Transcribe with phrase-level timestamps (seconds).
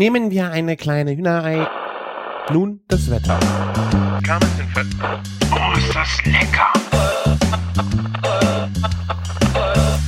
[0.00, 1.68] Nehmen wir eine kleine Hühnerei.
[2.50, 3.38] Nun das Wetter.
[5.52, 6.72] Oh, ist das lecker!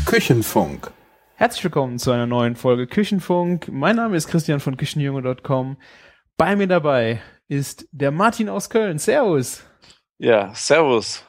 [0.06, 0.90] Küchenfunk.
[1.34, 3.68] Herzlich willkommen zu einer neuen Folge Küchenfunk.
[3.70, 5.76] Mein Name ist Christian von Küchenjunge.com.
[6.38, 8.98] Bei mir dabei ist der Martin aus Köln.
[8.98, 9.62] Servus.
[10.16, 11.22] Ja, Servus.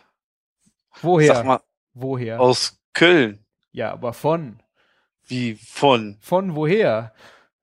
[1.01, 1.35] Woher?
[1.35, 1.59] Sag mal,
[1.93, 2.39] Woher?
[2.39, 3.45] aus Köln.
[3.73, 4.63] Ja, aber von.
[5.25, 6.17] Wie von?
[6.21, 7.11] Von woher?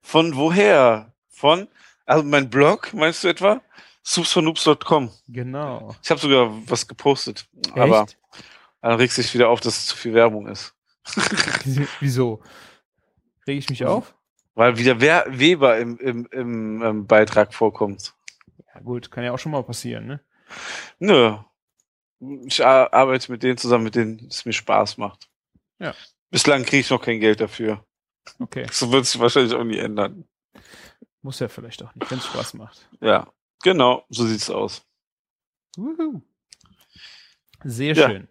[0.02, 1.12] Von woher?
[1.28, 1.68] Von?
[2.06, 3.60] Also mein Blog, meinst du etwa?
[4.02, 5.10] soupsfornoobs.com.
[5.28, 5.94] Genau.
[6.02, 7.46] Ich habe sogar was gepostet.
[7.74, 8.18] Aber Echt?
[8.80, 10.74] dann regst du dich wieder auf, dass es zu viel Werbung ist.
[12.00, 12.42] Wieso?
[13.46, 14.14] Reg ich mich auf?
[14.54, 18.14] Weil wieder Weber im, im, im, ähm, Beitrag vorkommt.
[18.74, 20.20] Ja gut, kann ja auch schon mal passieren, ne?
[20.98, 21.36] Nö.
[22.46, 25.28] Ich ar- arbeite mit denen zusammen, mit denen es mir Spaß macht.
[25.78, 25.94] Ja.
[26.30, 27.84] Bislang kriege ich noch kein Geld dafür.
[28.38, 28.64] Okay.
[28.66, 30.24] Das wird sich wahrscheinlich auch nie ändern.
[31.22, 32.88] Muss ja vielleicht auch nicht, wenn es Spaß macht.
[33.00, 33.26] Ja,
[33.62, 34.82] genau, so sieht's aus.
[35.76, 36.22] Wuhu.
[37.64, 38.08] Sehr Ja.
[38.08, 38.28] schön.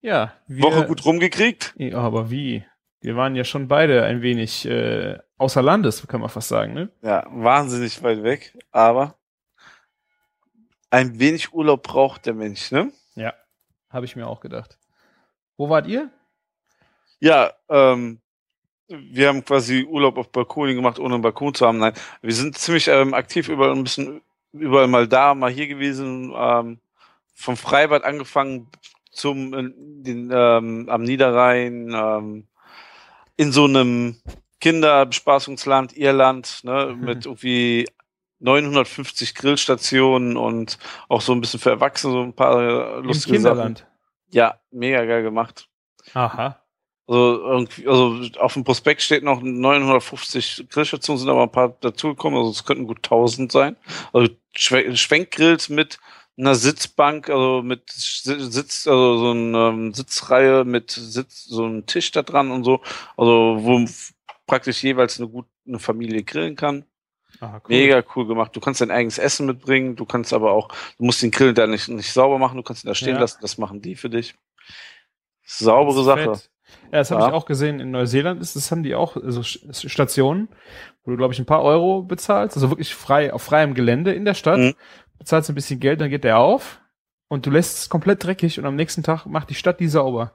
[0.00, 1.74] Ja, wir, Woche gut rumgekriegt?
[1.76, 2.64] Ja, aber wie?
[3.00, 6.90] Wir waren ja schon beide ein wenig äh, außer Landes, kann man fast sagen, ne?
[7.02, 9.18] Ja, wahnsinnig weit weg, aber
[10.90, 12.92] ein wenig Urlaub braucht der Mensch, ne?
[13.14, 13.34] Ja.
[13.90, 14.78] Habe ich mir auch gedacht.
[15.56, 16.10] Wo wart ihr?
[17.20, 18.20] Ja, ähm,
[18.88, 21.78] wir haben quasi Urlaub auf Balkoni gemacht, ohne einen Balkon zu haben.
[21.78, 24.20] Nein, wir sind ziemlich ähm, aktiv überall ein bisschen
[24.52, 26.78] überall mal da, mal hier gewesen, ähm,
[27.34, 28.68] vom Freibad angefangen
[29.10, 29.52] zum
[30.02, 32.46] den, ähm, am Niederrhein, ähm,
[33.36, 34.16] in so einem
[34.60, 37.86] Kinderbespaßungsland Irland, ne, mit irgendwie
[38.40, 43.36] 950 Grillstationen und auch so ein bisschen für Erwachsene so ein paar äh, Im lustige
[43.36, 43.78] Kinderland.
[43.78, 43.90] Sachen.
[44.30, 45.68] Ja, mega geil gemacht.
[46.14, 46.60] Aha.
[47.08, 52.38] Also irgendwie, also auf dem Prospekt steht noch 950 Grillstationen, sind aber ein paar dazugekommen,
[52.38, 53.76] also es könnten gut 1000 sein.
[54.12, 55.98] Also Schwe- Schwenkgrills mit
[56.38, 61.86] einer Sitzbank, also mit Si- Sitz, also so eine ähm, Sitzreihe mit Sitz, so einem
[61.86, 62.80] Tisch da dran und so,
[63.16, 63.84] also wo
[64.46, 66.84] praktisch jeweils eine gut eine Familie grillen kann.
[67.40, 67.76] Aha, cool.
[67.76, 68.54] Mega cool gemacht.
[68.56, 70.68] Du kannst dein eigenes Essen mitbringen, du kannst aber auch,
[70.98, 73.20] du musst den Grill da nicht, nicht sauber machen, du kannst ihn da stehen Ja.
[73.20, 74.34] lassen, das machen die für dich.
[75.44, 76.34] Saubere Sache.
[76.36, 76.50] Fett.
[76.92, 77.28] Ja, das habe Ja.
[77.28, 77.80] ich auch gesehen.
[77.80, 80.48] In Neuseeland ist, das haben die auch so Sch- Stationen,
[81.04, 84.24] wo du, glaube ich, ein paar Euro bezahlst, also wirklich frei, auf freiem Gelände in
[84.24, 84.74] der Stadt, Mhm.
[85.18, 86.80] bezahlst ein bisschen Geld, dann geht der auf
[87.28, 90.34] und du lässt es komplett dreckig und am nächsten Tag macht die Stadt die sauber.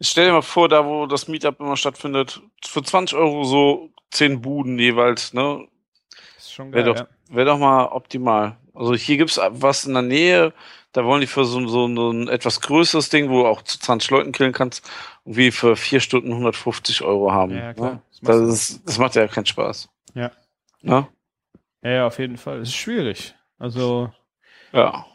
[0.00, 4.40] Stell dir mal vor, da wo das Meetup immer stattfindet, für 20 Euro so 10
[4.40, 5.66] Buden jeweils, ne?
[6.36, 6.94] Das ist schon Wäre geil.
[6.94, 7.00] doch,
[7.30, 7.36] ja.
[7.36, 8.56] wär doch mal optimal.
[8.74, 10.52] Also hier gibt's was in der Nähe,
[10.92, 13.78] da wollen die für so, so, so ein etwas größeres Ding, wo du auch zu
[13.78, 14.88] 20 Leuten killen kannst,
[15.24, 17.56] irgendwie für vier Stunden 150 Euro haben.
[17.56, 17.92] Ja, klar.
[17.94, 18.02] Ne?
[18.10, 19.88] Das macht Das, ist, das macht ja keinen Spaß.
[20.14, 20.30] Ja.
[20.82, 21.06] Ne?
[21.82, 22.60] Ja, ja, auf jeden Fall.
[22.60, 23.34] Es ist schwierig.
[23.58, 24.10] Also,
[24.72, 25.06] Ja.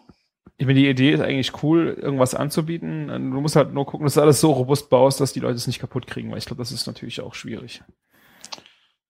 [0.58, 3.08] ich meine, die Idee ist eigentlich cool, irgendwas anzubieten.
[3.08, 5.68] Du musst halt nur gucken, dass du alles so robust baust, dass die Leute es
[5.68, 7.84] nicht kaputt kriegen, weil ich glaube, das ist natürlich auch schwierig.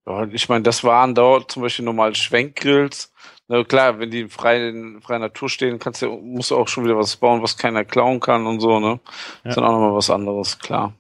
[0.06, 3.12] Ja, ich meine, das waren dort zum Beispiel normal Schwenkgrills.
[3.48, 6.68] Na klar, wenn die in freien, in freier Natur stehen, kannst du, musst du auch
[6.68, 9.00] schon wieder was bauen, was keiner klauen kann und so, ne?
[9.44, 9.50] Ja.
[9.50, 10.94] Ist dann auch nochmal was anderes, klar.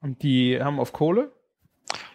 [0.00, 1.30] Und die haben auf Kohle?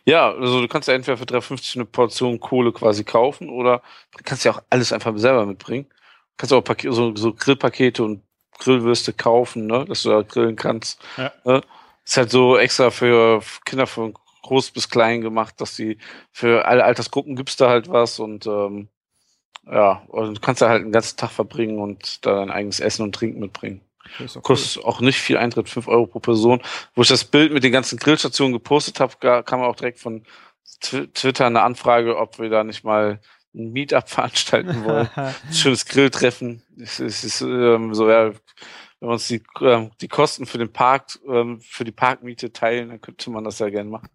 [0.05, 3.81] Ja, also du kannst ja entweder für 3,50 eine Portion Kohle quasi kaufen oder
[4.17, 5.85] du kannst ja auch alles einfach selber mitbringen.
[5.85, 8.21] Du kannst auch so, so Grillpakete und
[8.59, 11.01] Grillwürste kaufen, ne, dass du da grillen kannst.
[11.17, 11.31] Ja.
[11.45, 11.61] Ne?
[12.05, 15.97] Ist halt so extra für Kinder von groß bis klein gemacht, dass die
[16.31, 18.89] für alle Altersgruppen gibt's da halt was und ähm,
[19.65, 23.03] ja, und du kannst da halt einen ganzen Tag verbringen und da dein eigenes Essen
[23.03, 23.81] und Trinken mitbringen.
[24.19, 24.43] Ist doch cool.
[24.43, 26.61] Kostet auch nicht viel Eintritt, 5 Euro pro Person.
[26.93, 30.23] Wo ich das Bild mit den ganzen Grillstationen gepostet habe, kam auch direkt von
[30.81, 33.21] Twi- Twitter eine Anfrage, ob wir da nicht mal
[33.55, 35.09] ein Meetup veranstalten wollen.
[35.15, 36.61] Ein schönes Grilltreffen.
[36.77, 38.31] Es, es ist ähm, so, ja,
[38.99, 42.89] wenn wir uns die, ähm, die Kosten für den Park, ähm, für die Parkmiete teilen,
[42.89, 44.09] dann könnte man das ja gerne machen.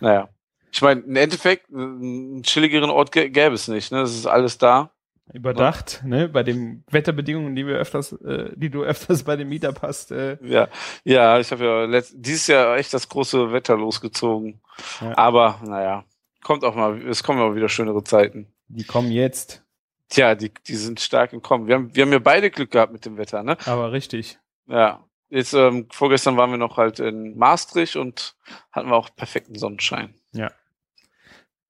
[0.00, 0.28] Naja.
[0.72, 3.92] Ich meine, im Endeffekt, einen chilligeren Ort gä- gäbe es nicht.
[3.92, 4.00] Ne?
[4.00, 4.90] Das ist alles da.
[5.32, 6.28] Überdacht, ne?
[6.28, 10.10] Bei den Wetterbedingungen, die wir öfters, äh, die du öfters bei dem Meetup hast.
[10.12, 10.68] Äh, Ja,
[11.04, 14.60] ja, ich habe ja letzt, dieses Jahr echt das große Wetter losgezogen.
[15.00, 15.16] Ja.
[15.16, 16.04] Aber naja,
[16.42, 18.52] kommt auch mal, es kommen auch wieder schönere Zeiten.
[18.68, 19.64] die kommen jetzt.
[20.10, 21.68] Tja, die, die sind stark im Kommen.
[21.68, 23.56] Wir haben, wir haben ja beide Glück gehabt mit dem Wetter, ne?
[23.64, 24.38] Aber richtig.
[24.68, 25.02] Ja.
[25.34, 28.36] Jetzt, ähm, vorgestern waren wir noch halt in Maastricht und
[28.70, 30.14] hatten wir auch perfekten Sonnenschein.
[30.32, 30.52] Ja.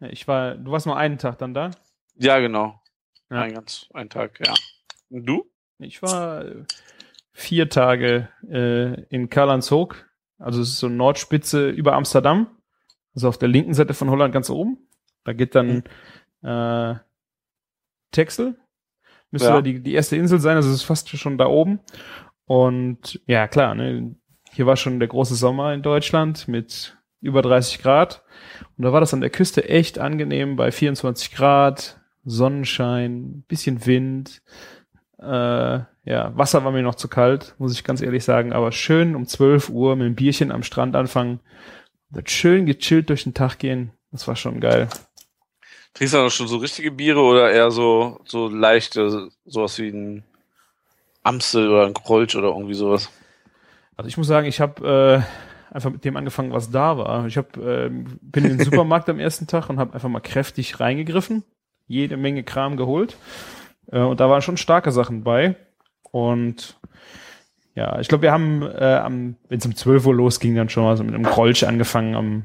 [0.00, 1.70] Ja, Ich war, du warst nur einen Tag dann da?
[2.16, 2.81] Ja, genau.
[3.31, 3.40] Ja.
[3.40, 4.52] Ein ganz, ein Tag, ja.
[5.08, 5.50] Und du?
[5.78, 6.64] Ich war äh,
[7.32, 10.08] vier Tage äh, in Karlandshoek.
[10.38, 12.49] Also es ist so Nordspitze über Amsterdam.
[13.14, 14.76] Also auf der linken Seite von Holland ganz oben.
[15.25, 15.84] Da geht dann
[16.43, 16.96] äh,
[18.11, 18.56] Texel.
[19.31, 19.55] Müsste Ja.
[19.55, 21.81] da die, die erste Insel sein, also es ist fast schon da oben.
[22.46, 24.14] Und ja, klar, ne,
[24.52, 28.23] hier war schon der große Sommer in Deutschland mit über 30 Grad.
[28.76, 34.43] Und da war das an der Küste echt angenehm bei 24 Grad, Sonnenschein, bisschen Wind.
[35.19, 38.52] Äh, ja, Wasser war mir noch zu kalt, muss ich ganz ehrlich sagen.
[38.52, 41.40] Aber schön um 12 Uhr mit einem Bierchen am Strand anfangen.
[42.11, 43.93] Wird schön gechillt durch den Tag gehen.
[44.12, 44.88] Das war schon geil.
[45.94, 50.25] Trinkst du noch schon so richtige Biere oder eher so, so leichte, sowas wie ein
[51.25, 53.11] Amstel oder ein Krolsch oder irgendwie sowas?
[53.97, 57.26] Also ich muss sagen, ich habe äh, einfach mit dem angefangen, was da war.
[57.26, 60.79] Ich hab, äh, bin in den Supermarkt am ersten Tag und habe einfach mal kräftig
[60.81, 61.43] reingegriffen,
[61.87, 63.17] jede Menge Kram geholt.
[63.91, 65.56] Äh, und da waren schon starke Sachen bei.
[66.11, 66.79] Und
[67.75, 70.85] ja, ich glaube, wir haben, äh, am, wenn es um 12 Uhr losging, dann schon
[70.85, 72.44] mal so mit einem Grolsch angefangen am,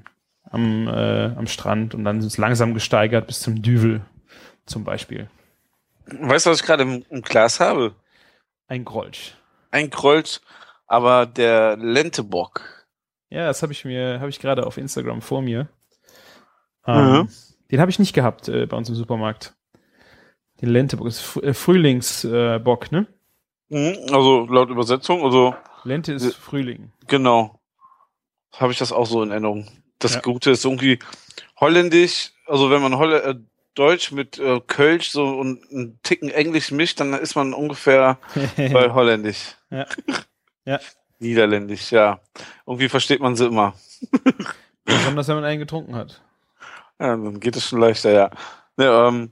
[0.49, 4.01] am, äh, am Strand und dann ist es langsam gesteigert bis zum Düvel
[4.65, 5.29] zum Beispiel.
[6.07, 7.93] Weißt du, was ich gerade im, im Glas habe?
[8.69, 9.35] Ein Grolsch.
[9.71, 10.39] Ein Krolsch,
[10.87, 12.61] aber der Lentebock.
[13.29, 15.67] Ja, das habe ich mir, habe ich gerade auf Instagram vor mir.
[16.87, 17.29] Ähm, Mhm.
[17.71, 19.53] Den habe ich nicht gehabt äh, bei uns im Supermarkt.
[20.61, 23.05] Den Lentebock, das ist äh, Frühlingsbock, Bock, ne?
[23.69, 26.35] Mhm, Also laut Übersetzung, also Lente ist.
[26.35, 26.91] Frühling.
[27.07, 27.59] genau.
[28.57, 29.67] Habe ich das auch so in Erinnerung.
[29.99, 30.21] Das Ja.
[30.21, 30.97] Gute ist irgendwie
[31.59, 33.35] holländisch, also wenn man Holl äh,
[33.79, 38.17] Deutsch mit äh, Kölsch so und einen Ticken Englisch mischt, dann ist man ungefähr
[38.57, 39.55] bei Holländisch.
[39.69, 39.85] Ja.
[40.65, 40.79] Ja.
[41.17, 42.19] Niederländisch, ja.
[42.67, 43.73] Irgendwie versteht man sie immer.
[44.85, 46.21] Besonders wenn man einen getrunken hat.
[46.99, 48.29] Ja, dann geht es schon leichter, ja.
[48.77, 49.31] Ne, ähm,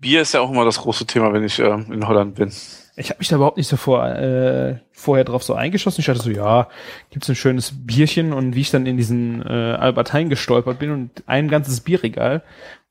[0.00, 2.52] Bier ist ja auch immer das große Thema, wenn ich ähm, in Holland bin.
[2.96, 6.00] Ich habe mich da überhaupt nicht so vor, äh, vorher drauf so eingeschossen.
[6.00, 6.68] Ich dachte so, ja,
[7.10, 10.90] gibt's ein schönes Bierchen und wie ich dann in diesen äh, Albert Heijn gestolpert bin
[10.90, 12.42] und ein ganzes Bierregal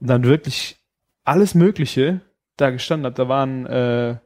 [0.01, 0.77] und dann wirklich
[1.23, 2.21] alles Mögliche
[2.57, 3.17] da gestanden hat.
[3.17, 4.17] Da waren äh,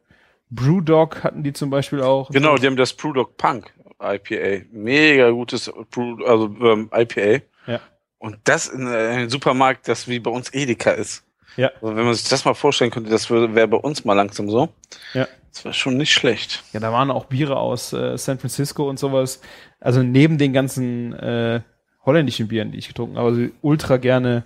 [0.50, 2.32] Brewdog hatten die zum Beispiel auch.
[2.32, 4.66] Genau, die haben das Brewdog Punk IPA.
[4.72, 7.44] Mega gutes Brew, also ähm, IPA.
[7.66, 7.82] Ja.
[8.18, 11.24] Und das in äh, einem Supermarkt, das wie bei uns Edeka ist.
[11.58, 11.72] Ja.
[11.82, 14.50] Also wenn man sich das mal vorstellen könnte, das wäre wär bei uns mal langsam
[14.50, 14.70] so.
[15.14, 15.28] Ja.
[15.54, 16.64] Das war schon nicht schlecht.
[16.72, 19.42] Ja, da waren auch Biere aus äh, San Francisco und sowas.
[19.80, 21.62] Also neben den ganzen äh,
[22.06, 24.44] holländischen Bieren, die ich getrunken habe, also ultra gerne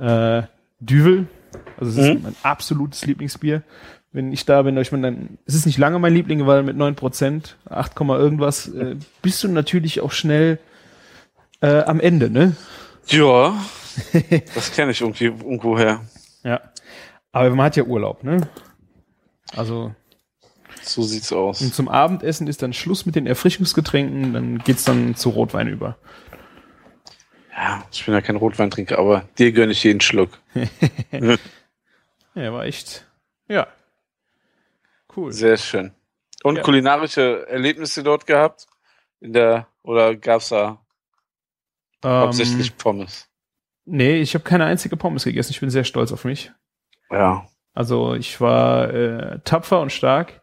[0.00, 0.42] äh,
[0.80, 1.26] Düvel.
[1.78, 2.22] Also es ist Mhm.
[2.24, 3.62] mein absolutes Lieblingsbier.
[4.10, 6.76] Wenn ich da bin, ich meine, dann es ist nicht lange mein Liebling, weil mit
[6.76, 10.58] 9%, 8, Komma irgendwas, äh, bist du natürlich auch schnell
[11.60, 12.56] äh, am Ende, ne?
[13.06, 13.54] Ja.
[14.54, 16.00] das kenne ich irgendwie irgendwoher.
[16.48, 16.60] Ja.
[17.32, 18.48] Aber man hat ja Urlaub, ne?
[19.54, 19.94] Also
[20.82, 21.60] So sieht's aus.
[21.60, 25.98] und zum Abendessen ist dann Schluss mit den Erfrischungsgetränken, dann geht's dann zu Rotwein über.
[27.54, 30.38] Ja, ich bin ja kein Rotweintrinker, aber dir gönne ich jeden Schluck.
[32.34, 33.04] Ja, war echt.
[33.48, 33.66] Ja.
[35.16, 35.32] Cool.
[35.32, 35.92] Sehr schön.
[36.44, 36.62] Und Ja.
[36.62, 38.68] kulinarische Erlebnisse dort gehabt?
[39.20, 40.78] In der, oder gab's da
[42.04, 43.27] hauptsächlich Ähm, Pommes?
[43.88, 45.52] Nee, ich habe keine einzige Pommes gegessen.
[45.52, 46.52] Ich bin sehr stolz auf mich.
[47.10, 47.46] Ja.
[47.74, 50.42] Also ich war äh, tapfer und stark.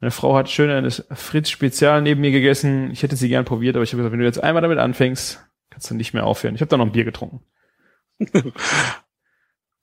[0.00, 2.90] Meine Frau hat schön eine Fritz Spezial neben mir gegessen.
[2.92, 5.44] Ich hätte sie gern probiert, aber ich habe gesagt, wenn du jetzt einmal damit anfängst,
[5.70, 6.54] kannst du nicht mehr aufhören.
[6.54, 7.40] Ich habe dann noch ein Bier getrunken.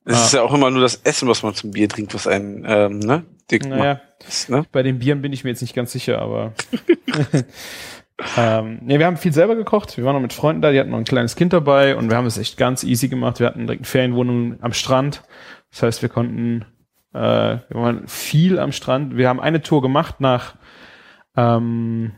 [0.07, 0.25] Es Ah.
[0.25, 2.99] ist ja auch immer nur das Essen, was man zum Bier trinkt, was einen, ähm,
[2.99, 4.49] ne, dick Naja, macht.
[4.49, 4.63] Ne?
[4.71, 6.53] bei den Bieren bin ich mir jetzt nicht ganz sicher, aber
[8.37, 9.97] ähm, nee, wir haben viel selber gekocht.
[9.97, 12.17] Wir waren noch mit Freunden da, die hatten noch ein kleines Kind dabei und wir
[12.17, 13.39] haben es echt ganz easy gemacht.
[13.39, 15.23] Wir hatten direkt eine Ferienwohnung am Strand.
[15.71, 16.63] Das heißt, wir konnten,
[17.13, 19.17] äh, wir waren viel am Strand.
[19.17, 20.55] Wir haben eine Tour gemacht nach,
[21.35, 22.13] ähm,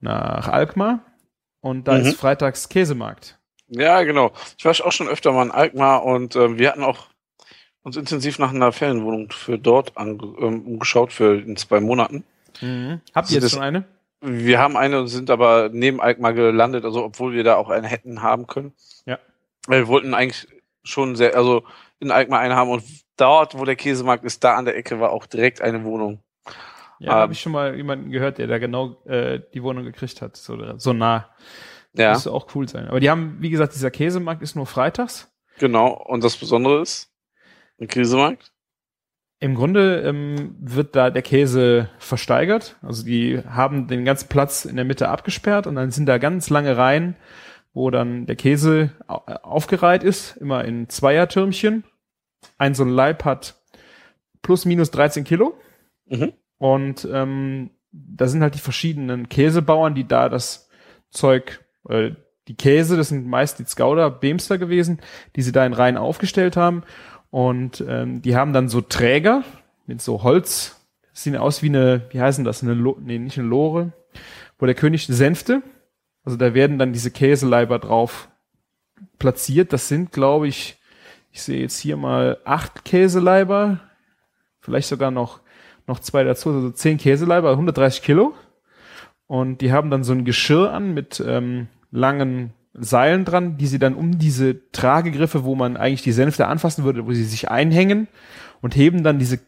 [0.00, 1.00] nach Alkmaar
[1.60, 2.00] und da Mhm.
[2.06, 3.38] ist freitags Käsemarkt.
[3.68, 4.32] Ja, genau.
[4.58, 7.06] Ich war auch schon öfter mal in Alkmaar und ähm, wir hatten auch
[7.82, 12.24] uns intensiv nach einer Ferienwohnung für dort ange ähm, umgeschaut für in zwei Monaten.
[12.54, 13.84] Habt ihr Also jetzt das- schon eine?
[14.26, 17.86] Wir haben eine und sind aber neben Alkmaar gelandet, also obwohl wir da auch eine
[17.88, 18.72] hätten haben können.
[19.04, 19.18] Ja.
[19.68, 20.48] Wir wollten eigentlich
[20.82, 21.64] schon sehr, also
[22.00, 22.82] in Alkmaar eine haben und
[23.16, 26.22] dort, wo der Käsemarkt ist, da an der Ecke war auch direkt eine Wohnung.
[26.98, 30.22] Ja, Ähm, habe ich schon mal jemanden gehört, der da genau äh, die Wohnung gekriegt
[30.22, 31.28] hat, so, so nah.
[31.96, 32.88] Ja, Müsste auch cool sein.
[32.88, 35.30] Aber die haben, wie gesagt, dieser Käsemarkt ist nur freitags.
[35.58, 35.92] genau.
[35.92, 37.12] Und das Besondere ist,
[37.78, 38.52] ein Käsemarkt.
[39.40, 42.76] Im Grunde ähm, wird da der Käse versteigert.
[42.82, 46.48] Also die haben den ganzen Platz in der Mitte abgesperrt und dann sind da ganz
[46.50, 47.16] lange Reihen,
[47.74, 51.84] wo dann der Käse au- aufgereiht ist, immer in Zweiertürmchen.
[52.58, 53.56] Ein so ein Leib hat
[54.40, 55.54] plus minus 13 Kilo.
[56.06, 56.32] Mhm.
[56.58, 60.70] Und ähm, da sind halt die verschiedenen Käsebauern, die da das
[61.10, 62.12] Zeug, äh,
[62.48, 65.00] die Käse, das sind meist die Skauder, Beemster gewesen,
[65.34, 66.82] die sie da in Reihen aufgestellt haben.
[67.34, 69.42] Und ähm, die haben dann so Träger
[69.86, 73.36] mit so Holz, das sehen aus wie eine, wie heißen das, eine, Lo nee, nicht
[73.36, 73.92] eine Lore,
[74.56, 75.60] wo der König sänfte.
[76.22, 78.28] Also da werden dann diese Käseleiber drauf
[79.18, 79.72] platziert.
[79.72, 80.78] Das sind, glaube ich,
[81.32, 83.80] ich sehe jetzt hier mal acht Käseleiber,
[84.60, 85.40] vielleicht sogar noch,
[85.88, 88.36] noch zwei dazu, also zehn Käseleiber, 130 Kilo.
[89.26, 93.78] Und die haben dann so ein Geschirr an mit ähm, langen Seilen dran, die sie
[93.78, 98.08] dann um diese Tragegriffe, wo man eigentlich die Sänfte anfassen würde, wo sie sich einhängen
[98.62, 99.38] und heben dann diese,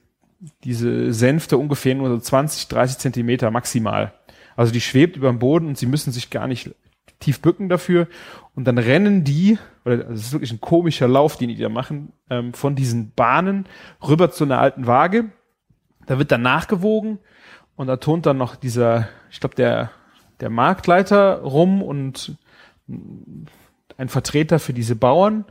[0.63, 4.13] diese Sänfte ungefähr nur so 20, 30 Zentimeter maximal.
[4.55, 6.71] Also die schwebt über dem Boden und sie müssen sich gar nicht
[7.21, 8.09] tief bücken dafür.
[8.55, 12.13] Und dann rennen die, oder das ist wirklich ein komischer Lauf, den die da machen,
[12.31, 13.67] ähm, von diesen Bahnen
[14.07, 15.27] rüber zu einer alten Waage.
[16.07, 17.19] Da wird dann nachgewogen
[17.75, 19.91] und da turnt dann noch dieser, ich glaube, der,
[20.41, 22.37] der Marktleiter rum und
[22.89, 25.45] ein Vertreter für diese Bauern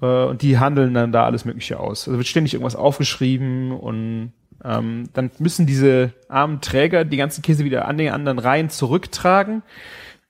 [0.00, 2.06] äh, und die handeln dann da alles Mögliche aus.
[2.06, 4.32] Also wird ständig irgendwas aufgeschrieben und
[4.64, 9.62] ähm, dann müssen diese armen Träger die ganzen Käse wieder an den anderen Reihen zurücktragen.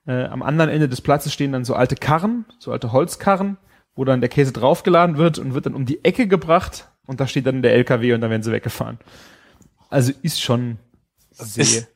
[0.06, 3.56] Äh, am anderen Ende des Platzes stehen dann so alte Karren, so alte Holzkarren,
[3.94, 7.26] wo dann der Käse draufgeladen wird und wird dann um die Ecke gebracht und da
[7.26, 8.98] steht dann der LKW und dann werden sie weggefahren.
[9.88, 10.78] Also ist schon
[11.30, 11.62] sehr.
[11.62, 11.88] Ist,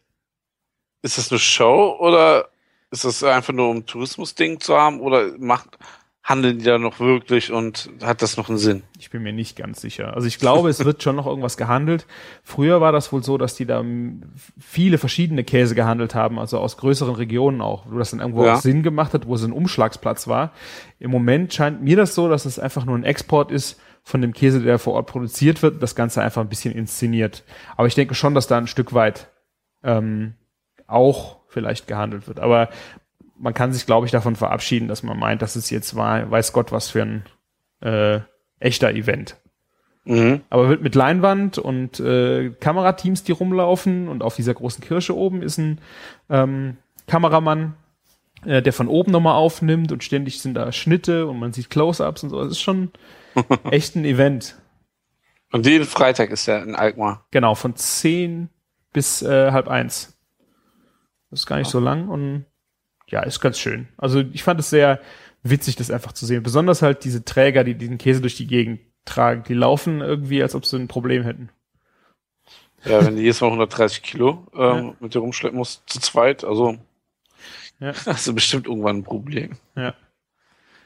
[1.02, 2.48] ist das eine Show oder
[2.90, 5.78] ist das einfach nur um Tourismusding zu haben oder macht
[6.22, 8.82] handeln die da noch wirklich und hat das noch einen Sinn?
[8.98, 10.14] Ich bin mir nicht ganz sicher.
[10.14, 12.06] Also ich glaube, es wird schon noch irgendwas gehandelt.
[12.44, 13.82] Früher war das wohl so, dass die da
[14.58, 18.54] viele verschiedene Käse gehandelt haben, also aus größeren Regionen auch, wo das dann irgendwo Ja.
[18.54, 20.52] auch Sinn gemacht hat, wo es ein Umschlagsplatz war.
[20.98, 24.32] Im Moment scheint mir das so, dass es einfach nur ein Export ist von dem
[24.32, 27.44] Käse, der vor Ort produziert wird, das Ganze einfach ein bisschen inszeniert.
[27.76, 29.30] Aber ich denke schon, dass da ein Stück weit
[29.82, 30.34] ähm,
[30.86, 32.40] auch vielleicht gehandelt wird.
[32.40, 32.70] Aber
[33.38, 36.52] man kann sich, glaube ich, davon verabschieden, dass man meint, dass es jetzt war, weiß
[36.52, 37.24] Gott, was für ein
[37.80, 38.20] äh,
[38.58, 39.36] echter Event.
[40.04, 40.42] Mhm.
[40.50, 45.42] Aber wird mit Leinwand und äh, Kamerateams, die rumlaufen und auf dieser großen Kirche oben
[45.42, 45.80] ist ein
[46.28, 46.76] ähm,
[47.06, 47.74] Kameramann,
[48.44, 52.22] äh, der von oben nochmal aufnimmt und ständig sind da Schnitte und man sieht Close-ups
[52.22, 52.42] und so.
[52.42, 52.90] Das ist schon
[53.70, 54.56] echt ein Event.
[55.52, 57.26] Und jeden Freitag ist er in Alkmaar.
[57.30, 58.48] Genau, von 10
[58.92, 60.16] bis äh, halb eins.
[61.30, 62.44] Das ist gar nicht so lang und
[63.08, 63.88] ja, ist ganz schön.
[63.96, 65.00] Also ich fand es sehr
[65.42, 66.42] witzig, das einfach zu sehen.
[66.42, 70.54] Besonders halt diese Träger, die diesen Käse durch die Gegend tragen, die laufen irgendwie, als
[70.54, 71.50] ob sie ein Problem hätten.
[72.84, 74.94] Ja, wenn du jedes Mal 130 Kilo ähm, Ja.
[75.00, 76.76] mit dir rumschleppen musst, zu zweit, also
[77.78, 77.92] Ja.
[78.06, 79.56] hast du bestimmt irgendwann ein Problem.
[79.76, 79.94] Ja.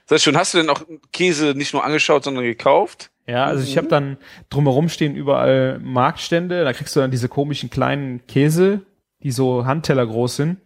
[0.06, 0.36] Sehr schön.
[0.36, 0.82] Hast du denn auch
[1.12, 3.10] Käse nicht nur angeschaut, sondern gekauft?
[3.26, 4.18] Ja, also ich habe dann
[4.50, 8.82] drumherum stehen überall Marktstände, da kriegst du dann diese komischen kleinen Käse,
[9.24, 10.58] die so Handteller groß sind,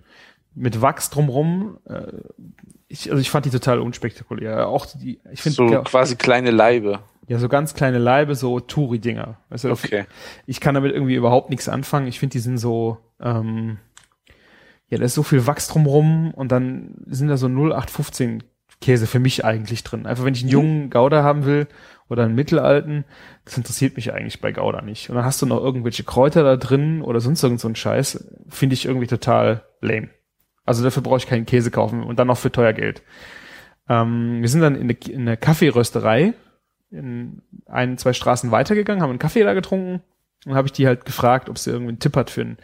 [0.55, 1.79] mit Wachs drumherum.
[1.87, 2.03] Äh,
[2.89, 4.67] Ich, also ich fand die total unspektakulär.
[4.69, 7.01] Auch die, ich finde So quasi kleine Leibe.
[7.29, 9.37] ja so ganz kleine Leibe, so Touri-Dinger.
[9.51, 10.07] Weißt du, Okay.
[10.47, 12.07] ich kann damit irgendwie überhaupt nichts anfangen.
[12.09, 13.77] Ich finde, die sind so, ähm,
[14.89, 18.43] ja, da ist so viel Wachs drumrum und dann sind da so 0815
[18.81, 20.07] Käse für mich eigentlich drin.
[20.07, 21.67] Einfach wenn ich einen jungen Gouda haben will
[22.09, 23.05] oder einen mittelalten,
[23.45, 25.11] das interessiert mich eigentlich bei Gouda nicht.
[25.11, 28.33] Und dann hast du noch irgendwelche Kräuter da drin oder sonst irgend so ein Scheiß,
[28.49, 30.09] finde ich irgendwie total lame.
[30.65, 33.03] Also dafür brauche ich keinen Käse kaufen und dann noch für teuer Geld.
[33.89, 36.35] Ähm, wir sind dann in eine, in eine Kaffeerösterei
[36.91, 40.03] in ein, zwei Straßen weitergegangen, haben einen Kaffee da getrunken
[40.47, 42.59] und habe ich die halt gefragt, ob sie irgendwie einen Tipp hat für einen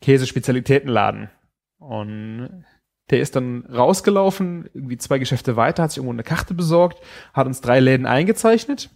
[0.00, 1.30] Käsespezialitätenladen.
[1.78, 2.64] Und
[3.10, 7.00] der ist dann rausgelaufen, irgendwie zwei Geschäfte weiter, hat sich irgendwo eine Karte besorgt,
[7.32, 8.90] hat uns drei Läden eingezeichnet,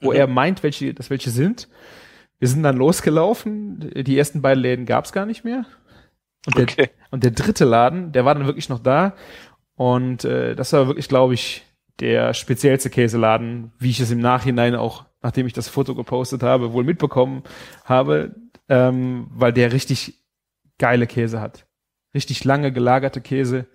[0.00, 0.16] wo Mhm.
[0.16, 1.68] er meint, welche das welche sind.
[2.38, 5.64] Wir sind dann losgelaufen, die ersten beiden Läden gab es gar nicht mehr.
[6.46, 6.90] Und der, Okay.
[7.10, 9.14] und der dritte Laden, der war dann wirklich noch da.
[9.74, 11.64] Und äh, das war wirklich, glaube ich,
[11.98, 16.72] der speziellste Käseladen, wie ich es im Nachhinein auch, nachdem ich das Foto gepostet habe,
[16.74, 17.42] wohl mitbekommen
[17.84, 18.34] habe,
[18.68, 20.22] ähm, weil der richtig
[20.78, 21.65] geile Käse hat.
[22.16, 23.66] Richtig lange gelagerte Käse.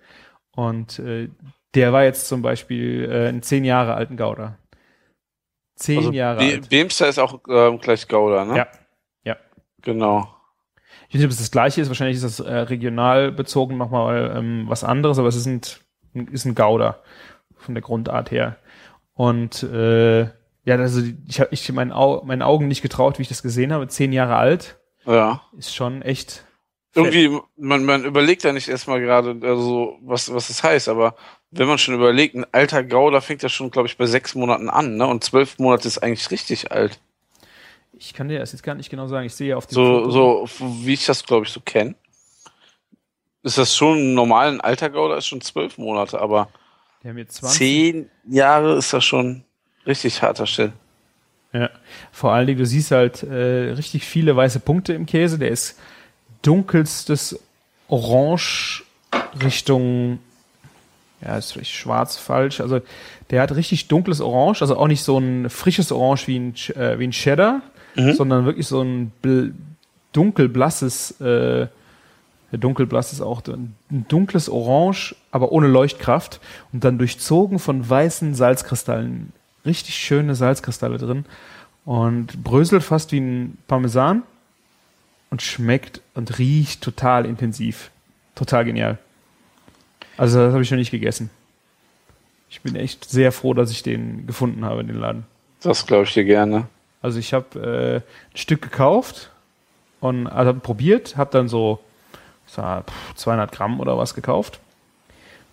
[0.54, 1.28] Und äh,
[1.74, 4.58] der war jetzt zum Beispiel äh, einen zehn Jahre alten Gouda.
[5.76, 6.68] Zehn Also Jahre Be alt.
[6.68, 8.56] Beemster ist auch ähm, gleich Gouda, ne?
[8.58, 8.66] Ja.
[9.24, 9.36] Ja.
[9.80, 10.28] Genau.
[11.08, 11.88] Ich weiß nicht, ob es das gleiche ist.
[11.88, 15.60] Wahrscheinlich ist das äh, regional bezogen nochmal ähm, was anderes, aber es ist ein,
[16.30, 16.98] ist ein Gouda
[17.56, 18.56] von der Grundart her.
[19.14, 20.22] Und äh,
[20.64, 23.72] ja, also ich habe ich meinen, Au meinen Augen nicht getraut, wie ich das gesehen
[23.72, 23.88] habe.
[23.88, 25.42] Zehn Jahre alt Ja.
[25.56, 26.44] ist schon echt.
[26.94, 31.14] Irgendwie, man, man überlegt ja nicht erstmal gerade, also was, was das heißt, aber
[31.50, 34.68] wenn man schon überlegt, ein alter Gouda fängt ja schon, glaube ich, bei sechs Monaten
[34.68, 35.06] an, ne?
[35.06, 36.98] Und zwölf Monate ist eigentlich richtig alt.
[37.98, 39.26] Ich kann dir das jetzt gar nicht genau sagen.
[39.26, 40.48] Ich sehe ja auf dem So, Foto- so,
[40.84, 41.94] wie ich das, glaube ich, so kenne.
[43.42, 44.48] ist das schon normal?
[44.48, 46.48] Ein alter Gouda ist schon zwölf Monate, aber
[47.02, 47.58] Die haben jetzt 20.
[47.58, 49.44] zehn Jahre ist das schon
[49.86, 50.72] richtig harter Stell.
[51.52, 51.70] Ja.
[52.12, 55.38] Vor allen Dingen, du siehst halt äh, richtig viele weiße Punkte im Käse.
[55.38, 55.78] Der ist
[56.42, 57.38] dunkelstes
[57.88, 58.84] Orange
[59.42, 60.18] Richtung,
[61.24, 62.60] ja, ist vielleicht schwarz falsch.
[62.60, 62.80] Also
[63.30, 66.98] der hat richtig dunkles Orange, also auch nicht so ein frisches Orange wie ein, äh,
[66.98, 67.62] wie ein Cheddar,
[67.94, 68.14] Mhm.
[68.14, 69.52] sondern wirklich so ein bl
[70.12, 71.68] dunkelblasses, äh,
[72.52, 73.74] dunkelblass ist auch ein
[74.08, 76.40] dunkles Orange, aber ohne Leuchtkraft
[76.72, 79.32] und dann durchzogen von weißen Salzkristallen.
[79.64, 81.24] Richtig schöne Salzkristalle drin
[81.86, 84.22] und bröselt fast wie ein Parmesan
[85.32, 87.90] und schmeckt und riecht total intensiv.
[88.34, 88.98] Total genial.
[90.18, 91.30] Also das habe ich noch nicht gegessen.
[92.50, 95.24] Ich bin echt sehr froh, dass ich den gefunden habe, den Laden.
[95.62, 96.68] Das glaube ich dir gerne.
[97.00, 99.30] Also ich habe äh, ein Stück gekauft
[100.00, 101.80] und also hab probiert, habe dann so
[102.46, 104.60] pff, 200 Gramm oder was gekauft.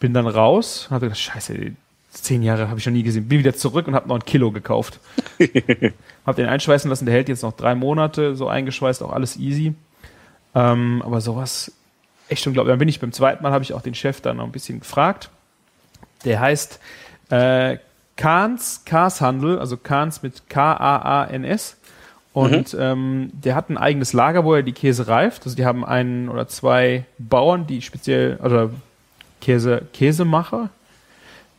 [0.02, 1.72] Bin dann raus, habe gedacht, scheiße,
[2.12, 3.28] zehn Jahre habe ich noch nie gesehen.
[3.28, 5.00] Bin wieder zurück und habe noch ein Kilo gekauft.
[6.26, 9.74] habe den einschweißen lassen, der hält jetzt noch drei Monate, so eingeschweißt, auch alles easy.
[10.56, 11.72] Ähm, aber sowas
[12.30, 12.72] echt unglaublich.
[12.72, 14.80] Dann bin ich beim zweiten Mal, habe ich auch den Chef dann noch ein bisschen
[14.80, 15.30] gefragt.
[16.26, 16.80] Der heißt
[17.30, 17.78] äh,
[18.16, 21.78] Kahns, Kars Handel, also Kahns mit K-A-A-N-S.
[22.34, 25.46] Und ähm, der hat ein eigenes Lager, wo er die Käse reift.
[25.46, 28.70] Also die haben einen oder zwei Bauern, die speziell, oder
[29.42, 30.70] Käse, Käsemacher,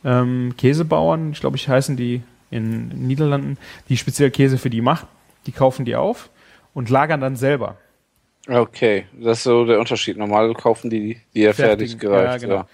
[0.03, 3.57] ähm, Käsebauern, ich glaube, ich heißen die in den Niederlanden,
[3.89, 5.07] die speziell Käse für die machen.
[5.45, 6.29] Die kaufen die auf
[6.73, 7.77] und lagern dann selber.
[8.47, 10.17] Okay, das ist so der Unterschied.
[10.17, 12.41] Normal kaufen die die ja fertig gereift.
[12.41, 12.67] ja, genau.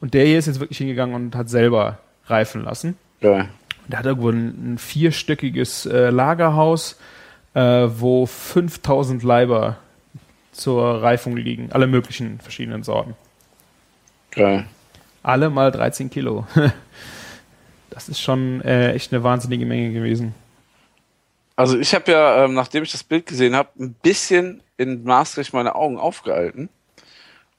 [0.00, 2.96] Und der hier ist jetzt wirklich hingegangen und hat selber reifen lassen.
[3.20, 3.48] Ja.
[3.88, 6.98] Der hat irgendwo ein, ein vierstöckiges äh, Lagerhaus,
[7.54, 9.76] äh, wo 5000 Leiber
[10.52, 11.70] zur Reifung liegen.
[11.72, 13.14] Alle möglichen verschiedenen Sorten.
[14.30, 14.66] Geil.
[15.24, 16.46] Alle mal 13 Kilo.
[17.90, 20.34] das ist schon äh, echt eine wahnsinnige Menge gewesen.
[21.56, 25.52] Also ich habe ja, ähm, nachdem ich das Bild gesehen habe, ein bisschen in Maastricht
[25.52, 26.68] meine Augen aufgehalten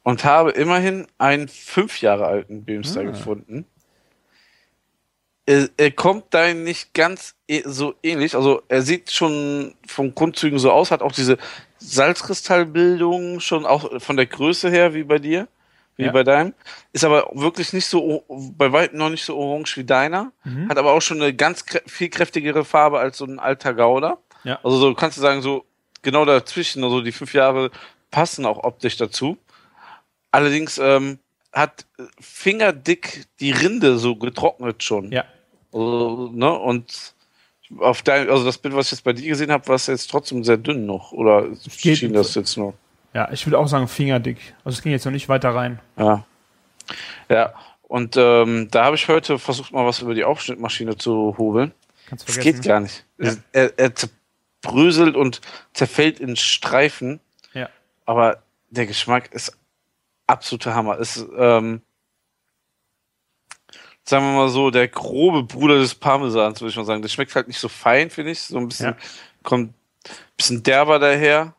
[0.04, 3.06] und habe immerhin einen fünf Jahre alten Beamster Ah.
[3.06, 3.66] gefunden.
[5.48, 8.36] Er, er kommt da nicht ganz e- so ähnlich.
[8.36, 11.38] Also er sieht schon vom Grundzügen so aus, hat auch diese
[11.80, 15.48] Salzkristallbildung schon auch von der Größe her wie bei dir,
[15.98, 16.12] wie Ja.
[16.12, 16.54] bei deinem.
[16.94, 18.24] Ist aber wirklich nicht so,
[18.58, 20.32] bei weitem noch nicht so orange wie deiner.
[20.44, 20.70] Mhm.
[20.70, 24.18] Hat aber auch schon eine ganz krä- viel kräftigere Farbe als so ein alter Gouda.
[24.44, 24.60] Ja.
[24.64, 25.66] Also so kannst du sagen, so
[26.02, 27.72] genau dazwischen, also die fünf Jahre
[28.12, 29.38] passen auch optisch dazu.
[30.32, 31.20] Allerdings ähm,
[31.54, 31.86] hat
[32.20, 35.12] fingerdick die Rinde so getrocknet schon.
[35.12, 35.24] Ja.
[35.74, 36.52] Also, ne?
[36.52, 37.14] Und
[37.80, 40.12] auf dein, also das Bild, was ich jetzt bei dir gesehen habe, war es jetzt
[40.12, 41.12] trotzdem sehr dünn noch.
[41.14, 42.74] Oder schien das jetzt noch?
[43.16, 44.54] Ja, ich würde auch sagen fingerdick.
[44.64, 45.80] Also es ging jetzt noch nicht weiter rein.
[45.98, 46.26] Ja.
[47.30, 47.54] Ja.
[47.82, 51.72] Und ähm, da habe ich heute versucht, mal was über die Aufschnittmaschine zu hobeln.
[52.08, 52.62] Kannst Das vergessen.
[52.62, 53.06] geht gar nicht.
[53.18, 53.30] Ja.
[53.30, 55.42] Es- Er, er zerbröselt und
[55.74, 57.20] zerfällt in Streifen,
[57.54, 57.70] Ja.
[58.06, 59.58] aber der Geschmack ist
[60.28, 60.98] absoluter Hammer.
[60.98, 61.82] Ist, ähm,
[64.04, 67.02] sagen wir mal so, der grobe Bruder des Parmesans, würde ich mal sagen.
[67.02, 68.42] Das schmeckt halt nicht so fein, finde ich.
[68.42, 68.98] So ein bisschen, Ja.
[69.44, 69.76] kommt ein
[70.38, 71.55] bisschen derber daher.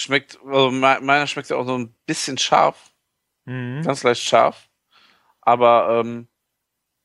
[0.00, 2.92] Schmeckt, also me- meiner schmeckt ja auch so ein bisschen scharf,
[3.46, 3.82] Mhm.
[3.82, 4.68] ganz leicht scharf,
[5.40, 6.28] aber ähm,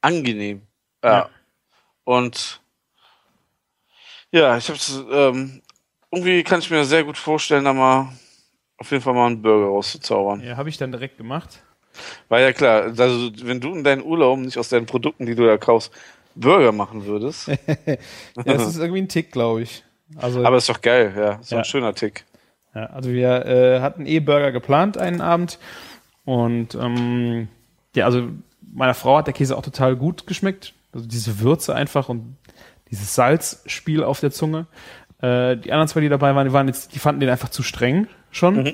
[0.01, 0.61] angenehm.
[1.03, 1.11] Ja.
[1.11, 1.29] Ja.
[2.03, 2.61] Und
[4.31, 5.61] ja, ich hab's, ähm,
[6.11, 8.09] irgendwie kann ich mir sehr gut vorstellen, da mal
[8.77, 10.41] auf jeden Fall mal einen Burger rauszuzaubern.
[10.41, 11.63] Ja, habe ich dann direkt gemacht.
[12.29, 15.45] Weil ja klar, also wenn du in deinen Urlaub nicht aus deinen Produkten, die du
[15.47, 15.91] da kaufst,
[16.35, 17.97] Burger machen würdest, Ja,
[18.43, 19.83] das ist irgendwie ein Tick, glaube ich.
[20.17, 21.61] Also, aber ist doch geil, ja, so Ja.
[21.61, 22.25] ein schöner Tick.
[22.75, 25.59] Ja, also wir äh, hatten eh Burger geplant einen Abend
[26.25, 27.47] und ähm,
[27.95, 28.29] ja, also
[28.73, 30.73] meiner Frau hat der Käse auch total gut geschmeckt.
[30.93, 32.37] Also diese Würze einfach und
[32.89, 34.67] dieses Salzspiel auf der Zunge.
[35.21, 37.63] Äh, die anderen zwei, die dabei waren, die waren jetzt, die fanden den einfach zu
[37.63, 38.63] streng schon.
[38.63, 38.73] Mhm.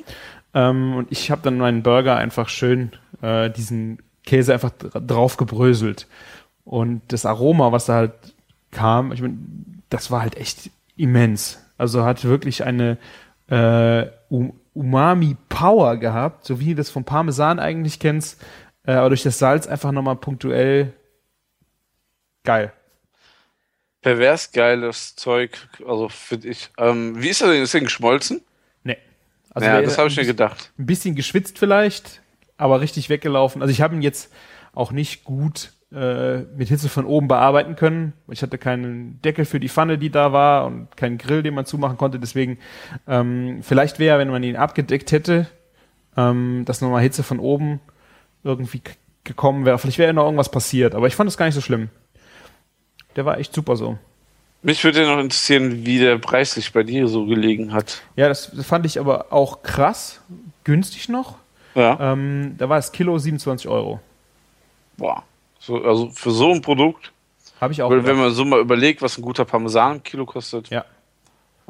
[0.54, 5.38] Ähm, und ich habe dann meinen Burger einfach schön äh, diesen Käse einfach dra- drauf
[5.38, 6.08] gebröselt.
[6.66, 8.14] Und das Aroma, was da halt
[8.72, 11.64] kam, ich mein, das war halt echt immens.
[11.78, 12.98] Also hat wirklich eine
[13.50, 18.42] äh, U- Umami-Power gehabt, so wie du das vom Parmesan eigentlich kennst,
[18.86, 20.94] äh, aber durch das Salz einfach nochmal punktuell
[22.44, 22.72] geil.
[24.02, 26.70] Pervers geiles Zeug, also finde ich.
[26.78, 27.62] Ähm, wie ist er denn?
[27.64, 28.42] Ist er geschmolzen?
[28.84, 28.98] Nee.
[29.50, 30.72] Also ja, das habe ich mir gedacht.
[30.80, 32.22] Ein bisschen geschwitzt vielleicht,
[32.56, 33.62] aber richtig weggelaufen.
[33.62, 34.32] Also ich habe ihn jetzt
[34.74, 38.14] auch nicht gut äh, mit Hitze von oben bearbeiten können.
[38.30, 41.66] Ich hatte keinen Deckel für die Pfanne, die da war und keinen Grill, den man
[41.66, 42.20] zumachen konnte.
[42.20, 42.60] Deswegen
[43.08, 45.48] ähm, vielleicht wäre, wenn man ihn abgedeckt hätte,
[46.16, 47.80] ähm, dass nochmal Hitze von oben
[48.44, 48.82] irgendwie
[49.24, 49.80] gekommen wäre.
[49.80, 51.90] Vielleicht wäre noch irgendwas passiert, aber ich fand es gar nicht so schlimm.
[53.16, 53.98] Der war echt super so.
[54.62, 58.02] Mich würde noch interessieren, wie der Preis sich bei dir so gelegen hat.
[58.16, 60.22] Ja, das fand ich aber auch krass,
[60.66, 61.38] günstig noch.
[61.76, 62.14] Ja.
[62.14, 64.02] Ähm, da war das Kilo 27 Euro.
[64.98, 65.24] Boah.
[65.60, 67.12] So, also für so ein Produkt,
[67.60, 67.90] Habe ich auch.
[67.90, 68.18] wenn gedacht.
[68.18, 70.70] man so mal überlegt, was ein guter Parmesan im Kilo kostet.
[70.70, 70.86] Ja.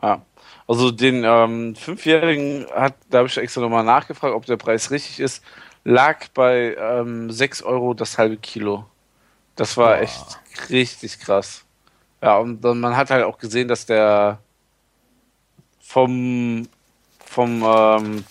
[0.01, 0.21] Ja.
[0.67, 5.19] Also den ähm, Fünfjährigen hat, da habe ich extra nochmal nachgefragt, ob der Preis richtig
[5.19, 5.43] ist,
[5.83, 8.85] lag bei ähm, 6 Euro das halbe Kilo.
[9.55, 10.01] Das war Boah.
[10.03, 11.65] echt richtig krass.
[12.21, 14.39] Ja, und dann, man hat halt auch gesehen, dass der
[15.81, 16.67] vom,
[17.25, 18.23] vom, ähm,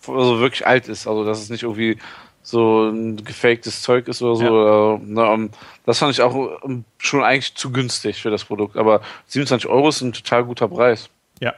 [0.00, 1.06] vom- also wirklich alt ist.
[1.06, 1.98] Also, dass es nicht irgendwie
[2.42, 4.44] so ein gefaktes Zeug ist oder so.
[4.44, 4.50] Ja.
[4.50, 5.50] Oder, ne,
[5.84, 6.50] das fand ich auch
[6.98, 8.76] schon eigentlich zu günstig für das Produkt.
[8.76, 11.10] Aber 27 Euro ist ein total guter Preis.
[11.40, 11.54] Ja.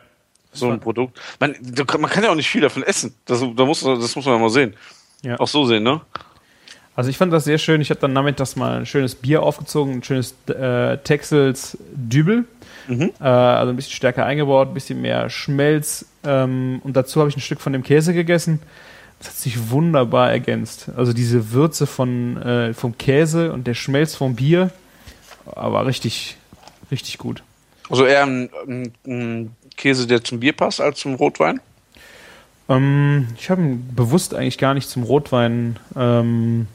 [0.53, 1.21] So ein Produkt.
[1.39, 1.55] Man,
[1.99, 3.15] man kann ja auch nicht viel davon essen.
[3.25, 4.75] Das, da muss, das muss man ja mal sehen.
[5.23, 5.39] Ja.
[5.39, 6.01] Auch so sehen, ne?
[6.97, 7.81] Also ich fand das sehr schön.
[7.81, 12.47] Ich habe dann nachmittags mal ein schönes Bier aufgezogen, ein schönes äh, Texels Dübel.
[12.89, 13.13] Mhm.
[13.21, 16.07] Äh, also ein bisschen stärker eingebaut, ein bisschen mehr Schmelz.
[16.25, 18.61] Ähm, und dazu habe ich ein Stück von dem Käse gegessen.
[19.21, 20.91] Das hat sich wunderbar ergänzt.
[20.97, 24.71] Also diese Würze von, äh, vom Käse und der Schmelz vom Bier
[25.45, 26.37] war richtig,
[26.91, 27.43] richtig gut.
[27.91, 31.61] Also eher ein, ein, ein Käse, der zum Bier passt, als zum Rotwein.
[32.69, 36.67] Ähm, ich habe ihn bewusst eigentlich gar nicht zum Rotwein ähm,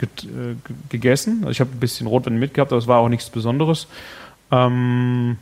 [0.00, 0.56] äh, ge-
[0.88, 1.38] gegessen.
[1.42, 3.86] Also ich habe ein bisschen Rotwein mitgehabt, aber es war auch nichts Besonderes.
[4.50, 5.36] Ähm,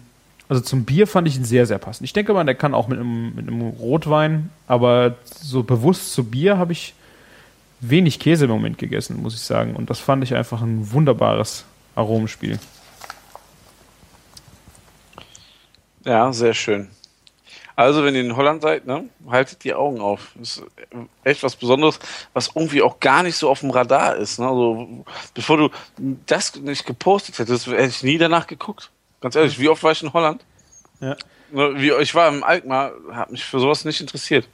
[0.49, 2.05] also zum Bier fand ich ihn sehr, sehr passend.
[2.05, 6.25] Ich denke mal, der kann auch mit einem, mit einem Rotwein, aber so bewusst zu
[6.25, 6.95] Bier habe ich
[7.81, 9.75] wenig Käse im Moment gegessen, muss ich sagen.
[9.75, 12.59] Und das fand ich einfach ein wunderbares Aromenspiel.
[16.05, 16.89] Ja, sehr schön.
[17.77, 20.33] Also, wenn ihr in Holland seid, ne, haltet die Augen auf.
[20.37, 20.65] Das ist
[21.25, 21.99] echt was Besonderes,
[22.33, 24.39] was irgendwie auch gar nicht so auf dem Radar ist.
[24.39, 24.47] Ne?
[24.47, 25.71] Also, bevor du
[26.27, 28.91] das nicht gepostet hättest, hätte ich nie danach geguckt.
[29.25, 30.45] Ganz ehrlich, wie oft war ich in Holland?
[31.01, 31.17] Ja.
[31.51, 34.47] Ne, Wie, ich war im Alkmaar, hat mich für sowas nicht interessiert.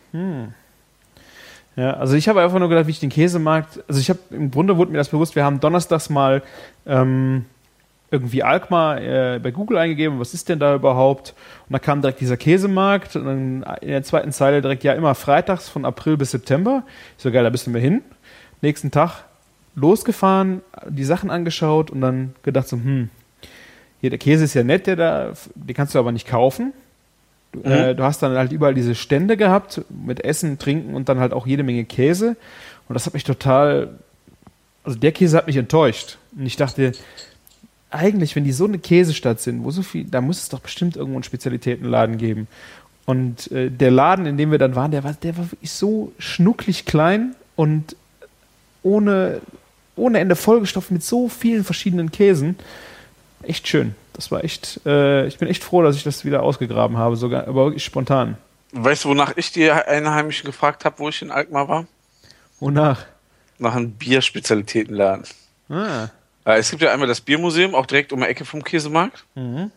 [1.75, 3.67] Ja, also ich habe einfach nur gedacht, wie ich den Käse mag.
[3.89, 5.35] Also ich habe im Grunde wurde mir das bewusst.
[5.35, 6.45] Wir haben donnerstags mal
[6.87, 7.47] ähm,
[8.13, 10.21] irgendwie Alkmaar äh, bei Google eingegeben.
[10.21, 11.35] Was ist denn da überhaupt?
[11.69, 15.17] Und da kam direkt dieser Käsemarkt und dann in der zweiten Zeile direkt ja immer
[15.17, 16.85] freitags von April bis September.
[17.17, 18.03] Ich so geil, da müssen wir hin.
[18.63, 19.25] Nächsten Tag
[19.75, 23.11] losgefahren, die Sachen angeschaut und dann gedacht so, hm,
[24.01, 26.73] hier der Käse ist ja nett, der da, den kannst du aber nicht kaufen.
[27.53, 31.19] Du, äh, du hast dann halt überall diese Stände gehabt mit Essen, Trinken und dann
[31.19, 32.37] halt auch jede Menge Käse.
[32.89, 33.91] Und das hat mich total,
[34.85, 36.19] also der Käse hat mich enttäuscht.
[36.37, 36.93] Und ich dachte,
[37.91, 40.97] eigentlich, wenn die so eine Käsestadt sind, wo so viel, da muss es doch bestimmt
[40.97, 42.47] irgendwo einen Spezialitätenladen geben.
[43.05, 46.13] Und äh, der Laden, in dem wir dann waren, der war, der war wirklich so
[46.19, 47.97] schnucklig klein und
[48.83, 49.41] ohne,
[49.97, 52.57] ohne Ende vollgestopft mit so vielen verschiedenen Käsen.
[53.43, 53.95] Echt schön.
[54.13, 57.47] Das war echt, äh, ich bin echt froh, dass ich das wieder ausgegraben habe, sogar,
[57.49, 58.37] aber wirklich spontan.
[58.73, 61.87] Weißt du, wonach ich die Einheimischen gefragt habe, wo ich in Alkmaar war?
[62.61, 63.07] Wonach?
[63.59, 65.25] Nach einem Bierspezialitätenladen.
[65.69, 66.09] Ah.
[66.45, 69.25] Äh, Es gibt ja einmal das Biermuseum, auch direkt um die Ecke vom Käsemarkt.
[69.35, 69.71] Mhm.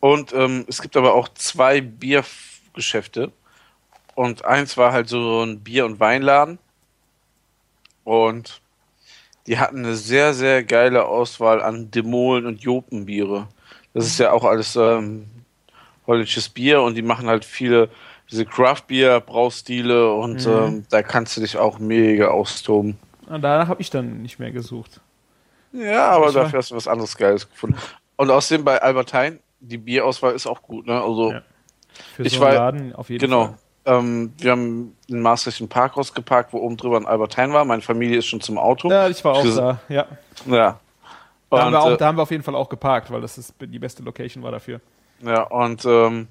[0.00, 3.32] Und ähm, es gibt aber auch zwei Biergeschäfte.
[4.14, 6.58] Und eins war halt so ein Bier- und Weinladen.
[8.04, 8.60] Und
[9.46, 13.48] die hatten eine sehr, sehr geile Auswahl an Demolen und Jopenbiere.
[13.92, 15.26] Das ist ja auch alles ähm,
[16.06, 17.88] holländisches Bier und die machen halt viele
[18.30, 20.52] diese Craft-Bier-Braustile und Mhm.
[20.52, 22.98] ähm, da kannst du dich auch mega austoben.
[23.26, 25.00] Und danach habe ich dann nicht mehr gesucht.
[25.72, 27.76] Ja, aber war- dafür hast du was anderes Geiles gefunden.
[28.16, 31.00] Und außerdem bei Albertheim, die Bierauswahl ist auch gut, ne?
[31.02, 31.42] Also, Ja.
[32.16, 33.46] Für Ich so war- einen Laden auf jeden genau.
[33.46, 33.54] Fall.
[33.86, 37.64] Ähm, wir haben ein Maastricht Parkhaus geparkt, wo oben drüber ein Albertheim war.
[37.64, 38.90] Meine Familie ist schon zum Auto.
[38.90, 39.78] Ja, ich war auch Ges- da.
[39.88, 40.06] Ja.
[40.46, 40.78] Ja.
[41.50, 43.20] Da, haben Und, wir auch, äh, da haben wir auf jeden Fall auch geparkt, weil
[43.20, 44.80] das ist die beste Location war dafür.
[45.20, 46.28] ja, und ähm,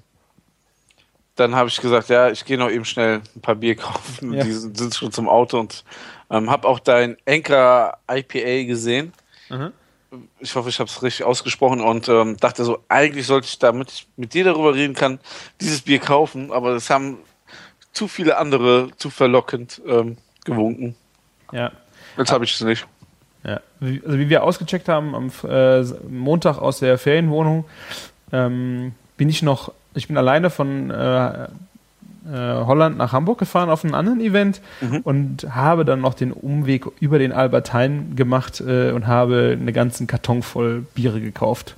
[1.36, 4.32] dann habe ich gesagt, ja, ich gehe noch eben schnell ein paar Bier kaufen.
[4.34, 4.44] Ja.
[4.44, 5.84] Die sind, sind schon zum Auto und
[6.30, 9.12] ähm, habe auch dein Anchor IPA gesehen.
[9.50, 9.72] Mhm.
[10.40, 13.90] ich hoffe, ich habe es richtig ausgesprochen und ähm, dachte so, eigentlich sollte ich, damit
[13.90, 15.18] ich mit dir darüber reden kann,
[15.60, 17.18] dieses Bier kaufen, aber es haben
[17.94, 20.94] zu viele andere zu verlockend ähm, gewunken.
[21.52, 21.72] Ja.
[22.18, 22.86] Jetzt habe ich es nicht.
[23.44, 27.64] Ja, wie, also wie wir ausgecheckt haben am äh, Montag aus der Ferienwohnung,
[28.32, 31.46] ähm, bin ich noch, ich bin alleine von äh, äh,
[32.32, 35.00] Holland nach Hamburg gefahren auf einen anderen Event Mhm.
[35.04, 40.06] und habe dann noch den Umweg über den Albertheim gemacht äh, und habe einen ganzen
[40.06, 41.76] Karton voll Biere gekauft.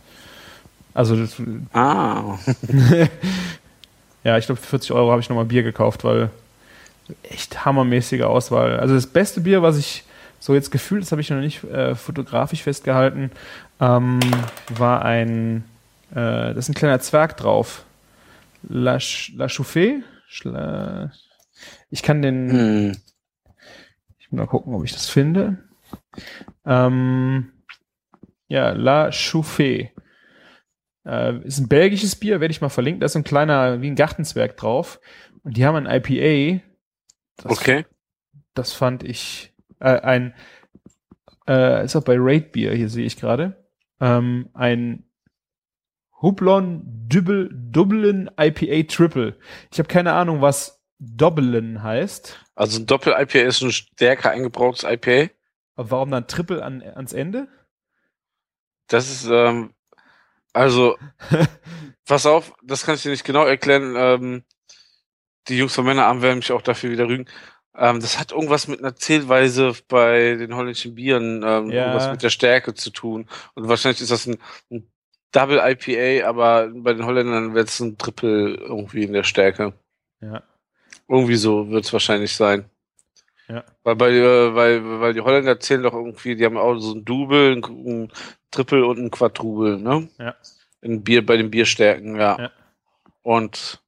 [0.95, 1.35] Also das,
[1.73, 2.39] Ah.
[4.27, 6.31] ja, ich glaube für 40 Euro habe ich nochmal Bier gekauft, weil
[7.23, 8.81] echt hammermäßige Auswahl.
[8.81, 10.03] Also das beste Bier, was ich
[10.41, 13.31] so jetzt gefühlt, das habe ich noch nicht äh, fotografisch festgehalten,
[13.81, 14.19] ähm,
[14.77, 15.65] war ein,
[16.11, 17.85] äh, da ist ein kleiner Zwerg drauf.
[18.69, 20.03] La, Ch- La Chauffée?
[20.29, 21.13] Schla
[21.91, 22.97] ich kann den, Hm.
[24.19, 25.59] ich muss mal gucken, ob ich das finde.
[26.67, 27.53] Ähm,
[28.49, 29.91] ja, La Chauffée.
[31.07, 33.01] Äh, ist ein belgisches Bier, werde ich mal verlinken.
[33.01, 35.01] Da ist so ein kleiner, wie ein Gartenzwerg drauf.
[35.45, 36.63] Und die haben ein IPA.
[37.37, 37.87] Das, Okay.
[38.55, 40.35] Das fand ich, äh, ein,
[41.47, 43.67] äh, ist auch bei Raid Beer, hier sehe ich gerade.
[44.01, 45.05] Ähm, ein
[46.23, 49.39] Hublon Dubbel, Dublin IPA Triple.
[49.71, 52.47] Ich habe keine Ahnung, was Dublin heißt.
[52.55, 55.31] Also ein Doppel-IPA ist ein stärker eingebrauchtes IPA.
[55.75, 57.49] Aber warum dann Triple an, ans Ende?
[58.89, 59.75] Das ist, ähm,
[60.57, 60.97] also,
[62.07, 63.95] pass auf, das kann ich dir nicht genau erklären.
[63.97, 64.45] Ähm,
[65.49, 67.27] die Jungs von Männerarm werden mich auch dafür wieder rügen.
[67.77, 71.83] Ähm, das hat irgendwas mit einer Zählweise bei den holländischen Bieren, ähm, Ja.
[71.87, 73.29] irgendwas mit der Stärke zu tun.
[73.55, 74.39] Und wahrscheinlich ist das ein,
[74.71, 74.91] ein
[75.33, 79.75] Double IPA, aber bei den Holländern wird es ein Triple irgendwie in der Stärke.
[80.21, 80.43] Ja.
[81.09, 82.65] Irgendwie so wird es wahrscheinlich sein.
[83.49, 83.63] Ja.
[83.85, 87.05] Weil, bei, äh, weil, weil die Holländer zählen doch irgendwie, die haben auch so ein
[87.05, 88.13] Double, ein, ein
[88.57, 90.09] Triple und ein Quadruple, ne?
[90.19, 90.35] Ja.
[90.81, 92.39] In Bier, bei den Bierstärken, ja.
[92.39, 92.51] Ja.
[93.23, 93.83] Und,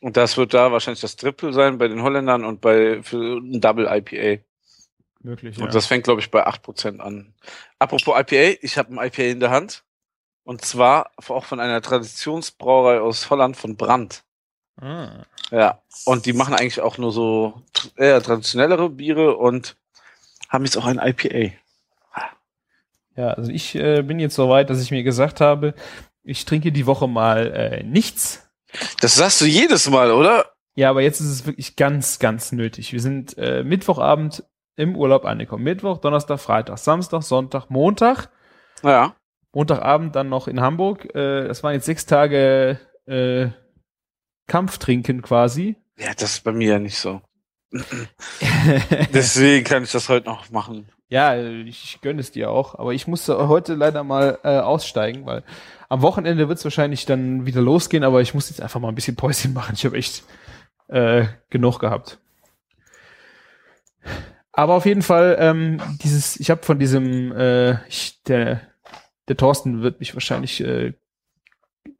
[0.00, 3.60] und das wird da wahrscheinlich das Triple sein bei den Holländern und bei für ein
[3.60, 4.42] Double IPA.
[5.20, 5.64] Möglich, ja.
[5.64, 7.34] Und das fängt, glaube ich, bei 8% an.
[7.78, 9.84] Apropos IPA, ich habe ein IPA in der Hand.
[10.44, 14.24] Und zwar auch von einer Traditionsbrauerei aus Holland von Brandt.
[14.80, 15.24] ah.
[15.50, 17.62] Ja, und die machen eigentlich auch nur so
[17.96, 19.76] eher traditionellere Biere und
[20.48, 21.54] haben jetzt auch ein IPA.
[23.16, 25.74] Ja, also ich äh, bin jetzt so weit, dass ich mir gesagt habe,
[26.22, 28.50] ich trinke die Woche mal äh, nichts.
[29.00, 30.46] Das sagst du jedes Mal, oder?
[30.74, 32.92] Ja, aber jetzt ist es wirklich ganz, ganz nötig.
[32.92, 34.44] Wir sind äh, Mittwochabend
[34.76, 35.62] im Urlaub angekommen.
[35.62, 38.30] Mittwoch, Donnerstag, Freitag, Samstag, Sonntag, Montag.
[38.82, 39.14] Ja.
[39.52, 41.14] Montagabend dann noch in Hamburg.
[41.14, 43.48] Äh, das waren jetzt sechs Tage äh,
[44.48, 45.76] Kampftrinken quasi.
[45.96, 47.22] Ja, das ist bei mir ja nicht so.
[49.12, 50.88] Deswegen kann ich das heute noch machen.
[51.08, 55.44] Ja, ich, gönne es dir auch, aber ich musste heute leider mal äh, aussteigen, weil
[55.88, 58.94] am Wochenende wird es wahrscheinlich dann wieder losgehen, aber ich muss jetzt einfach mal ein
[58.94, 59.74] bisschen Päuschen machen.
[59.74, 60.24] Ich habe echt
[60.88, 62.18] äh, genug gehabt.
[64.50, 68.60] Aber auf jeden Fall, ähm, dieses, ich habe von diesem, äh, ich, der,
[69.28, 70.94] der Thorsten wird mich wahrscheinlich, äh,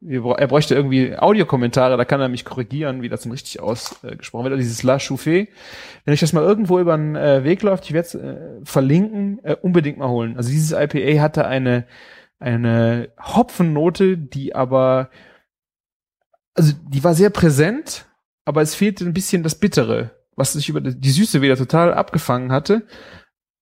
[0.07, 4.53] er bräuchte irgendwie Audiokommentare, da kann er mich korrigieren, wie das denn richtig ausgesprochen wird.
[4.53, 5.47] Also dieses La Chauffée.
[6.03, 9.39] Wenn euch das mal irgendwo über den äh, Weg läuft, ich werde es äh, verlinken,
[9.43, 10.37] äh, unbedingt mal holen.
[10.37, 11.85] Also dieses IPA hatte eine,
[12.39, 15.09] eine Hopfennote, die aber,
[16.53, 18.05] also die war sehr präsent,
[18.45, 21.93] aber es fehlte ein bisschen das Bittere, was sich über die die Süße wieder total
[21.93, 22.85] abgefangen hatte.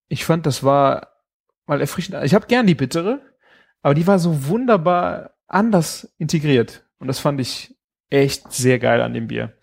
[0.09, 1.13] Ich fand, das war
[1.65, 2.21] mal erfrischend.
[2.23, 3.21] Ich habe gern die bittere,
[3.81, 6.85] aber die war so wunderbar anders integriert.
[6.99, 7.75] Und das fand ich
[8.09, 9.57] echt sehr geil an dem Bier.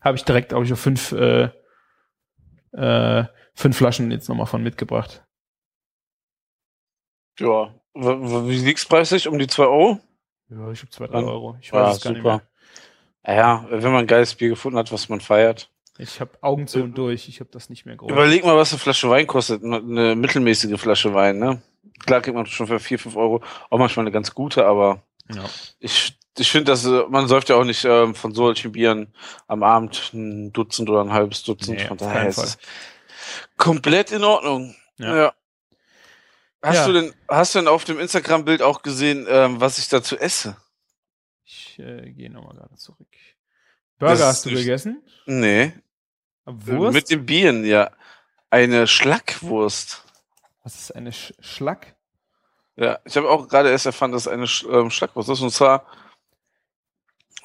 [0.00, 1.50] Habe ich direkt, glaube ich, auf fünf, äh,
[2.72, 3.24] äh,
[3.54, 5.24] fünf Flaschen jetzt nochmal von mitgebracht.
[7.38, 7.74] Ja.
[7.94, 9.26] Wie liegt's preislich?
[9.28, 10.00] Um die 2 Euro?
[10.48, 11.56] Ja, ich habe zwei, drei Euro.
[11.60, 12.34] Ich Ja, weiß es gar nicht mehr.
[12.34, 12.46] super.
[13.26, 15.70] Ja, wenn man ein geiles Bier gefunden hat, was man feiert.
[15.98, 17.28] Ich habe Augen zu und durch.
[17.28, 18.10] Ich habe das nicht mehr groß.
[18.10, 19.62] Überleg mal, was eine Flasche Wein kostet.
[19.62, 21.60] Eine mittelmäßige Flasche Wein, ne?
[22.06, 25.44] Klar kriegt man schon für 4, 5 Euro auch manchmal eine ganz gute, aber Ja.
[25.78, 29.14] ich, ich finde, dass äh, man säuft ja auch nicht ähm, von solchen Bieren
[29.46, 31.78] am Abend ein Dutzend oder ein halbes Dutzend.
[31.78, 32.58] Nee, von daher ist es
[33.56, 34.74] komplett in Ordnung.
[34.98, 35.16] Ja.
[35.16, 35.34] Ja.
[36.62, 36.86] Hast Ja.
[36.86, 40.56] du denn, hast du denn auf dem Instagram-Bild auch gesehen, ähm, was ich dazu esse?
[41.44, 43.08] Ich äh, gehe nochmal gerade zurück.
[43.98, 45.02] Burger Das hast du gegessen?
[45.26, 45.72] Nee.
[46.44, 46.94] Wurst?
[46.94, 47.90] Mit den Bieren, ja.
[48.50, 50.04] Eine Schlackwurst.
[50.62, 51.96] Was ist eine Sch Schlack?
[52.76, 55.40] Ja, ich habe auch gerade erst erfahren, dass es eine Sch ähm, Schlackwurst ist.
[55.40, 55.86] Und zwar,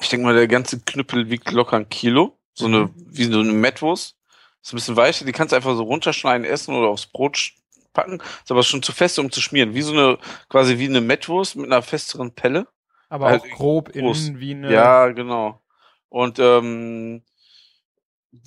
[0.00, 2.38] ich denke mal, der ganze Knüppel wiegt locker ein Kilo.
[2.54, 4.16] So eine, wie so eine Mettwurst.
[4.62, 7.52] Ist ein bisschen weicher, die kannst du einfach so runterschneiden, essen oder aufs Brot
[7.92, 8.20] packen.
[8.42, 9.74] Ist aber schon zu fest, um zu schmieren.
[9.74, 12.66] Wie so eine, quasi wie eine Mettwurst mit einer festeren Pelle.
[13.08, 14.26] Aber Halt auch grob groß.
[14.26, 14.72] innen wie eine.
[14.72, 15.62] Ja, genau.
[16.08, 17.22] Und ähm,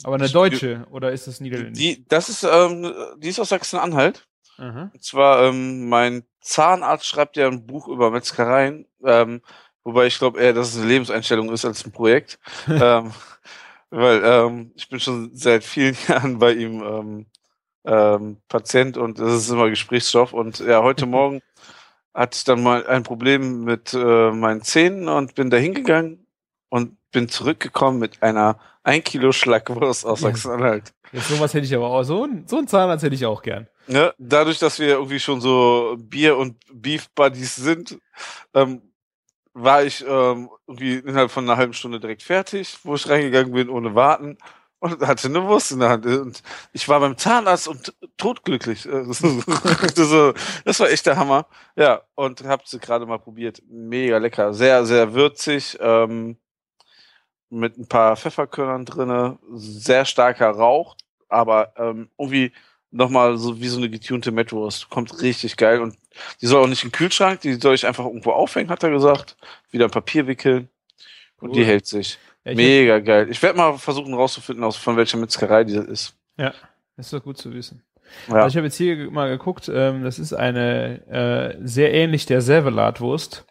[0.04, 1.82] aber eine deutsche oder ist das niederländisch?
[1.82, 4.28] Die, das ist, ähm, die ist aus Sachsen-Anhalt.
[4.60, 4.92] Aha.
[4.94, 9.42] Und zwar, ähm, mein Zahnarzt schreibt ja ein Buch über Metzgereien, ähm,
[9.84, 12.40] wobei ich glaube eher, dass es eine Lebenseinstellung ist als ein Projekt.
[12.68, 13.12] ähm,
[13.90, 17.26] weil ähm, ich bin schon seit vielen Jahren bei ihm ähm,
[17.86, 20.34] ähm, Patient und das ist immer Gesprächsstoff.
[20.34, 21.42] Und ja, heute Morgen
[22.14, 26.26] hatte ich dann mal ein Problem mit äh, meinen Zähnen und bin da hingegangen
[26.70, 30.30] und bin zurückgekommen mit einer 1 Kilo Schlackwurst aus Ja.
[30.30, 30.94] Sachsen-Anhalt.
[31.12, 32.04] Jetzt sowas hätte ich aber auch.
[32.04, 33.68] So, ein- so einen Zahnarzt hätte ich auch gern.
[33.90, 34.14] Ne?
[34.20, 37.98] Dadurch, dass wir irgendwie schon so Bier- und Beef-Buddies sind,
[38.54, 38.84] ähm,
[39.54, 43.68] war ich ähm, irgendwie innerhalb von einer halben Stunde direkt fertig, wo ich reingegangen bin,
[43.68, 44.38] ohne warten.
[44.78, 46.06] Und hatte eine Wurst in der Hand.
[46.06, 48.86] Und ich war beim Zahnarzt und totglücklich.
[48.86, 49.06] Äh,
[50.66, 51.48] Das, war echt der Hammer.
[51.76, 53.62] Ja, und hab sie gerade mal probiert.
[53.68, 54.54] Mega lecker.
[54.54, 55.78] Sehr, sehr würzig.
[55.82, 56.38] Ähm,
[57.50, 59.40] mit ein paar Pfefferkörnern drinne.
[59.56, 60.96] Sehr starker Rauch.
[61.28, 62.54] Aber ähm, irgendwie
[62.92, 64.90] nochmal so wie so eine getunte Mettwurst.
[64.90, 65.82] Kommt richtig geil.
[65.82, 65.96] Und
[66.42, 69.38] die soll auch nicht im Kühlschrank, die soll ich einfach irgendwo aufhängen, hat er gesagt.
[69.72, 70.70] Wieder in Papier wickeln.
[71.40, 71.56] Und Cool.
[71.56, 72.18] die hält sich.
[72.44, 73.28] Ja, Mega geil.
[73.30, 76.16] Ich werde mal versuchen rauszufinden, aus von welcher Metzgerei die ist.
[76.38, 76.54] Ja,
[76.98, 77.84] ist doch gut zu wissen.
[78.28, 78.36] Ja.
[78.36, 82.42] Also ich habe jetzt hier mal geguckt, ähm, das ist eine äh, sehr ähnlich der
[82.42, 83.46] Servelatwurst.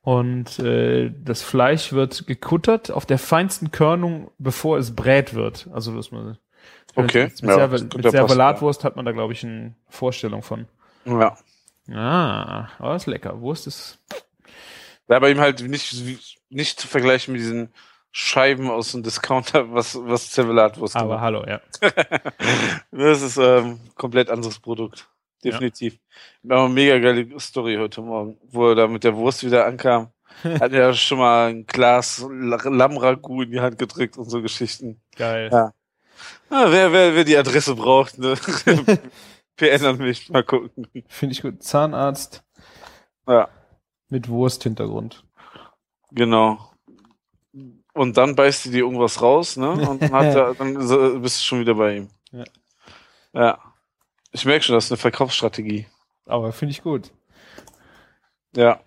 [0.00, 5.68] Und äh, das Fleisch wird gekuttert auf der feinsten Körnung, bevor es brät wird.
[5.72, 6.38] Also dass man
[6.94, 10.66] Okay, mit, ja, mit ja Servelatwurst hat man da glaube ich eine Vorstellung von.
[11.06, 11.36] ja.
[11.90, 13.40] Ah, aber ist lecker.
[13.40, 13.98] Wurst ist
[15.08, 15.92] Ja, bei ihm halt nicht,
[16.48, 17.72] nicht zu vergleichen mit diesen
[18.12, 21.60] Scheiben aus dem Discounter, was, was Zervelatwurst aber hallo, ja.
[22.90, 25.08] Das ist ähm, komplett anderes Produkt.
[25.42, 25.98] Definitiv.
[26.48, 30.08] Aber mega geile Story heute Morgen, wo er da mit der Wurst wieder ankam.
[30.44, 35.00] Hat er schon mal ein Glas La- Lammragout in die Hand gedrückt und so Geschichten.
[35.16, 35.48] Geil.
[35.52, 35.72] Ja.
[36.50, 38.34] Ah, wer, wer, wer die Adresse braucht, ne?
[39.56, 40.86] PN an mich, mal gucken.
[41.08, 41.62] Finde ich gut.
[41.62, 42.42] Zahnarzt
[43.28, 43.48] Ja,
[44.08, 45.24] mit Wursthintergrund.
[46.10, 46.70] genau.
[47.94, 49.70] Und dann beißt du dir irgendwas raus, ne?
[49.72, 50.88] Und dann, er, dann ist
[51.22, 52.08] bist du schon wieder bei ihm.
[52.32, 52.44] Ja.
[53.34, 53.58] Ja.
[54.32, 55.86] Ich merke schon, das ist eine Verkaufsstrategie.
[56.24, 57.10] Aber finde ich gut.
[58.56, 58.80] Ja.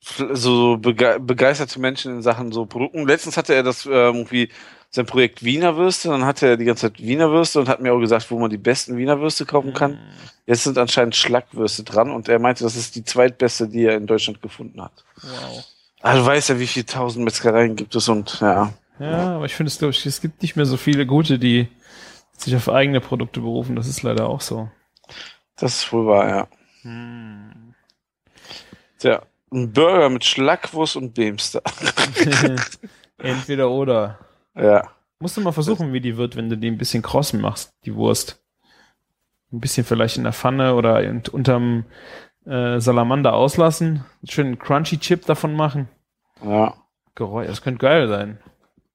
[0.00, 3.06] So bege begeisterte Menschen in Sachen so Produkten.
[3.06, 4.50] Letztens hatte er das äh, irgendwie
[4.94, 7.92] sein Projekt Wiener Würste, dann hatte er die ganze Zeit Wiener Würste und hat mir
[7.92, 9.98] auch gesagt, wo man die besten Wiener Würste kaufen kann.
[10.46, 14.06] Jetzt sind anscheinend Schlackwürste dran und er meinte, das ist die zweitbeste, die er in
[14.06, 15.04] Deutschland gefunden hat.
[15.20, 15.64] Wow.
[16.00, 18.72] Also du weißt ja, wie viele tausend Metzgereien gibt es und ja.
[19.00, 21.66] Ja, aber ich finde es, glaube ich, es gibt nicht mehr so viele gute, die
[22.36, 23.74] sich auf eigene Produkte berufen.
[23.74, 24.70] Das ist leider auch so.
[25.56, 26.48] Das ist wohl wahr, ja.
[26.82, 27.74] Hm.
[29.00, 31.62] Tja, ein Burger mit Schlackwurst und Beemster.
[33.18, 34.20] Entweder oder.
[34.54, 34.82] Ja.
[35.20, 37.94] Musst du mal versuchen, wie die wird, wenn du die ein bisschen krossen machst, die
[37.94, 38.42] Wurst.
[39.52, 41.84] Ein bisschen vielleicht in der Pfanne oder in, unterm
[42.44, 44.04] äh, Salamander auslassen.
[44.28, 45.88] Schön einen Crunchy Chip davon machen.
[46.44, 46.74] Ja.
[47.14, 48.38] Geräusch, das könnte geil sein.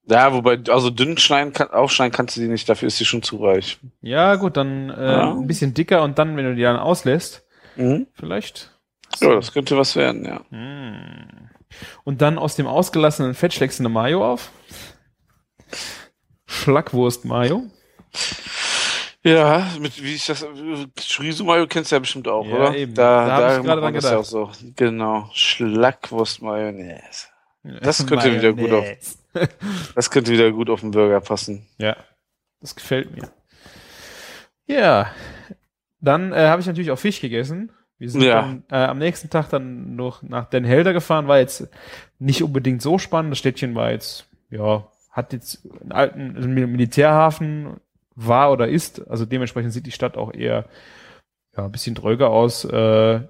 [0.06, 3.22] Ja, wobei, also dünn schneiden, kann, aufschneiden kannst du die nicht, dafür ist sie schon
[3.22, 3.78] zu weich.
[4.02, 5.30] Ja, gut, dann äh, Ja.
[5.32, 7.46] ein bisschen dicker und dann, wenn du die dann auslässt,
[7.76, 8.06] Mhm.
[8.12, 8.72] vielleicht.
[9.20, 10.40] Ja, das könnte was werden, ja.
[10.50, 11.48] Hm.
[12.04, 14.50] Und dann aus dem ausgelassenen Fett schlägst du eine Mayo auf.
[16.46, 17.64] Schlackwurst Mayo.
[19.22, 20.44] Ja, mit wie ich das
[21.14, 22.76] Chorizo Mayo kennst du ja bestimmt auch, Ja, oder?
[22.76, 22.94] eben.
[22.94, 24.50] Da, Da da, ich gerade dran das ja auch so.
[24.76, 27.26] Genau, Schlackwurst Mayonnaise.
[27.82, 28.86] Das könnte wieder gut auf.
[29.94, 31.64] Das könnte wieder gut auf den Burger passen.
[31.78, 31.96] Ja,
[32.60, 33.30] das gefällt mir.
[34.66, 35.12] Ja,
[36.00, 37.70] dann äh, habe ich natürlich auch Fisch gegessen.
[37.98, 38.40] Wir sind Ja.
[38.42, 41.28] dann äh, am nächsten Tag dann noch nach Den Helder gefahren.
[41.28, 41.68] War jetzt
[42.18, 43.30] nicht unbedingt so spannend.
[43.32, 44.84] Das Städtchen war jetzt, ja,
[45.20, 47.80] hat jetzt einen alten also Mil- Militärhafen,
[48.14, 49.08] war oder ist.
[49.08, 50.68] Also dementsprechend sieht die Stadt auch eher
[51.56, 52.64] ja, ein bisschen dröger aus.
[52.64, 53.20] Äh,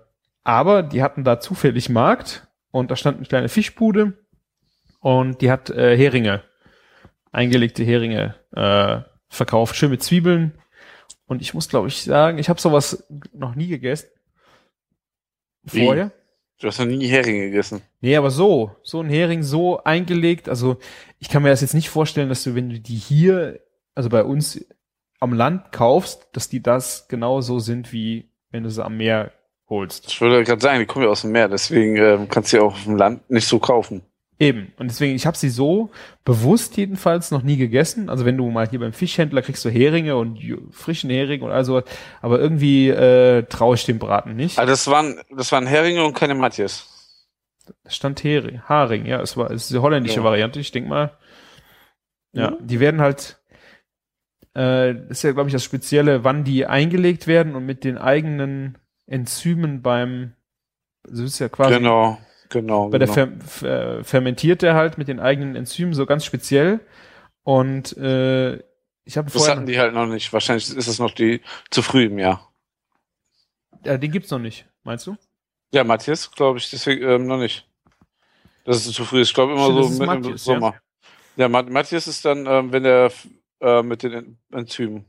[0.43, 4.15] aber die hatten da zufällig Markt und da stand eine kleine Fischbude
[5.01, 6.43] und die hat äh, Heringe,
[7.31, 10.53] eingelegte Heringe äh, verkauft, schön mit Zwiebeln.
[11.27, 14.09] Und ich muss, glaube ich, sagen, ich habe sowas noch nie gegessen.
[15.67, 16.11] Vorher.
[16.61, 17.81] Du hast noch nie Heringe gegessen.
[18.03, 20.77] Nee, aber so, so ein Hering so eingelegt, also
[21.19, 23.61] ich kann mir das jetzt nicht vorstellen, dass du, wenn du die hier,
[23.95, 24.63] also bei uns
[25.21, 29.33] am Land kaufst, dass die das genau so sind, wie wenn du sie am Meer
[29.71, 30.09] holst.
[30.09, 32.63] Ich würde gerade sagen, die kommen ja aus dem Meer, deswegen ähm, kannst du sie
[32.63, 34.03] auch auf dem Land nicht so kaufen.
[34.41, 34.73] Eben.
[34.79, 35.91] Und deswegen, ich habe sie so
[36.25, 38.09] bewusst jedenfalls noch nie gegessen.
[38.09, 40.41] Also wenn du mal hier beim Fischhändler kriegst du Heringe und
[40.73, 41.85] frischen Hering und all sowas,
[42.23, 44.59] aber irgendwie äh, traue ich dem Braten nicht.
[44.59, 46.87] Also das waren, das waren Heringe und keine Matjes.
[47.85, 50.25] Es stand Hering, Haring, ja, es war es ist die holländische Ja.
[50.25, 51.17] Variante, ich denk mal.
[52.33, 52.67] Ja, Mhm.
[52.67, 53.39] die werden halt,
[54.55, 57.99] äh, das ist ja, glaube ich, das Spezielle, wann die eingelegt werden und mit den
[57.99, 60.33] eigenen Enzymen beim,
[61.07, 62.19] also das ist ja quasi Genau,
[62.51, 62.89] genau.
[62.91, 63.15] bei der genau.
[63.15, 66.81] Fer Fer fermentiert er halt mit den eigenen Enzymen so ganz speziell.
[67.43, 68.57] Und äh,
[69.05, 70.33] ich habe das vorher, hatten die halt noch nicht.
[70.33, 71.41] Wahrscheinlich ist es noch die
[71.71, 72.53] zu früh im Jahr.
[73.85, 75.17] ja, den gibt's noch nicht, meinst du?
[75.73, 77.67] Ja, Matthias, glaube ich, deswegen ähm, noch nicht.
[78.65, 79.23] Das ist zu früh.
[79.23, 80.55] Ich glaube immer Stimmt, so das im Matthias, ja.
[80.55, 80.75] Sommer.
[81.37, 83.11] Ja, Mat- Matthias ist dann, ähm, wenn der
[83.61, 85.07] äh, mit den En- Enzymen.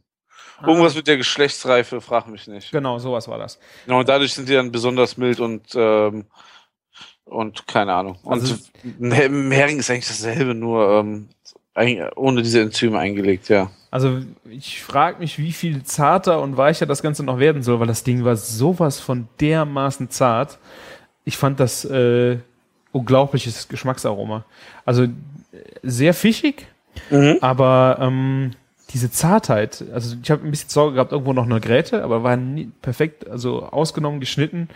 [0.65, 2.71] Irgendwas mit der Geschlechtsreife, frag mich nicht.
[2.71, 3.59] Genau, sowas war das.
[3.85, 6.27] Genau, und dadurch sind die dann besonders mild und ähm,
[7.31, 8.17] und keine Ahnung.
[8.23, 8.55] Und Also-
[8.99, 11.29] ein He- ein Hering ist eigentlich dasselbe, nur ähm,
[12.15, 13.71] ohne diese Enzyme eingelegt, ja.
[13.89, 14.19] Also
[14.49, 18.03] ich frage mich, wie viel zarter und weicher das Ganze noch werden soll, weil das
[18.03, 20.59] Ding war sowas von dermaßen zart.
[21.25, 22.37] Ich fand das äh,
[22.93, 24.45] unglaubliches Geschmacksaroma.
[24.85, 25.07] Also
[25.83, 26.65] sehr fischig,
[27.41, 28.51] aber ähm,
[28.93, 32.35] diese Zartheit, also ich habe ein bisschen Sorge gehabt, irgendwo noch eine Gräte, aber war
[32.37, 34.67] nie, perfekt, also ausgenommen, geschnitten.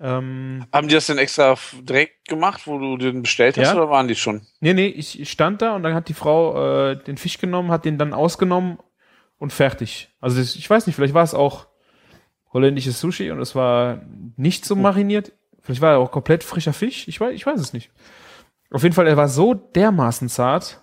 [0.00, 3.74] Ähm, Haben die das denn extra direkt gemacht, wo du den bestellt hast, Ja.
[3.76, 4.44] oder waren die schon?
[4.60, 7.84] nee, nee, ich, stand da und dann hat die Frau äh, den Fisch genommen, hat
[7.84, 8.78] den dann ausgenommen
[9.38, 10.10] und fertig.
[10.20, 11.68] Also das, ich weiß nicht, vielleicht war es auch
[12.52, 14.02] holländisches Sushi und es war
[14.36, 15.32] nicht so mariniert.
[15.60, 17.06] Vielleicht war er auch komplett frischer Fisch.
[17.08, 17.90] Ich weiß, ich weiß es nicht.
[18.70, 20.80] Auf jeden Fall, er war so dermaßen zart.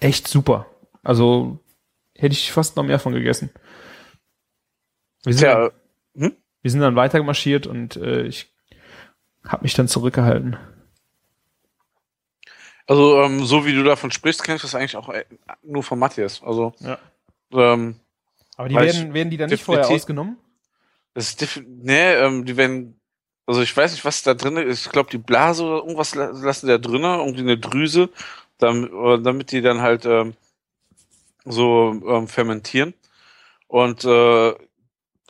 [0.00, 0.66] Echt super.
[1.02, 1.60] Also
[2.16, 3.50] hätte ich fast noch mehr von gegessen.
[5.24, 5.70] Wir sind, Tja,
[6.62, 8.52] wir sind dann weiter marschiert und äh, ich
[9.46, 10.56] habe mich dann zurückgehalten.
[12.86, 15.24] also ähm, so wie du davon sprichst, kenne ich das eigentlich auch äh,
[15.62, 16.42] nur von Matthias.
[16.42, 16.98] Also Ja.
[17.52, 17.96] ähm,
[18.56, 20.36] Aber die werden, werden die dann nicht vorher definitiv- ausgenommen?
[21.14, 23.00] das ist nee, ähm, die werden,
[23.46, 24.86] also ich weiß nicht, was da drin ist.
[24.86, 28.10] Ich glaube, die Blase oder irgendwas la- lassen da drin, irgendwie eine Drüse,
[28.58, 28.90] damit,
[29.24, 30.34] damit die dann halt ähm,
[31.44, 32.94] so ähm, fermentieren.
[33.66, 34.54] Und äh,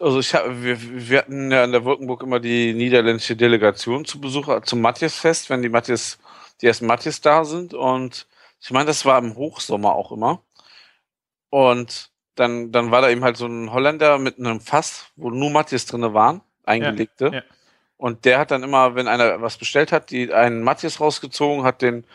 [0.01, 4.20] also ich hab, wir, wir hatten ja in der Wolkenburg immer die niederländische Delegation zu
[4.20, 6.18] Besuch zum Matthias-Fest, wenn die Matthias,
[6.61, 7.74] die ersten Matthias da sind.
[7.74, 8.26] Und
[8.61, 10.42] ich meine, das war im Hochsommer auch immer.
[11.51, 15.51] Und dann, dann war da eben halt so ein Holländer mit einem Fass, wo nur
[15.51, 17.30] Matthias drinne waren, eingelegte.
[17.32, 17.42] ja.
[17.96, 21.82] Und der hat dann immer, wenn einer was bestellt hat, die einen Matthias rausgezogen, hat
[21.82, 22.07] den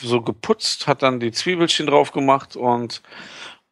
[0.00, 3.02] so geputzt, hat dann die Zwiebelchen drauf gemacht und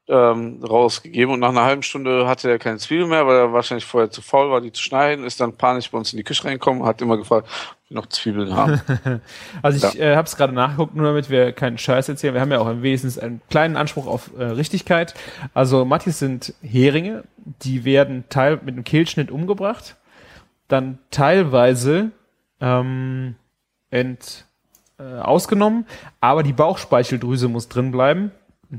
[0.07, 1.33] ähm, rausgegeben.
[1.33, 4.21] Und nach einer halben Stunde hatte er keine Zwiebel mehr, weil er wahrscheinlich vorher zu
[4.21, 6.89] faul war, die zu schneiden, ist dann panisch bei uns in die Küche reingekommen und
[6.89, 8.81] hat immer gefragt, ob wir noch Zwiebeln haben.
[9.63, 12.35] Also ich äh, habe es gerade nachgeguckt, nur damit wir keinen Scheiß erzählen.
[12.35, 15.15] Wir haben ja auch wenigstens einen kleinen Anspruch auf äh, Richtigkeit.
[15.55, 17.25] Also Mattis sind Heringe,
[17.63, 19.97] die werden teil mit einem Kehlschnitt umgebracht,
[20.69, 22.11] dann teilweise
[22.61, 23.37] ähm,
[23.91, 24.45] ent,
[24.99, 25.87] äh, ausgenommen,
[26.21, 28.33] aber die Bauchspeicheldrüse muss drin bleiben.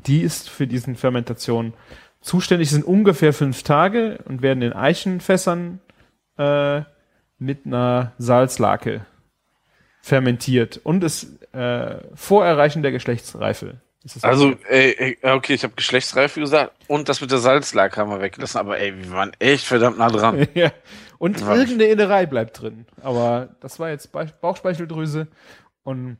[0.05, 1.73] Die ist für diesen Fermentation
[2.21, 2.69] zuständig.
[2.69, 5.79] Sind ungefähr fünf Tage und werden in Eichenfässern
[6.37, 6.81] äh,
[7.37, 9.05] mit einer Salzlake
[10.01, 13.81] fermentiert und ist äh, vor Erreichen der Geschlechtsreife.
[14.21, 18.21] Also, ey, ey, okay, ich habe Geschlechtsreife gesagt und das mit der Salzlake haben wir
[18.21, 20.47] weggelassen, aber ey, wir waren echt verdammt nah dran.
[20.53, 20.71] ja.
[21.17, 22.85] Und irgendeine Innerei bleibt drin.
[23.01, 25.27] Aber das war jetzt Bauchspeicheldrüse
[25.83, 26.17] und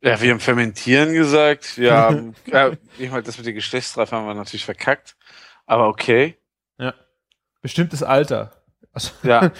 [0.00, 1.76] Ja, wir haben Fermentieren gesagt.
[1.76, 2.12] Ja,
[2.46, 5.16] ja ich meine, das mit der Geschlechtsreife haben wir natürlich verkackt.
[5.66, 6.38] Aber okay.
[7.60, 8.52] bestimmtes Alter.
[8.92, 9.50] Also, Ja.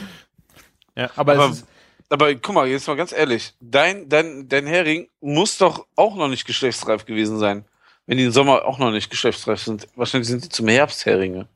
[0.97, 1.67] ja, aber, Aber- es ist,
[2.09, 3.55] Aber guck mal, jetzt mal ganz ehrlich.
[3.61, 7.65] Dein, dein, dein Hering muss doch auch noch nicht geschlechtsreif gewesen sein.
[8.07, 9.87] Wenn die im Sommer auch noch nicht geschlechtsreif sind.
[9.95, 11.49] Wahrscheinlich sind die zum Herbst Heringe.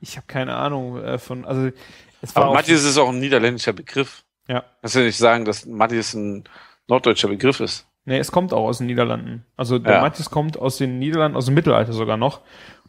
[0.00, 1.70] ich habe keine Ahnung äh, von, also
[2.22, 4.24] es war Aber Matthias ist auch ein niederländischer Begriff.
[4.48, 4.64] Ja.
[4.80, 6.44] Kannst du ja nicht sagen, dass Matthias ein
[6.88, 7.86] norddeutscher Begriff ist.
[8.06, 9.44] Nee, es kommt auch aus den Niederlanden.
[9.56, 10.00] Also der Ja.
[10.02, 12.40] Matthias kommt aus den Niederlanden, aus dem Mittelalter sogar noch.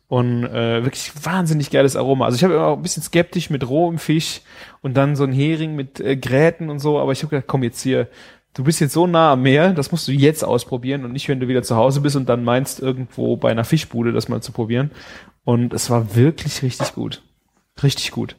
[0.07, 2.25] Und äh, wirklich wahnsinnig geiles Aroma.
[2.25, 4.41] Also ich habe immer auch ein bisschen skeptisch mit rohem Fisch
[4.81, 7.63] und dann so ein Hering mit äh, Gräten und so, aber ich habe gedacht, komm
[7.63, 8.07] jetzt hier,
[8.53, 11.39] du bist jetzt so nah am Meer, das musst du jetzt ausprobieren und nicht, wenn
[11.39, 14.51] du wieder zu Hause bist und dann meinst, irgendwo bei einer Fischbude das mal zu
[14.51, 14.91] probieren.
[15.43, 17.23] Und es war wirklich richtig gut.
[17.81, 18.35] Richtig gut.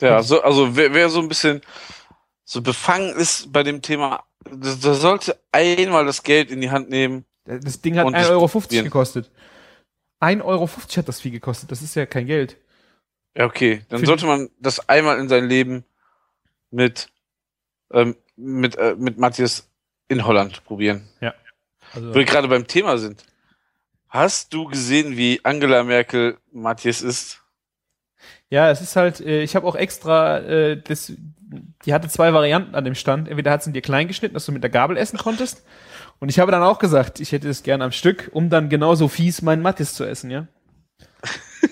[0.00, 1.62] Ja, so, also wer, wer so ein bisschen
[2.44, 6.88] so befangen ist bei dem Thema, der, der sollte einmal das Geld in die Hand
[6.90, 7.24] nehmen.
[7.44, 9.30] Das Ding hat Und 1,50 das Euro gekostet.
[10.20, 11.70] 1,50 Euro hat das Vieh gekostet.
[11.70, 12.56] Das ist ja kein Geld.
[13.36, 13.82] Ja, okay.
[13.88, 15.84] Dann Für- sollte man das einmal in sein Leben
[16.70, 17.08] mit,
[17.92, 19.68] ähm, mit, äh, mit Matthias
[20.08, 21.08] in Holland probieren.
[21.92, 23.24] Also, Wo wir gerade beim Thema sind.
[24.08, 27.40] Hast du gesehen, wie Angela Merkel Matthias ist?
[28.48, 31.12] Ja, es ist halt, äh, ich habe auch extra, äh, das,
[31.84, 33.28] die hatte zwei Varianten an dem Stand.
[33.28, 35.64] Entweder hat sie ihn dir klein geschnitten, dass du mit der Gabel essen konntest.
[36.18, 39.08] Und ich habe dann auch gesagt, ich hätte es gern am Stück, um dann genauso
[39.08, 40.46] fies meinen Mattis zu essen, ja.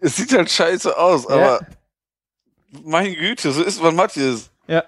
[0.00, 1.34] Es sieht halt scheiße aus, Ja.
[1.34, 1.66] aber
[2.84, 4.50] mein Güte, so ist man Matthias.
[4.66, 4.84] Ja.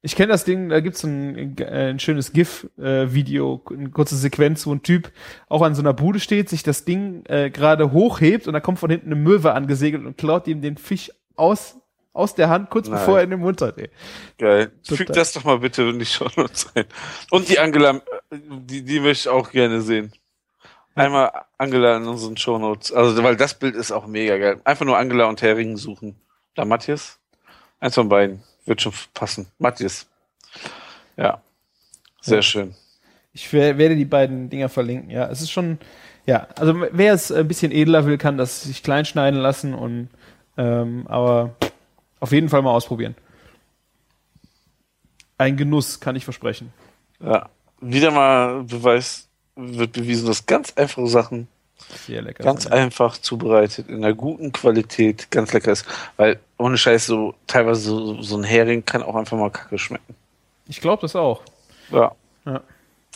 [0.00, 4.72] Ich kenne das Ding, da gibt's ein, äh, ein schönes GIF-Video, eine kurze Sequenz, wo
[4.72, 5.12] ein Typ
[5.48, 8.78] auch an so einer Bude steht, sich das Ding äh, gerade hochhebt und da kommt
[8.78, 11.76] von hinten eine Möwe angesegelt und klaut ihm den Fisch aus
[12.12, 12.98] aus der Hand, kurz Nein.
[12.98, 13.78] bevor er in den Mund hat.
[13.78, 13.90] Ey.
[14.38, 14.72] Geil.
[14.82, 14.96] Total.
[14.96, 16.86] Füg das doch mal bitte in die Show Notes rein.
[17.30, 18.00] Und die Angela,
[18.32, 20.12] die, die möchte ich auch gerne sehen.
[20.94, 22.92] Einmal Angela in unseren Show Notes.
[22.92, 24.60] Also, weil das Bild ist auch mega geil.
[24.64, 26.16] Einfach nur Angela und Hering suchen.
[26.56, 27.18] Da Matthias?
[27.78, 28.42] Eins von beiden.
[28.66, 29.46] Wird schon passen.
[29.58, 30.08] Matthias.
[31.16, 31.40] Ja.
[32.20, 32.42] Sehr Ja.
[32.42, 32.74] schön.
[33.32, 35.10] Ich wer- werde die beiden Dinger verlinken.
[35.10, 35.78] Ja, es ist schon,
[36.26, 40.08] ja, also wer es ein bisschen edler will, kann das sich klein schneiden lassen und,
[40.56, 41.54] ähm, aber
[42.20, 43.14] auf jeden Fall mal ausprobieren.
[45.36, 46.72] Ein Genuss, kann ich versprechen.
[47.20, 47.48] Ja.
[47.80, 51.48] Wieder mal Beweis, wird bewiesen, dass ganz einfache Sachen
[52.06, 52.42] Sehr lecker.
[52.42, 52.72] ganz sind.
[52.72, 55.86] einfach zubereitet, in einer guten Qualität, ganz lecker ist.
[56.16, 60.14] Weil ohne Scheiß so teilweise so, so ein Hering kann auch einfach mal kacke schmecken.
[60.66, 61.42] Ich glaube das auch.
[61.90, 62.12] Ja.
[62.44, 62.62] Ja.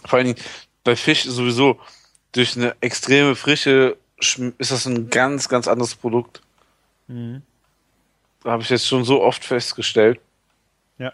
[0.05, 0.39] Vor allen Dingen
[0.85, 1.79] bei Fisch sowieso
[2.33, 3.97] durch eine extreme Frische
[4.59, 6.43] ist das ein ganz, ganz anderes Produkt.
[7.09, 7.43] Mhm.
[8.45, 10.21] Habe ich jetzt schon so oft festgestellt.
[10.99, 11.13] Ja.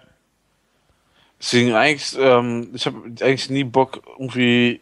[1.39, 4.81] Deswegen eigentlich, ähm, ich habe eigentlich nie Bock, irgendwie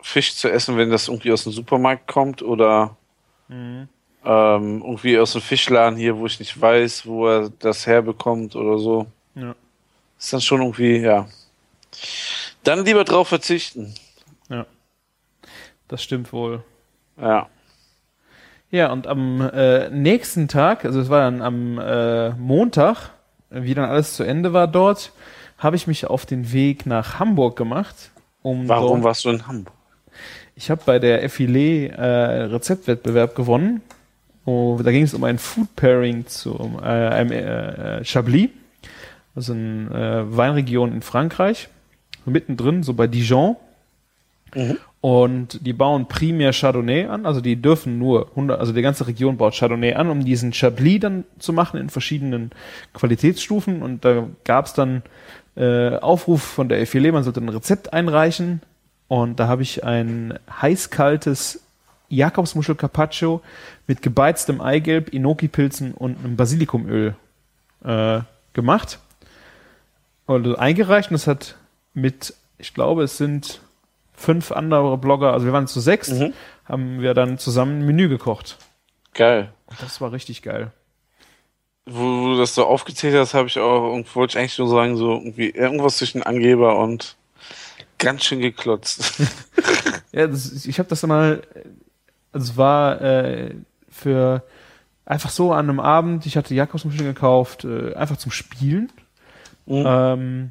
[0.00, 2.96] Fisch zu essen, wenn das irgendwie aus dem Supermarkt kommt oder
[3.48, 3.88] Mhm.
[4.24, 8.78] ähm, irgendwie aus dem Fischladen hier, wo ich nicht weiß, wo er das herbekommt oder
[8.78, 9.06] so.
[9.34, 9.54] Ja.
[10.18, 11.28] Ist dann schon irgendwie, ja.
[12.62, 13.94] Dann lieber drauf verzichten.
[15.88, 16.64] Das stimmt wohl.
[17.20, 17.48] Ja.
[18.74, 23.10] Ja, und am äh, nächsten Tag, also es war dann am äh, Montag,
[23.48, 25.12] wie dann alles zu Ende war dort,
[25.58, 28.10] habe ich mich auf den Weg nach Hamburg gemacht.
[28.42, 29.72] Um Warum dort, warst du in Hamburg?
[30.56, 33.80] Ich habe bei der Filet äh, Rezeptwettbewerb gewonnen.
[34.44, 38.50] Oh, da ging es um ein Food Pairing zu äh, einem äh, Chablis,
[39.36, 41.68] also eine äh, Weinregion in Frankreich,
[42.24, 43.54] mittendrin, so bei Dijon.
[44.52, 44.78] Mhm.
[45.04, 49.36] Und die bauen primär Chardonnay an, also die dürfen nur 100, also die ganze Region
[49.36, 52.52] baut Chardonnay an, um diesen Chablis dann zu machen in verschiedenen
[52.94, 53.82] Qualitätsstufen.
[53.82, 55.02] Und da gab es dann
[55.56, 58.62] äh, Aufruf von der Filet, man sollte ein Rezept einreichen.
[59.06, 61.60] Und da habe ich ein heißkaltes
[62.08, 63.42] Jakobsmuschel Carpaccio
[63.86, 67.14] mit gebeiztem Eigelb, Inoki-Pilzen und einem Basilikumöl
[67.84, 68.20] äh,
[68.54, 69.00] gemacht.
[70.24, 71.56] Und eingereicht und es hat
[71.92, 73.60] mit, ich glaube, es sind
[74.14, 76.32] fünf andere Blogger, also wir waren zu sechs, Mhm.
[76.64, 78.56] haben wir dann zusammen ein Menü gekocht.
[79.12, 79.52] Geil.
[79.66, 80.72] Und das war richtig geil.
[81.86, 85.12] Wo du das so aufgezählt hast, habe ich auch, wollte ich eigentlich nur sagen, so
[85.12, 87.16] irgendwie irgendwas zwischen Angeber und
[87.98, 89.20] ganz schön geklotzt.
[90.12, 91.42] Ja, das, ich habe das mal,
[92.32, 93.56] es war äh,
[93.88, 94.44] für
[95.04, 98.92] einfach so an einem Abend, ich hatte Jakobsmuscheln gekauft, äh, einfach zum Spielen.
[99.66, 99.84] Mhm.
[99.84, 100.50] Ähm,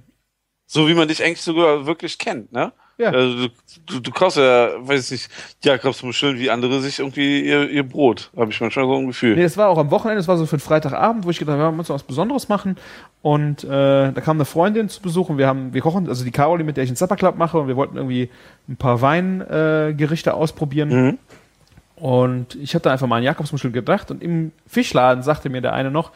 [0.65, 2.73] so wie man dich eigentlich sogar wirklich kennt, ne?
[2.97, 3.09] Ja.
[3.09, 3.53] Also du,
[3.87, 5.31] du, du kaufst ja, weiß ich nicht,
[5.63, 8.29] Jakobsmuscheln wie andere sich irgendwie ihr, ihr Brot.
[8.37, 9.35] Habe ich manchmal so ein Gefühl.
[9.35, 11.57] Nee, das war auch am Wochenende, das war so für den Freitagabend, wo ich gedacht
[11.57, 12.77] habe, wir müssen was Besonderes machen.
[13.23, 16.31] Und äh, da kam eine Freundin zu Besuch und wir haben, wir kochen, also die
[16.31, 18.29] Caroline, mit der ich einen Supper Club mache, und wir wollten irgendwie
[18.69, 20.89] ein paar Weingerichte äh, ausprobieren.
[20.89, 21.17] Mhm.
[21.95, 25.89] Und ich hatte einfach mal an Jakobsmuschel gedacht und im Fischladen sagte mir der eine
[25.89, 26.11] noch,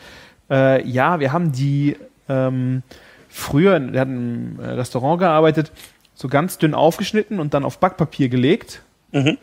[0.49, 1.95] äh, ja, wir haben die
[2.29, 2.83] ähm,
[3.29, 5.71] früher, der hat im äh, Restaurant gearbeitet,
[6.19, 9.37] so ganz dünn aufgeschnitten und dann auf Backpapier gelegt Mhm.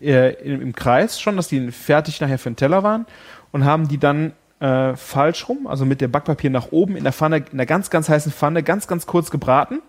[0.00, 3.06] äh, im, im Kreis schon, dass die fertig nachher für den Teller waren
[3.50, 7.12] und haben die dann äh, falsch rum, also mit dem Backpapier nach oben in der
[7.12, 9.80] Pfanne, in der ganz, ganz heißen Pfanne, ganz, ganz kurz gebraten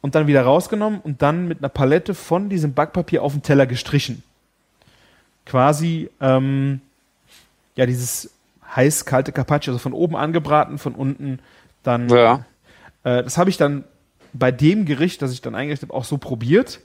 [0.00, 3.66] und dann wieder rausgenommen und dann mit einer Palette von diesem Backpapier auf den Teller
[3.66, 4.22] gestrichen.
[5.46, 6.80] Quasi, ähm,
[7.76, 8.30] ja, dieses
[8.74, 11.38] heiß-kalte Carpaccio, also von oben angebraten, von unten
[11.84, 12.44] dann Ja.
[13.04, 13.84] äh, das habe ich dann
[14.34, 16.80] bei dem Gericht, das ich dann eingerichtet habe, auch so probiert.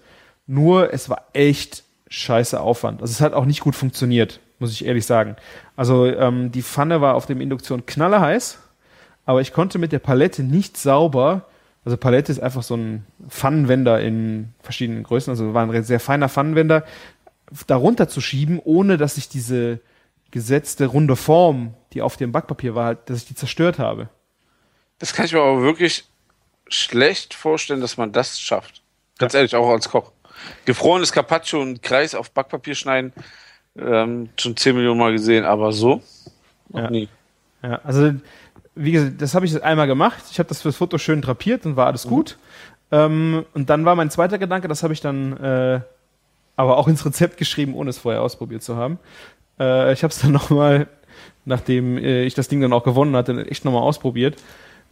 [0.48, 3.02] Nur es war echt scheiße Aufwand.
[3.02, 5.36] Also es hat auch nicht gut funktioniert, muss ich ehrlich sagen.
[5.76, 8.60] Also ähm, die Pfanne war auf dem Induktion knallerheiß,
[9.26, 11.46] aber ich konnte mit der Palette nicht sauber,
[11.86, 16.30] also Palette ist einfach so ein Pfannenwender in verschiedenen Größen, also war ein sehr feiner
[16.30, 16.84] Pfannenwender,
[17.68, 19.80] darunter zu schieben, ohne dass ich diese
[20.32, 24.10] gesetzte runde Form, die auf dem Backpapier war, halt, dass ich die zerstört habe.
[25.00, 26.09] Das kann ich mir aber wirklich
[26.70, 28.82] schlecht vorstellen, dass man das schafft.
[29.18, 30.12] Ganz ehrlich, auch als Koch.
[30.66, 33.12] Gefrorenes Carpaccio und Kreis auf Backpapier schneiden,
[33.78, 36.02] ähm, schon 10 Millionen Mal gesehen, aber so
[36.70, 36.90] noch Ja.
[36.90, 37.10] nie.
[37.62, 38.14] Ja, also
[38.76, 40.24] wie gesagt, das habe ich einmal gemacht.
[40.32, 42.38] Ich habe das fürs Foto schön drapiert und war alles gut.
[42.92, 45.82] Ähm, und dann war mein zweiter Gedanke, das habe ich dann äh,
[46.56, 48.98] aber auch ins Rezept geschrieben, ohne es vorher ausprobiert zu haben.
[49.60, 50.88] Äh, ich habe es dann nochmal,
[51.46, 54.38] nachdem äh, ich das Ding dann auch gewonnen hatte, echt nochmal ausprobiert.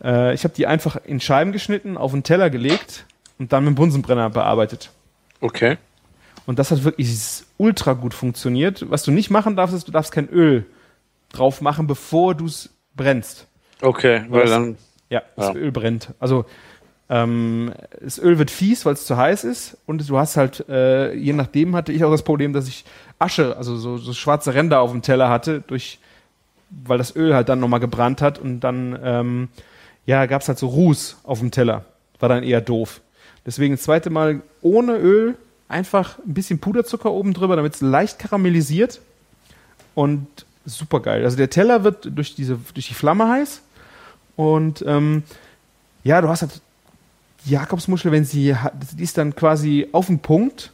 [0.04, 3.06] Äh, ich habe die einfach in Scheiben geschnitten, auf einen Teller gelegt
[3.40, 4.92] und dann mit dem Bunsenbrenner bearbeitet.
[5.42, 5.78] Okay.
[6.46, 7.10] Und das hat wirklich
[7.58, 8.86] ultra gut funktioniert.
[8.90, 10.66] Was du nicht machen darfst, ist, du darfst kein Öl
[11.32, 13.48] drauf machen, bevor du es brennst.
[13.82, 14.78] Okay, weil das- dann.
[15.10, 15.54] Ja, das Ja.
[15.56, 16.10] Öl brennt.
[16.20, 16.46] Also
[17.10, 17.72] ähm,
[18.02, 21.32] das Öl wird fies, weil es zu heiß ist und du hast halt, äh, je
[21.32, 22.84] nachdem hatte ich auch das Problem, dass ich
[23.18, 26.00] Asche, also so, so schwarze Ränder auf dem Teller hatte, durch,
[26.70, 29.48] weil das Öl halt dann nochmal gebrannt hat und dann ähm,
[30.08, 31.86] ja, gab es halt so Ruß auf dem Teller.
[32.20, 33.02] War dann eher doof.
[33.46, 35.38] Deswegen das zweite Mal ohne Öl,
[35.68, 39.02] einfach ein bisschen Puderzucker oben drüber, damit es leicht karamellisiert
[39.94, 40.28] und
[40.66, 41.24] super geil.
[41.24, 43.62] Also der Teller wird durch diese durch die Flamme heiß
[44.36, 45.24] und ähm,
[46.04, 46.62] ja, du hast halt
[47.46, 48.56] die Jakobsmuschel, wenn sie
[48.96, 50.72] die ist dann quasi auf dem Punkt,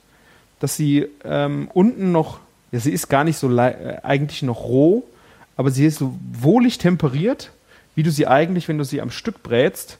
[0.59, 2.39] dass sie ähm, unten noch,
[2.71, 5.03] ja, sie ist gar nicht so äh, eigentlich noch roh,
[5.57, 7.51] aber sie ist so wohlig temperiert,
[7.95, 9.99] wie du sie eigentlich, wenn du sie am Stück brätst,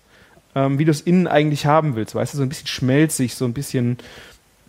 [0.55, 3.45] ähm, wie du es innen eigentlich haben willst, weißt du, so ein bisschen schmelzig, so
[3.45, 3.97] ein bisschen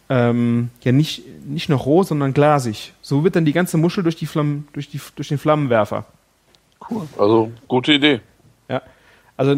[0.09, 2.93] ähm, ja nicht, nicht noch roh, sondern glasig.
[3.01, 6.05] So wird dann die ganze Muschel durch die Flammen, durch die durch den Flammenwerfer.
[6.91, 7.09] Cool.
[7.18, 8.20] Also, gute Idee.
[8.68, 8.83] Ja.
[9.37, 9.57] Also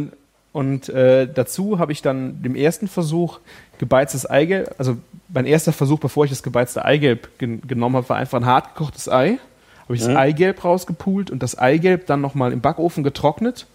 [0.53, 3.41] und äh, dazu habe ich dann dem ersten Versuch
[3.79, 4.97] gebeiztes Eigelb, also
[5.29, 8.75] mein erster Versuch, bevor ich das gebeizte Eigelb gen genommen habe, war einfach ein hart
[8.75, 9.39] gekochtes Ei.
[9.87, 10.17] Habe ich das Mhm.
[10.17, 13.67] Eigelb rausgepult und das Eigelb dann nochmal im Backofen getrocknet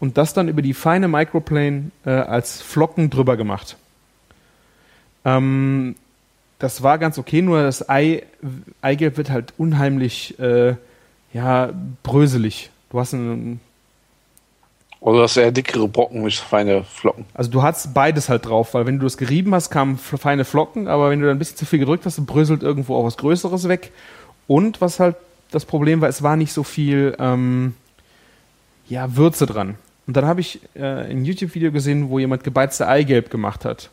[0.00, 3.76] und das dann über die feine Microplane äh, als Flocken drüber gemacht.
[5.24, 5.96] Ähm,
[6.58, 8.22] das war ganz okay, nur das Ei,
[8.80, 10.74] Eigelb wird halt unheimlich äh,
[11.32, 11.70] ja,
[12.02, 12.70] bröselig.
[12.90, 13.60] Du hast einen,
[15.00, 17.26] Oder das eher dickere Brocken, nicht feine Flocken.
[17.34, 20.88] Also du hast beides halt drauf, weil wenn du das gerieben hast, kamen feine Flocken,
[20.88, 23.68] aber wenn du dann ein bisschen zu viel gedrückt hast, bröselt irgendwo auch was Größeres
[23.68, 23.92] weg.
[24.46, 25.16] Und was halt
[25.56, 27.74] das Problem war, es war nicht so viel ähm,
[28.88, 29.76] ja, Würze dran.
[30.06, 33.90] Und dann habe ich äh, ein YouTube-Video gesehen, wo jemand gebeizte Eigelb gemacht hat.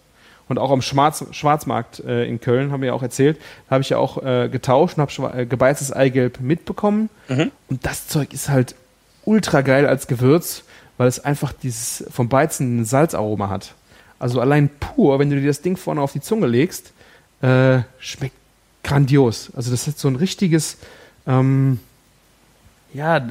[0.50, 3.40] Und auch am Schwarz Schwarzmarkt äh, in Köln, haben wir ja auch erzählt,
[3.70, 7.10] habe ich ja auch äh, getauscht und habe äh, gebeiztes Eigelb mitbekommen.
[7.70, 8.76] Und das Zeug ist halt
[9.26, 10.64] ultra geil als Gewürz,
[10.98, 13.74] weil es einfach dieses vom Beizen ein Salzaroma hat.
[14.20, 16.94] Also allein pur, wenn du dir das Ding vorne auf die Zunge legst,
[17.42, 18.36] äh, schmeckt
[18.84, 19.50] grandios.
[19.56, 20.78] Also das ist so ein richtiges,
[21.28, 21.80] ähm,
[22.94, 23.28] ja,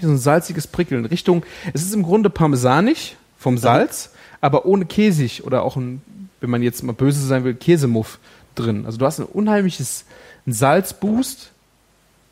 [0.00, 1.04] wie so ein salziges Prickeln.
[1.04, 4.10] Richtung, es ist im Grunde parmesanig vom Salz,
[4.40, 6.02] aber ohne käsig oder auch ein,
[6.40, 8.18] wenn man jetzt mal böse sein will, Käsemuff
[8.54, 8.86] drin.
[8.86, 10.04] Also du hast ein unheimliches
[10.46, 11.52] Salzboost,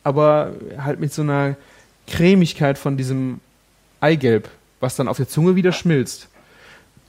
[0.03, 1.57] aber halt mit so einer
[2.07, 3.40] Cremigkeit von diesem
[4.01, 4.49] Eigelb,
[4.80, 6.28] was dann auf der Zunge wieder schmilzt.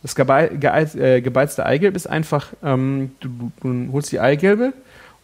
[0.03, 4.73] Das äh, gebeizte Eigelb ist einfach, ähm, du, du holst die Eigelbe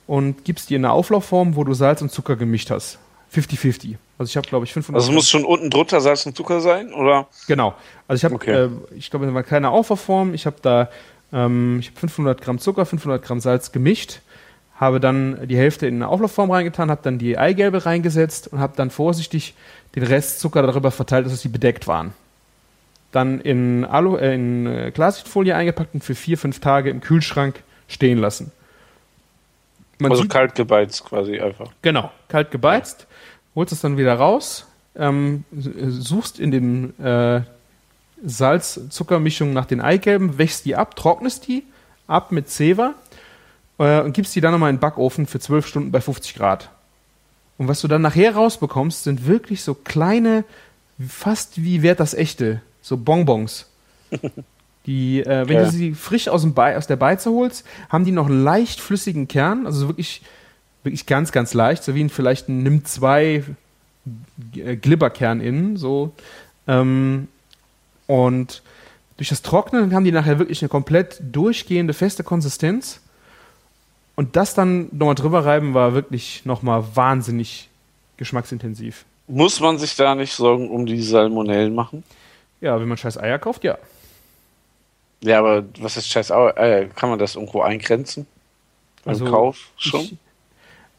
[0.07, 2.99] und gibst die in eine Auflaufform, wo du Salz und Zucker gemischt hast.
[3.33, 3.95] 50-50.
[4.19, 6.61] Also ich habe, glaube ich, 500 Also es muss schon unten drunter Salz und Zucker
[6.61, 7.27] sein, oder?
[7.47, 7.73] Genau.
[8.07, 8.51] Also ich habe, Okay.
[8.65, 10.33] äh, ich glaube, das war keine Auflaufform.
[10.35, 10.89] Ich habe da,
[11.31, 14.19] ähm, ich habe 500 Gramm Zucker, 500 Gramm Salz gemischt,
[14.79, 18.73] habe dann die Hälfte in eine Auflaufform reingetan, habe dann die Eigelbe reingesetzt und habe
[18.75, 19.55] dann vorsichtig
[19.95, 22.13] den Rest Zucker darüber verteilt, dass sie bedeckt waren.
[23.11, 27.61] Dann in, Alu, äh, in äh, Glassichtfolie eingepackt und für vier, fünf Tage im Kühlschrank
[27.87, 28.51] stehen lassen.
[30.03, 31.71] Man also sieht- kalt gebeizt quasi einfach.
[31.81, 33.07] Genau, kalt gebeizt,
[33.55, 37.41] holst es dann wieder raus, ähm, suchst in dem äh,
[38.23, 41.63] Salz-Zuckermischung nach den Eigelben, wächst die ab, trocknest die
[42.07, 42.93] ab mit Zewa
[43.79, 46.69] äh, und gibst die dann nochmal in den Backofen für 12 Stunden bei 50 Grad.
[47.57, 50.43] Und was du dann nachher rausbekommst, sind wirklich so kleine,
[51.07, 53.69] fast wie wert das echte, so Bonbons.
[54.85, 55.63] Die, äh, wenn Ja.
[55.65, 58.79] du sie frisch aus, dem Bei, aus der Beize holst, haben die noch einen leicht
[58.81, 60.21] flüssigen Kern, also wirklich,
[60.83, 63.43] wirklich ganz, ganz leicht, so wie ein vielleicht ein NIM 2
[64.55, 66.11] äh, Glibberkern innen, so.
[66.67, 67.27] Ähm,
[68.07, 68.61] und
[69.17, 72.99] durch das Trocknen haben die nachher wirklich eine komplett durchgehende, feste Konsistenz.
[74.15, 77.69] Und das dann nochmal drüber reiben war wirklich nochmal wahnsinnig
[78.17, 79.05] geschmacksintensiv.
[79.27, 82.03] Muss man sich da nicht Sorgen um die Salmonellen machen?
[82.61, 83.77] Ja, wenn man scheiß Eier kauft, ja.
[85.23, 88.27] Ja, aber was ist scheiß äh, Kann man das irgendwo eingrenzen?
[89.03, 90.01] Beim Also, Kauf schon?
[90.01, 90.17] Ich,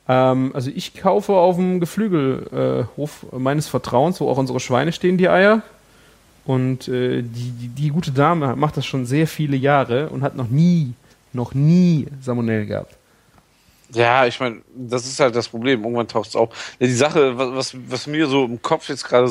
[0.08, 5.18] ähm, also ich kaufe auf dem Geflügelhof äh, meines Vertrauens, wo auch unsere Schweine stehen,
[5.18, 5.62] die Eier.
[6.46, 10.36] Und äh, die, die, die gute Dame macht das schon sehr viele Jahre und hat
[10.36, 10.92] noch nie,
[11.32, 12.96] noch nie Salmonellen gehabt.
[13.92, 15.82] Ja, ich meine, das ist halt das Problem.
[15.82, 16.76] Irgendwann taucht es auf.
[16.78, 19.30] Ja, die Sache, was, was, was mir so im Kopf jetzt gerade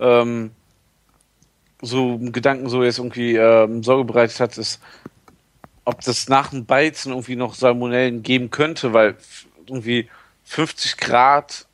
[0.00, 0.52] ähm,
[1.82, 4.80] so Gedanken so jetzt irgendwie ähm, Sorge bereitet hat, ist,
[5.84, 9.16] ob das nach dem Beizen irgendwie noch Salmonellen geben könnte, weil
[9.66, 10.08] irgendwie
[10.44, 11.66] 50 Grad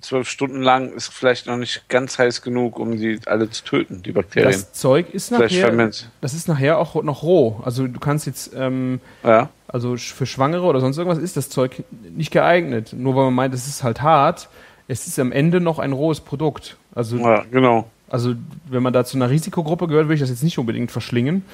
[0.00, 4.02] zwölf Stunden lang ist vielleicht noch nicht ganz heiß genug, um die alle zu töten,
[4.02, 4.50] die Bakterien.
[4.52, 6.10] Das Zeug ist vielleicht nachher, ferment.
[6.20, 7.60] das ist nachher auch noch roh.
[7.64, 9.50] Also du kannst jetzt, ähm, Ja.
[9.68, 12.92] also für Schwangere oder sonst irgendwas ist das Zeug nicht geeignet.
[12.96, 14.48] Nur weil man meint, es ist halt hart,
[14.88, 16.76] es ist am Ende noch ein rohes Produkt.
[16.94, 17.88] Also, Ja, genau.
[18.14, 18.36] Also
[18.70, 21.44] wenn man da zu einer Risikogruppe gehört, würde ich das jetzt nicht unbedingt verschlingen.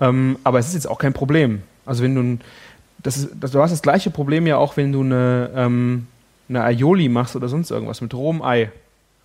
[0.00, 1.62] Ähm, aber es ist jetzt auch kein Problem.
[1.86, 2.40] Also wenn du ein,
[2.98, 6.08] das ist, das, du hast das gleiche Problem ja auch, wenn du eine, ähm,
[6.48, 8.72] eine Aioli machst oder sonst irgendwas mit rohem Ei.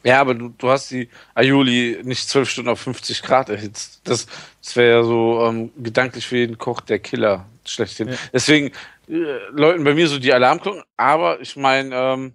[0.03, 4.01] Ja, aber du, du hast die Aioli nicht zwölf Stunden auf 50 Grad erhitzt.
[4.03, 4.27] Das,
[4.61, 8.09] das wäre ja so ähm, gedanklich für jeden Koch der Killer schlechthin.
[8.09, 8.15] Ja.
[8.31, 8.67] Deswegen
[9.09, 10.83] äh, läuten bei mir so die Alarmglocken.
[10.95, 12.33] Aber ich meine, ähm,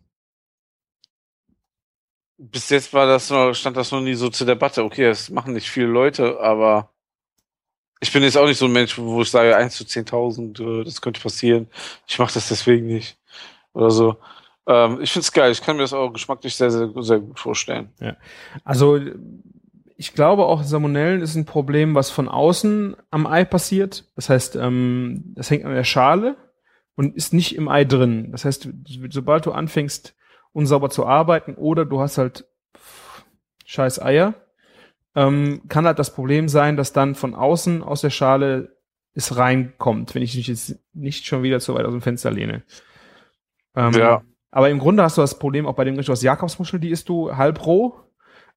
[2.39, 4.85] bis jetzt war das noch, stand das noch nie so zur Debatte.
[4.85, 6.91] Okay, das machen nicht viele Leute, aber
[8.01, 10.85] ich bin jetzt auch nicht so ein Mensch, wo ich sage, 1 zu 10.000, äh,
[10.85, 11.69] das könnte passieren.
[12.07, 13.19] Ich mache das deswegen nicht.
[13.73, 14.17] Oder so.
[14.69, 15.51] Ähm, ich find's geil.
[15.51, 17.91] Ich kann mir das auch geschmacklich sehr, sehr, sehr gut vorstellen.
[18.65, 19.01] Also
[19.97, 24.05] ich glaube auch Salmonellen ist ein Problem, was von außen am Ei passiert.
[24.15, 26.37] Das heißt, ähm, das hängt an der Schale
[26.95, 28.31] und ist nicht im Ei drin.
[28.31, 28.69] Das heißt,
[29.11, 30.15] sobald du anfängst,
[30.59, 32.47] unsauber zu arbeiten oder du hast halt
[33.65, 34.35] scheiß Eier,
[35.15, 38.77] ähm, kann halt das Problem sein, dass dann von außen aus der Schale
[39.15, 42.65] es reinkommt, wenn ich mich jetzt nicht schon wieder zu weit aus dem Fenster lehne.
[43.75, 44.23] Ähm, Ja.
[44.51, 46.91] Aber im Grunde hast du das Problem auch bei dem Gericht, du hast Jakobsmuschel, die
[46.91, 48.01] isst du halb roh.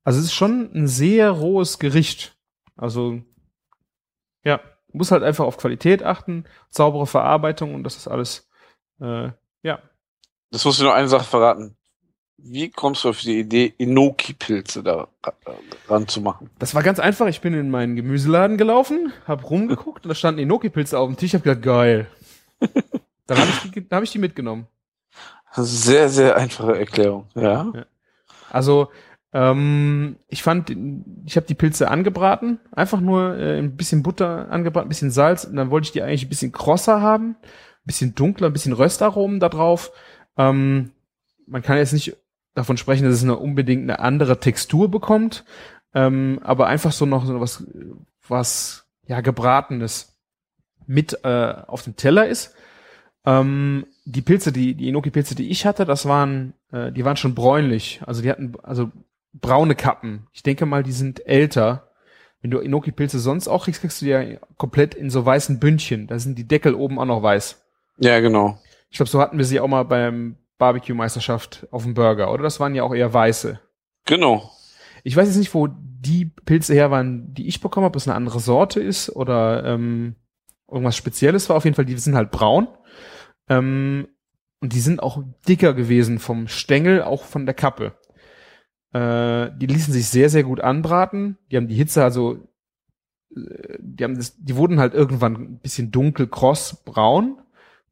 [0.04, 2.36] Also es ist schon ein sehr rohes Gericht.
[2.78, 3.22] Also
[4.44, 8.50] ja, du musst halt einfach auf Qualität achten, saubere Verarbeitung und das ist alles,
[9.02, 9.30] äh,
[9.62, 9.80] ja.
[10.50, 11.78] Das muss ich noch eine Sache verraten.
[12.44, 15.34] Wie kommst du auf die Idee, Enoki-Pilze da ra-
[15.88, 16.50] ran zu machen?
[16.60, 17.28] Das war ganz einfach.
[17.28, 21.30] Ich bin in meinen Gemüseladen gelaufen, hab rumgeguckt und da standen Enoki-Pilze auf dem Tisch.
[21.30, 22.08] Ich hab gedacht, geil.
[23.28, 24.68] Dann habe ich, die- hab ich die mitgenommen.
[25.54, 27.28] Sehr, sehr einfache Erklärung.
[27.36, 27.72] Ja.
[28.50, 28.90] Also
[29.34, 30.70] ähm, ich fand,
[31.26, 35.46] ich habe die Pilze angebraten, einfach nur äh, ein bisschen Butter angebraten, ein bisschen Salz
[35.46, 38.74] und dann wollte ich die eigentlich ein bisschen krosser haben, ein bisschen dunkler, ein bisschen
[38.74, 39.92] Röstaromen da drauf.
[40.38, 40.92] Ähm,
[41.48, 42.16] man kann jetzt nicht
[42.54, 45.46] davon sprechen, dass es eine unbedingt eine andere Textur bekommt,
[45.94, 47.66] ähm, aber einfach so noch so was,
[48.28, 50.18] was ja gebratenes
[50.88, 52.56] mit äh, auf dem Teller ist.
[53.26, 57.36] Ähm, die Pilze, die die Enoki-Pilze, die ich hatte, das waren, äh, die waren schon
[57.36, 58.02] bräunlich.
[58.06, 58.92] Also die hatten also
[59.34, 60.28] braune Kappen.
[60.34, 61.90] Ich denke mal, die sind älter.
[62.42, 64.24] Wenn du Enoki-Pilze sonst auch kriegst, kriegst du die ja
[64.58, 66.08] komplett in so weißen Bündchen.
[66.08, 67.62] Da sind die Deckel oben auch noch weiß.
[67.98, 68.60] Ja, genau.
[68.90, 72.44] Ich glaube, so hatten wir sie auch mal beim Barbecue-Meisterschaft auf dem Burger, oder?
[72.44, 73.60] Das waren ja auch eher weiße.
[74.06, 74.52] Genau.
[75.04, 78.08] Ich weiß jetzt nicht, wo die Pilze her waren, die ich bekommen habe, ob es
[78.08, 80.16] eine andere Sorte ist oder ähm,
[80.70, 81.58] irgendwas Spezielles war.
[81.58, 82.68] Auf jeden Fall, die sind halt braun.
[83.50, 84.08] Ähm,
[84.60, 87.94] und die sind auch dicker gewesen vom Stängel, auch von der Kappe.
[88.94, 91.40] Äh, die ließen sich sehr, sehr gut anbraten.
[91.50, 92.38] Die haben die Hitze also,
[93.36, 97.42] äh, die haben das, die wurden halt irgendwann ein bisschen dunkel, kross, braun,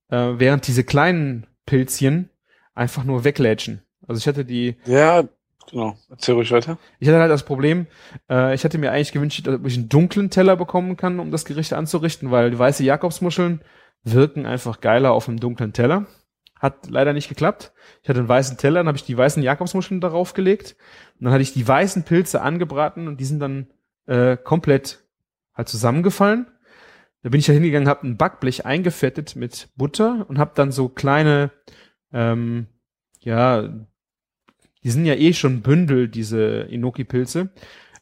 [0.10, 2.29] äh, während diese kleinen Pilzchen
[2.80, 3.82] einfach nur weglätschen.
[4.08, 5.24] Also ich hatte die, Ja,
[5.70, 5.98] genau.
[6.10, 6.78] Erzähl ruhig weiter.
[7.00, 7.86] ich hatte halt das Problem,
[8.30, 11.46] äh, ich hatte mir eigentlich gewünscht, dass ich einen dunklen Teller bekommen kann, um das
[11.46, 13.62] Gericht anzurichten, weil die weiße Jakobsmuscheln
[14.04, 16.08] wirken einfach geiler auf einem dunklen Teller.
[16.60, 17.72] Hat leider nicht geklappt.
[18.04, 20.76] Ich hatte einen weißen Teller, dann habe ich die weißen Jakobsmuscheln darauf gelegt.
[21.20, 23.68] Und dann hatte ich die weißen Pilze angebraten und die sind dann
[24.08, 25.00] äh, komplett
[25.54, 26.48] halt zusammengefallen.
[27.24, 30.88] Da bin ich da hingegangen, habe ein Backblech eingefettet mit Butter und habe dann so
[30.90, 31.52] kleine,
[32.14, 32.68] ähm,
[33.20, 33.68] ja,
[34.84, 37.50] die sind ja eh schon Bündel, diese Enoki-Pilze.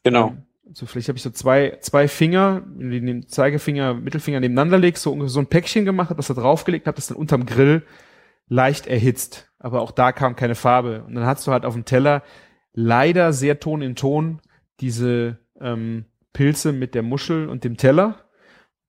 [0.04, 0.28] Genau.
[0.28, 0.42] Ähm,
[0.72, 5.02] So, vielleicht habe ich so zwei, zwei Finger, wenn du den Zeigefinger, Mittelfinger nebeneinander legst,
[5.02, 7.82] so, so ein Päckchen gemacht, hab das da draufgelegt, hab das dann unterm Grill
[8.48, 9.50] leicht erhitzt.
[9.58, 11.04] Aber auch da kam keine Farbe.
[11.04, 12.22] Und dann hast du halt auf dem Teller
[12.74, 14.40] leider sehr Ton in Ton
[14.80, 18.24] diese ähm, Pilze mit der Muschel und dem Teller.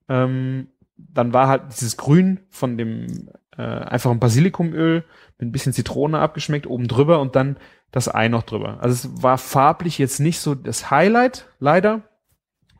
[0.09, 0.67] Ähm,
[0.97, 3.29] dann war halt dieses Grün von dem
[3.59, 5.03] äh, einfachen Basilikumöl
[5.37, 7.57] mit ein bisschen Zitrone abgeschmeckt oben drüber und dann
[7.91, 8.77] das Ei noch drüber.
[8.81, 12.03] Also es war farblich jetzt nicht so das Highlight, leider,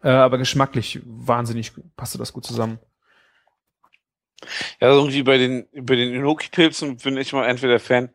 [0.03, 2.79] äh, aber geschmacklich wahnsinnig passte das gut zusammen.
[4.79, 8.09] Ja, irgendwie bei den, bei den Enoki-Pilzen bin ich mal entweder Fan,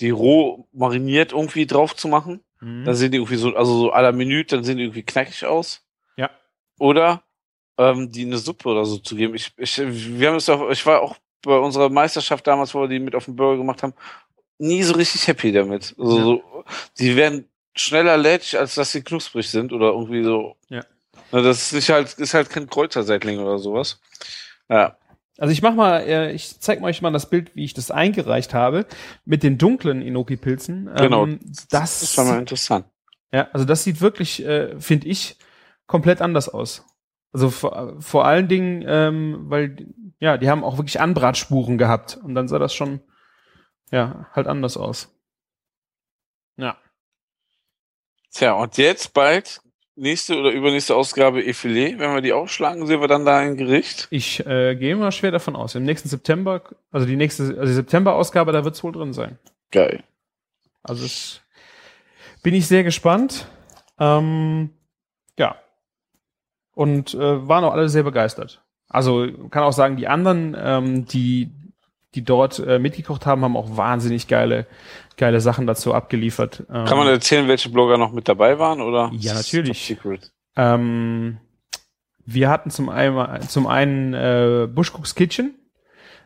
[0.00, 2.40] die roh mariniert irgendwie drauf zu machen.
[2.60, 2.84] Mhm.
[2.84, 5.46] Dann sehen die irgendwie so, also so à la Minute, dann sehen die irgendwie knackig
[5.46, 5.86] aus.
[6.16, 6.30] Ja.
[6.80, 7.22] Oder
[7.76, 9.36] ähm, die in eine Suppe oder so zu geben.
[9.36, 12.88] Ich, ich, wir haben es auch, ich war auch bei unserer Meisterschaft damals, wo wir
[12.88, 13.94] die mit auf dem Burger gemacht haben,
[14.58, 15.94] nie so richtig happy damit.
[15.98, 16.22] Also Ja.
[16.24, 16.64] so,
[16.98, 20.56] die werden schneller lätschig, als dass sie knusprig sind oder irgendwie so.
[20.68, 20.82] Ja.
[21.30, 24.00] Na, das ist nicht halt, ist halt kein Kräuterseitling oder sowas.
[24.68, 24.96] Ja.
[25.40, 27.92] Also ich mach mal, äh, ich zeig mal euch mal das Bild, wie ich das
[27.92, 28.86] eingereicht habe
[29.24, 30.90] mit den dunklen Enoki-Pilzen.
[30.96, 31.24] Genau.
[31.24, 31.38] Ähm,
[31.70, 32.86] das, Das war mal interessant.
[33.32, 35.36] Ja, also das sieht wirklich, äh, finde ich,
[35.86, 36.84] komplett anders aus.
[37.32, 39.86] Also vor, vor allen Dingen, ähm, weil
[40.20, 43.00] ja, die haben auch wirklich Anbratspuren gehabt und dann sah das schon
[43.90, 45.14] ja halt anders aus.
[46.56, 46.76] Ja.
[48.32, 49.60] Tja, und jetzt bald
[49.98, 51.98] nächste oder übernächste Ausgabe Efilet.
[51.98, 54.08] Wenn wir die aufschlagen, sehen wir dann da ein Gericht.
[54.10, 55.74] Ich äh, gehe mal schwer davon aus.
[55.74, 59.38] Im nächsten September, also die nächste, also die September-Ausgabe, da wird es wohl drin sein.
[59.70, 60.04] Geil.
[60.82, 61.40] Also es,
[62.42, 63.48] bin ich sehr gespannt.
[63.98, 64.70] Ähm,
[65.38, 65.56] ja.
[66.72, 68.62] Und äh, waren auch alle sehr begeistert.
[68.88, 71.50] Also kann auch sagen, die anderen, ähm, die,
[72.14, 74.66] die dort äh, mitgekocht haben, haben auch wahnsinnig geile,
[75.16, 76.64] geile Sachen dazu abgeliefert.
[76.72, 79.10] Ähm, Kann man erzählen, welche Blogger noch mit dabei waren, oder?
[79.12, 79.96] Ja, natürlich.
[80.56, 81.38] Ähm,
[82.24, 85.54] wir hatten zum einen, zum einen äh, Bushcooks Kitchen.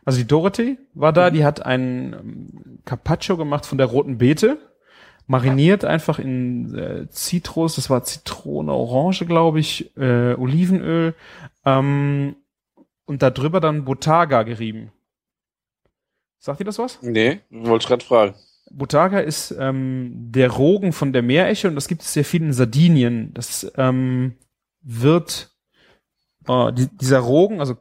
[0.05, 4.59] Also die Dorothy war da, die hat ein ähm, Carpaccio gemacht von der roten Beete.
[5.29, 11.15] Mariniert einfach in äh, Zitrus, das war Zitrone, Orange, glaube ich, äh, Olivenöl.
[11.65, 12.35] Ähm,
[13.13, 14.91] und da drüber dann Botaga gerieben.
[16.39, 17.03] Sagt ihr das was?
[17.03, 18.35] Nee, wollte ich gerade fragen.
[18.71, 22.55] Botaga ist ähm, der Rogen von der Meeresche und das gibt es sehr viel in
[22.55, 23.35] Sardinien.
[23.35, 24.37] Das ähm,
[24.81, 25.51] wird
[26.49, 27.77] äh, die, dieser Rogen, also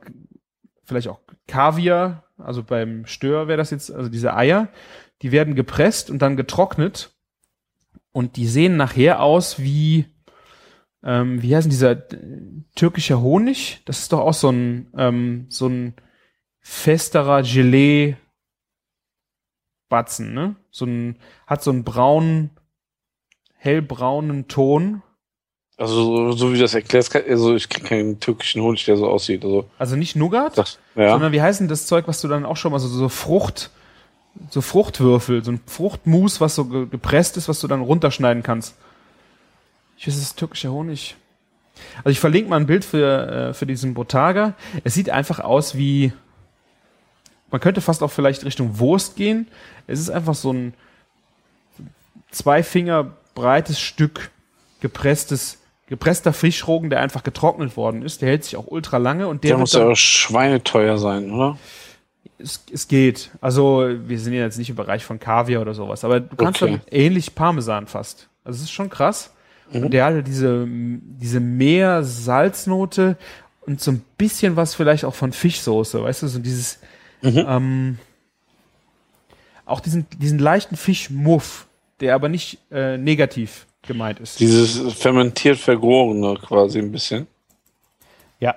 [0.83, 4.67] vielleicht auch Kaviar, also beim Stör wäre das jetzt, also diese Eier,
[5.21, 7.15] die werden gepresst und dann getrocknet
[8.11, 10.07] und die sehen nachher aus wie
[11.03, 12.17] ähm, wie heißt denn dieser äh,
[12.75, 13.81] türkischer Honig?
[13.85, 15.95] Das ist doch auch so ein ähm, so ein
[16.59, 18.15] festerer Gelee
[19.91, 20.55] Batzen, ne?
[20.71, 22.49] So ein, hat so einen braunen,
[23.57, 25.03] hellbraunen Ton.
[25.77, 29.07] Also, so, so wie du das erklärst, also ich kriege keinen türkischen Honig, der so
[29.07, 29.43] aussieht.
[29.43, 31.11] Also, Also nicht Nougat, das, ja.
[31.11, 33.69] sondern wie heißt denn das Zeug, was du dann auch schon mal so, so Frucht,
[34.49, 38.77] so Fruchtwürfel, so ein Fruchtmus, was so ge gepresst ist, was du dann runterschneiden kannst.
[40.01, 41.15] Ich weiß, es ist türkischer Honig.
[41.97, 44.55] Also ich verlinke mal ein Bild für, äh, für diesen Botaga.
[44.83, 46.11] Es sieht einfach aus wie,
[47.51, 49.47] man könnte fast auch vielleicht Richtung Wurst gehen.
[49.85, 50.73] Es ist einfach so ein
[52.31, 54.31] zwei Finger breites Stück
[54.79, 58.23] gepresstes, gepresster Fischrogen, der einfach getrocknet worden ist.
[58.23, 61.59] Der hält sich auch ultra lange und der, Der muss ja auch schweineteuer sein, oder?
[62.39, 63.29] es, es geht.
[63.39, 66.63] Also, wir sind ja jetzt nicht im Bereich von Kaviar oder sowas, aber du kannst
[66.63, 66.79] Okay.
[66.89, 68.29] ähnlich Parmesan fast.
[68.43, 69.31] Also, es ist schon krass.
[69.71, 69.83] Mhm.
[69.85, 73.17] Und der hat halt diese, diese Meer-Salznote
[73.61, 76.79] und so ein bisschen was vielleicht auch von Fischsoße, weißt du, so dieses,
[77.21, 77.45] Mhm.
[77.47, 77.97] ähm,
[79.65, 81.67] auch diesen, diesen leichten Fischmuff,
[81.99, 84.39] der aber nicht äh, negativ gemeint ist.
[84.39, 87.27] Dieses fermentiert vergorene quasi ein bisschen.
[88.39, 88.55] Ja.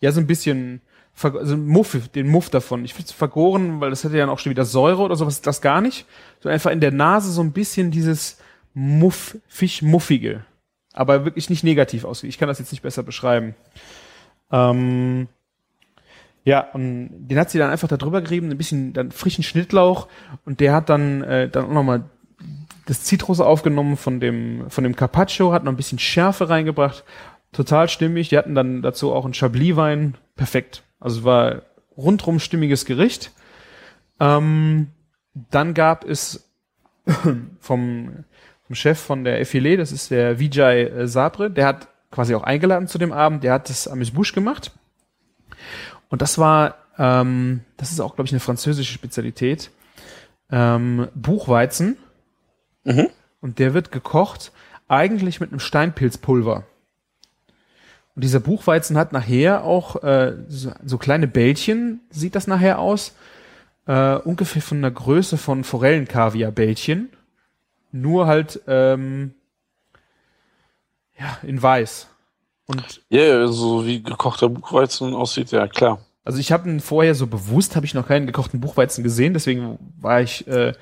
[0.00, 0.80] Ja, so ein bisschen,
[1.14, 2.84] ver- also Muff, den Muff davon.
[2.84, 5.42] Ich finde es vergoren, weil das hätte ja dann auch schon wieder Säure oder sowas,
[5.42, 6.06] das gar nicht.
[6.40, 8.38] So einfach in der Nase so ein bisschen dieses
[8.78, 10.44] Muff, Fischmuffige.
[10.92, 12.22] Aber wirklich nicht negativ aus.
[12.22, 13.54] Ich kann das jetzt nicht besser beschreiben.
[14.52, 15.28] Ähm,
[16.44, 20.08] ja, und den hat sie dann einfach da drüber gerieben, ein bisschen dann frischen Schnittlauch
[20.44, 22.04] und der hat dann, äh, dann auch nochmal
[22.84, 27.02] das Zitrus aufgenommen von dem, von dem Carpaccio, hat noch ein bisschen Schärfe reingebracht.
[27.52, 28.28] Total stimmig.
[28.28, 30.18] Die hatten dann dazu auch einen Chablis-Wein.
[30.36, 30.82] Perfekt.
[31.00, 31.62] Also war
[31.96, 33.32] rundrum stimmiges Gericht.
[34.20, 34.88] Ähm,
[35.50, 36.50] dann gab es
[37.60, 38.24] vom,
[38.66, 42.42] vom Chef von der Effilé, das ist der Vijay äh, Sabre, der hat quasi auch
[42.42, 44.72] eingeladen zu dem Abend, der hat das Amuse-Bouche gemacht.
[46.08, 49.70] Und das war, ähm, das ist auch, glaube ich, eine französische Spezialität.
[50.50, 51.96] Ähm, Buchweizen.
[52.84, 53.08] Mhm.
[53.40, 54.52] Und der wird gekocht
[54.88, 56.64] eigentlich mit einem Steinpilzpulver.
[58.14, 63.14] Und dieser Buchweizen hat nachher auch äh, so, so kleine Bällchen, sieht das nachher aus.
[63.86, 67.10] Äh, ungefähr von der Größe von Forellenkaviar-Bällchen.
[68.00, 69.34] Nur halt ähm,
[71.18, 72.08] ja, in weiß.
[72.66, 76.00] Und Ja, so wie gekochter Buchweizen aussieht, ja klar.
[76.24, 80.20] also ich habe vorher so bewusst, habe ich noch keinen gekochten Buchweizen gesehen, deswegen war
[80.20, 80.72] ich, äh,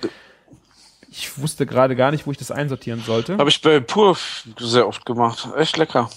[1.10, 3.36] ich wusste gerade gar nicht, wo ich das einsortieren sollte.
[3.36, 4.16] Habe ich bei Pur
[4.58, 5.48] sehr oft gemacht.
[5.56, 6.10] Echt lecker.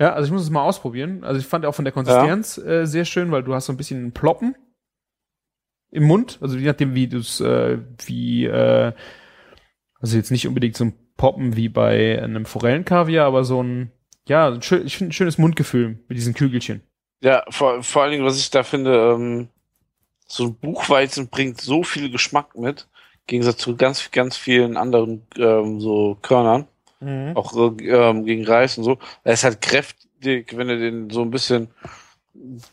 [0.00, 1.22] Ja, also ich muss es mal ausprobieren.
[1.22, 3.76] Also ich fand auch von der Konsistenz äh, sehr schön, weil du hast so ein
[3.76, 4.56] bisschen ein Ploppen
[5.92, 6.38] im Mund.
[6.40, 8.92] Also je nachdem, wie du es, äh, wie, äh,
[10.04, 13.90] also jetzt nicht unbedingt so ein Poppen wie bei einem Forellenkaviar, aber so ein,
[14.28, 16.82] ja, ein schön, ich finde ein schönes Mundgefühl mit diesen Kügelchen.
[17.22, 19.48] Ja, vor, vor allen Dingen, was ich da finde, ähm,
[20.26, 25.22] so ein Buchweizen bringt so viel Geschmack mit, im Gegensatz zu ganz, ganz vielen anderen
[25.38, 26.66] ähm, so Körnern,
[27.34, 28.98] auch so, ähm, gegen Reis und so.
[29.22, 31.68] Er ist halt kräftig, wenn du den so ein bisschen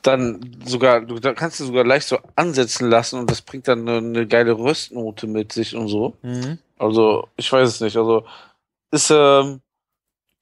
[0.01, 3.87] dann sogar, du da kannst du sogar leicht so ansetzen lassen und das bringt dann
[3.87, 6.17] eine, eine geile Röstnote mit sich und so.
[6.23, 6.57] Mhm.
[6.81, 7.97] Also, ich weiß es nicht.
[7.97, 8.25] Also,
[8.91, 9.61] ist ähm,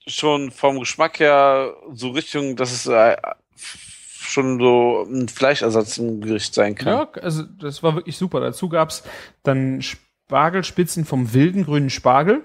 [0.08, 3.18] schon vom Geschmack her so Richtung, dass es äh,
[3.56, 6.88] schon so ein Fleischersatz im Gericht sein kann.
[6.88, 8.40] Ja, also das war wirklich super.
[8.40, 9.04] Dazu gab's
[9.44, 12.42] dann Spargelspitzen vom wilden grünen Spargel,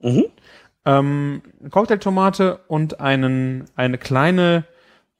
[0.00, 0.24] Mhm.
[0.84, 4.64] ähm, eine Cocktailtomate und einen, eine kleine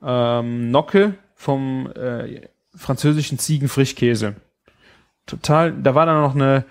[0.02, 4.34] ähm, Nocke vom äh, französischen Ziegenfrischkäse.
[5.26, 6.64] Total, da war dann noch eine,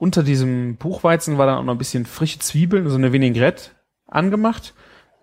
[0.00, 3.70] unter diesem Buchweizen war dann auch noch ein bisschen frische Zwiebeln, so eine Vinaigrette
[4.06, 4.72] angemacht.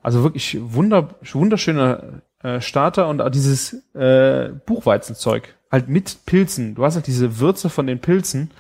[0.04, 5.56] Also wirklich wunder, wunderschöner äh, Starter und auch dieses äh, Buchweizenzeug.
[5.72, 6.76] Halt mit Pilzen.
[6.76, 8.52] Du hast halt diese Würze von den Pilzen,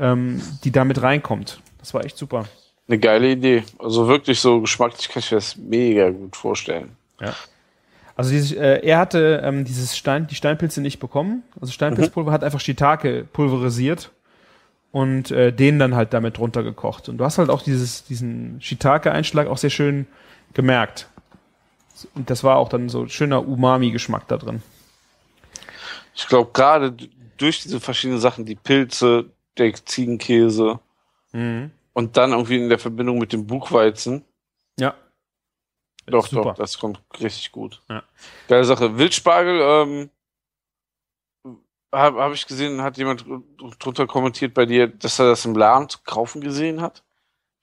[0.00, 1.60] ähm, die da mit reinkommt.
[1.78, 2.46] Das war echt super.
[2.88, 3.62] Eine geile Idee.
[3.78, 6.96] Also wirklich so geschmacklich kann ich mir das mega gut vorstellen.
[8.16, 11.44] Also dieses, äh, er hatte ähm, dieses Stein, die Steinpilze nicht bekommen.
[11.60, 14.10] Also Steinpilzpulver hat einfach Shiitake pulverisiert
[14.94, 17.08] und äh, den dann halt damit drunter gekocht.
[17.08, 20.06] Und du hast halt auch dieses, diesen Shiitake-Einschlag auch sehr schön
[20.52, 21.08] gemerkt.
[22.14, 24.62] Und das war auch dann so schöner Umami-Geschmack da drin.
[26.14, 26.94] Ich glaube, gerade
[27.38, 29.26] durch diese verschiedenen Sachen, die Pilze,
[29.58, 30.78] der Ziegenkäse
[31.32, 34.24] und dann irgendwie in der Verbindung mit dem Buchweizen,
[34.78, 34.94] Ja.
[36.06, 36.50] doch, Super.
[36.50, 37.82] doch, das kommt richtig gut.
[37.88, 38.04] Ja.
[38.46, 38.96] Geile Sache.
[38.96, 40.10] Wildspargel, ähm,
[41.94, 43.24] habe hab ich gesehen, hat jemand
[43.78, 47.02] drunter kommentiert bei dir, dass er das im Laden zu kaufen gesehen hat.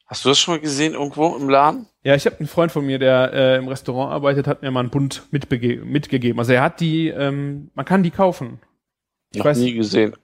[0.07, 1.87] Hast du das schon mal gesehen irgendwo im Laden?
[2.03, 4.81] Ja, ich habe einen Freund von mir, der äh, im Restaurant arbeitet, hat mir mal
[4.81, 6.37] einen Bund mitgegeben.
[6.39, 8.59] Also er hat die, ähm, man kann die kaufen.
[9.31, 10.15] Ich Noch weiß- nie gesehen.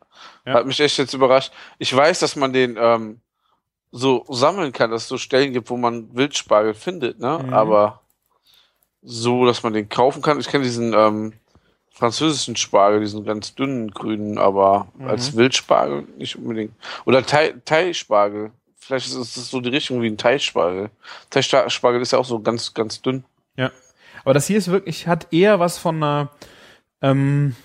[0.46, 0.56] Ja.
[0.56, 1.54] Hat mich echt jetzt überrascht.
[1.78, 3.22] Ich weiß, dass man den ähm,
[3.92, 7.40] so sammeln kann, dass es so Stellen gibt, wo man Wildspargel findet, ne?
[7.46, 7.54] Mhm.
[7.54, 8.02] Aber
[9.02, 10.40] so, dass man den kaufen kann.
[10.40, 11.34] Ich kenne diesen ähm,
[11.98, 15.08] französischen Spargel, diesen ganz dünnen grünen, aber Mhm.
[15.08, 16.74] als Wildspargel nicht unbedingt.
[17.06, 18.52] Oder Thai-Spargel.
[18.78, 20.92] Vielleicht ist es so die Richtung wie ein Thai-Spargel.
[21.32, 23.24] Thai-Spargel ist ja auch so ganz, ganz dünn.
[23.56, 23.72] Ja.
[24.24, 26.30] Aber das hier ist wirklich, hat eher was von einer,
[27.02, 27.56] ähm,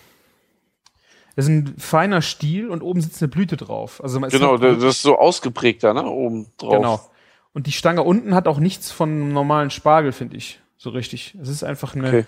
[1.37, 4.03] das ist ein feiner Stiel und oben sitzt eine Blüte drauf.
[4.03, 6.05] Also Genau, das ist so ausgeprägter, ne?
[6.05, 6.73] Oben drauf.
[6.73, 7.11] Genau.
[7.53, 10.61] Und die Stange unten hat auch nichts von einem normalen Spargel, finde ich.
[10.79, 11.37] So richtig.
[11.41, 12.09] Es ist einfach eine.
[12.09, 12.25] Okay.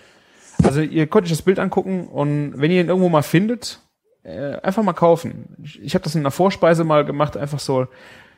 [0.63, 3.79] Also ihr könnt euch das Bild angucken und wenn ihr ihn irgendwo mal findet,
[4.23, 5.55] äh, einfach mal kaufen.
[5.63, 7.87] Ich, ich habe das in einer Vorspeise mal gemacht, einfach so,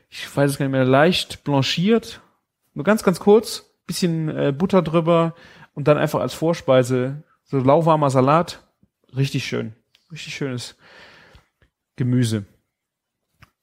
[0.10, 2.22] ich weiß es gar nicht mehr, leicht blanchiert.
[2.74, 5.34] Nur ganz, ganz kurz, bisschen äh, Butter drüber
[5.74, 8.64] und dann einfach als Vorspeise so lauwarmer Salat.
[9.16, 9.74] Richtig schön.
[10.12, 10.76] Richtig schönes
[11.96, 12.46] Gemüse.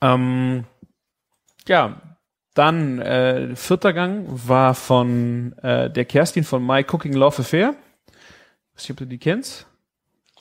[0.00, 0.64] Ähm,
[1.66, 2.00] ja,
[2.54, 7.74] dann äh, vierter Gang war von äh, der Kerstin von My Cooking Love Affair.
[8.74, 9.66] Weiß nicht, ob du die kennst.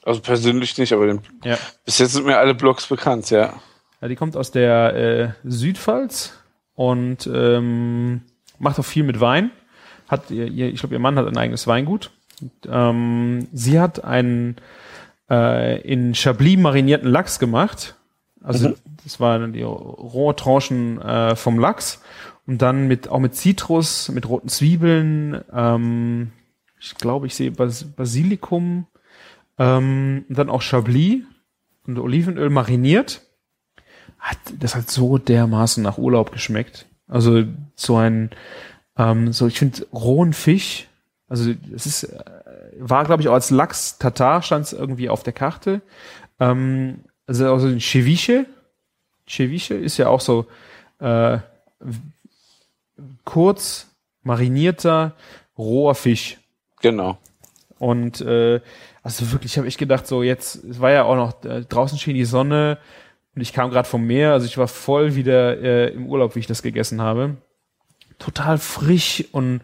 [0.04, 1.58] Also persönlich nicht, aber den, Ja.
[1.86, 3.54] bis jetzt sind mir alle Blogs bekannt, ja.
[4.02, 6.34] ja die kommt aus der äh, Südpfalz
[6.76, 8.22] und ähm,
[8.60, 9.52] macht auch viel mit Wein.
[10.08, 12.12] Hat ihr, ihr ich glaube, ihr Mann hat ein eigenes Weingut.
[12.42, 14.58] Und, ähm, sie hat einen
[15.30, 17.96] äh, in Chablis marinierten Lachs gemacht.
[18.44, 18.74] Also
[19.06, 22.02] das waren die rohe Tranchen äh, vom Lachs
[22.46, 25.42] und dann mit auch mit Zitrus, mit roten Zwiebeln.
[25.54, 26.32] Ähm,
[26.84, 28.88] ich glaube, ich sehe Bas Basilikum
[29.58, 31.24] ähm, dann auch Chablis
[31.88, 33.22] und Olivenöl mariniert.
[34.20, 36.86] Hat das hat so dermaßen nach Urlaub geschmeckt.
[37.08, 37.44] Also
[37.76, 38.32] so ein
[38.98, 40.88] ähm, so ich finde rohen Fisch.
[41.30, 42.24] Also es ist äh,
[42.80, 45.82] war glaube ich auch als Lachs Tatar stand es irgendwie auf der Karte.
[46.40, 48.46] Ähm, also also ein Ceviche.
[49.30, 50.48] Ceviche ist ja auch so
[51.00, 51.38] äh,
[53.24, 53.88] kurz
[54.24, 55.16] marinierter
[55.58, 56.40] roher Fisch.
[56.84, 57.18] Genau.
[57.80, 58.62] Und äh,
[59.02, 62.16] also wirklich, habe ich gedacht, so jetzt, es war ja auch noch, äh, draußen schien
[62.16, 62.78] die Sonne
[63.36, 66.40] und ich kam gerade vom Meer, also ich war voll wieder äh, im Urlaub, wie
[66.40, 67.38] ich das gegessen habe.
[68.20, 69.62] Total frisch und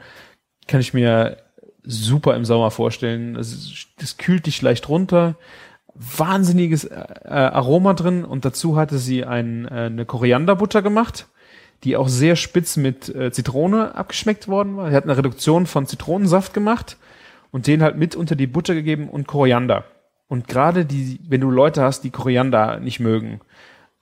[0.67, 1.37] kann ich mir
[1.83, 3.35] super im Sommer vorstellen.
[3.35, 5.35] Das, das kühlt dich leicht runter.
[5.93, 6.95] Wahnsinniges äh,
[7.25, 11.27] Aroma drin und dazu hatte sie ein, äh, eine Korianderbutter gemacht,
[11.83, 14.89] die auch sehr spitz mit äh, Zitrone abgeschmeckt worden war.
[14.89, 16.97] Sie hat eine Reduktion von Zitronensaft gemacht
[17.51, 19.85] und den halt mit unter die Butter gegeben und Koriander.
[20.27, 23.41] Und gerade die, wenn du Leute hast, die Koriander nicht mögen,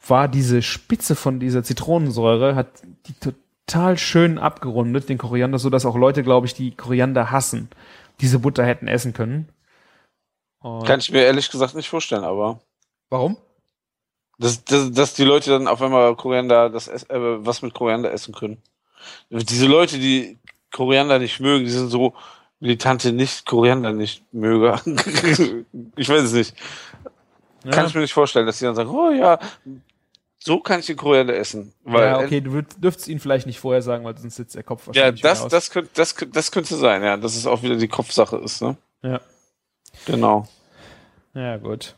[0.05, 2.67] war diese Spitze von dieser Zitronensäure, hat
[3.07, 7.69] die total schön abgerundet, den Koriander, so dass auch Leute, glaube ich, die Koriander hassen,
[8.19, 9.49] diese Butter hätten essen können.
[10.59, 12.59] Und Kann ich mir ehrlich gesagt nicht vorstellen, aber
[13.09, 13.37] warum?
[14.37, 18.33] dass, dass, dass die Leute dann auf einmal Koriander, das äh, was mit Koriander essen
[18.33, 18.61] können.
[19.29, 20.37] Diese Leute, die
[20.71, 22.13] Koriander nicht mögen, die sind so
[22.59, 24.79] militante nicht Koriander nicht möge.
[25.95, 26.55] ich weiß es nicht.
[27.63, 29.39] Ja, Kann ich mir nicht vorstellen, dass die dann sagen, oh ja,
[30.39, 31.73] so kann ich den Koriander essen.
[31.83, 34.83] Weil, ja okay, du dürftest ihn vielleicht nicht vorher sagen, weil sonst sitzt der Kopf
[34.83, 35.51] ja, wahrscheinlich das, wieder aus.
[35.51, 38.77] das, könnte, das, das könnte sein, ja, dass es auch wieder die Kopfsache ist, ne?
[39.01, 39.19] Ja.
[40.05, 40.47] Genau.
[41.33, 41.95] Ja, gut.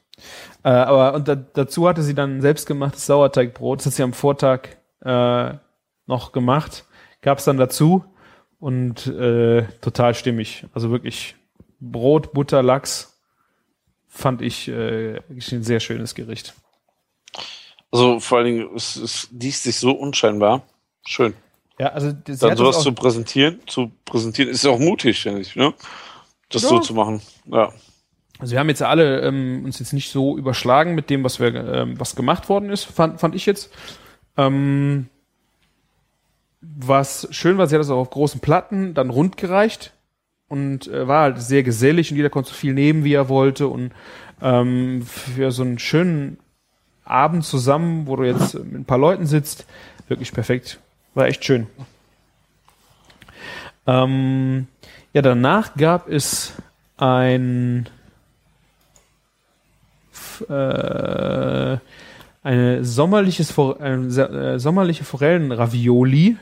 [0.64, 3.80] Äh, aber und da, dazu hatte sie dann selbstgemachtes Sauerteigbrot.
[3.80, 4.70] Das hat sie am Vortag
[5.02, 5.54] äh,
[6.08, 6.86] noch gemacht.
[7.22, 8.04] Gab's dann dazu
[8.60, 10.66] und äh, total stimmig.
[10.74, 11.36] Also wirklich
[11.80, 13.20] Brot, Butter, Lachs
[14.08, 16.54] fand ich äh, ein sehr schönes Gericht.
[17.92, 20.64] Also vor allen Dingen, es, es liest sich so unscheinbar.
[21.06, 21.34] Schön.
[21.80, 25.56] Ja, also sie Dann hat sowas zu präsentieren, zu präsentieren, ist auch mutig, finde ich,
[25.56, 25.74] ne?
[26.50, 26.70] Das Ja.
[26.70, 27.22] so zu machen.
[27.46, 27.72] Ja.
[28.40, 31.56] also wir haben jetzt alle ähm, uns jetzt nicht so überschlagen mit dem, was wir
[31.56, 33.72] ähm, was gemacht worden ist, fand, fand ich jetzt.
[34.36, 35.08] Ähm,
[36.62, 39.94] was schön war, sie hat das auch auf großen Platten dann rund gereicht
[40.48, 43.68] und äh, war halt sehr gesellig und jeder konnte so viel nehmen, wie er wollte
[43.68, 43.92] und
[44.42, 46.38] ähm, für so einen schönen
[47.06, 49.66] Abend zusammen, wo du jetzt mit ein paar Leuten sitzt,
[50.08, 50.80] wirklich perfekt.
[51.16, 51.68] War echt schön.
[53.88, 54.68] Ähm,
[55.14, 56.54] ja, danach gab es
[56.98, 57.88] ein
[60.48, 61.78] äh,
[62.42, 66.38] eine sommerliches se- äh, sommerliche Forellenravioli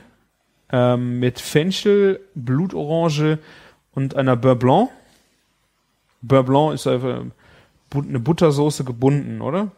[0.70, 3.38] ähm, mit Fenchel, Blutorange
[3.94, 4.90] und einer Beurre Blanc.
[6.22, 7.22] Beurre Blanc ist einfach
[7.94, 9.70] eine Buttersoße gebunden, oder?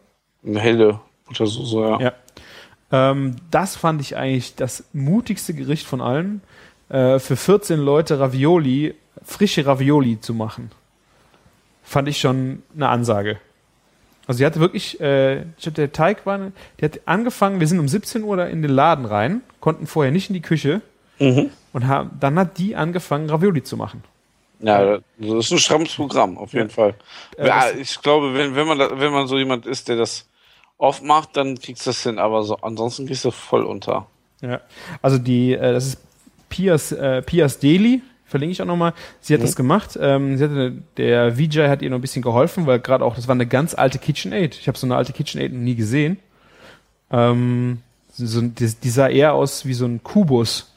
[0.45, 2.01] Eine helle Buttersoße, ja.
[2.01, 2.13] Ja.
[2.91, 6.41] Ähm, das fand ich eigentlich das mutigste Gericht von allen,
[6.89, 10.71] äh, für 14 Leute Ravioli, frische Ravioli zu machen.
[11.83, 13.39] Fand ich schon eine Ansage.
[14.27, 17.79] Also sie hatte wirklich, äh, ich glaub, der Teig war, die hat angefangen, wir sind
[17.79, 20.81] um 17 Uhr da in den Laden rein, konnten vorher nicht in die Küche
[21.19, 21.51] Mhm.
[21.71, 24.03] und haben, dann hat die angefangen, Ravioli zu machen.
[24.59, 26.93] Ja, das ist ein strammes Programm, auf jeden Fall.
[27.37, 30.27] Äh, ja, ich glaube, wenn, wenn man da, wenn man so jemand ist, der das
[30.77, 34.07] oft macht, dann kriegst du das hin, aber so, ansonsten gehst du voll unter.
[34.41, 34.59] Ja,
[35.01, 35.97] also die, äh, das ist
[36.49, 38.93] Pias, äh, Pias Deli, verlinke ich auch nochmal.
[39.19, 39.45] Sie hat Mhm.
[39.45, 39.97] das gemacht.
[40.01, 43.27] Ähm, sie hatte, der Vijay hat ihr noch ein bisschen geholfen, weil gerade auch, das
[43.27, 44.55] war eine ganz alte KitchenAid.
[44.55, 46.17] Ich habe so eine alte KitchenAid noch nie gesehen.
[47.11, 47.81] Ähm,
[48.13, 50.71] so, die, die sah eher aus wie so ein Kubus.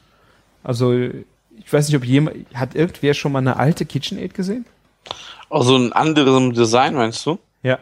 [0.63, 4.65] Also, ich weiß nicht, ob jemand, hat irgendwer schon mal eine alte KitchenAid gesehen?
[5.49, 7.39] Auch so ein anderes Design, meinst du?
[7.63, 7.79] Ja.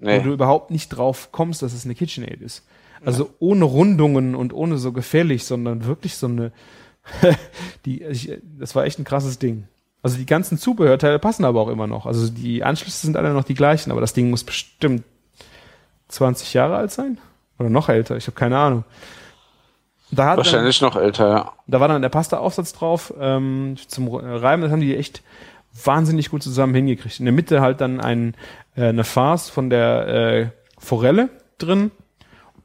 [0.00, 0.20] Nee.
[0.20, 2.64] wo du überhaupt nicht drauf kommst, dass es eine KitchenAid ist.
[3.04, 6.52] Also ohne Rundungen und ohne so gefährlich, sondern wirklich so eine,
[7.84, 9.66] die, ich, das war echt ein krasses Ding.
[10.02, 12.06] Also die ganzen Zubehörteile passen aber auch immer noch.
[12.06, 15.02] Also die Anschlüsse sind alle noch die gleichen, aber das Ding muss bestimmt
[16.08, 17.18] 20 Jahre alt sein
[17.58, 18.16] oder noch älter.
[18.16, 18.84] Ich habe keine Ahnung.
[20.10, 21.52] Da hat dann, Wahrscheinlich noch älter, ja.
[21.66, 24.62] da war dann der Pasta-Aufsatz drauf ähm, zum Reiben.
[24.62, 25.22] Das haben die echt
[25.84, 27.18] wahnsinnig gut zusammen hingekriegt.
[27.18, 28.34] In der Mitte halt dann ein,
[28.74, 30.46] äh, eine Farce von der äh,
[30.78, 31.28] Forelle
[31.58, 31.90] drin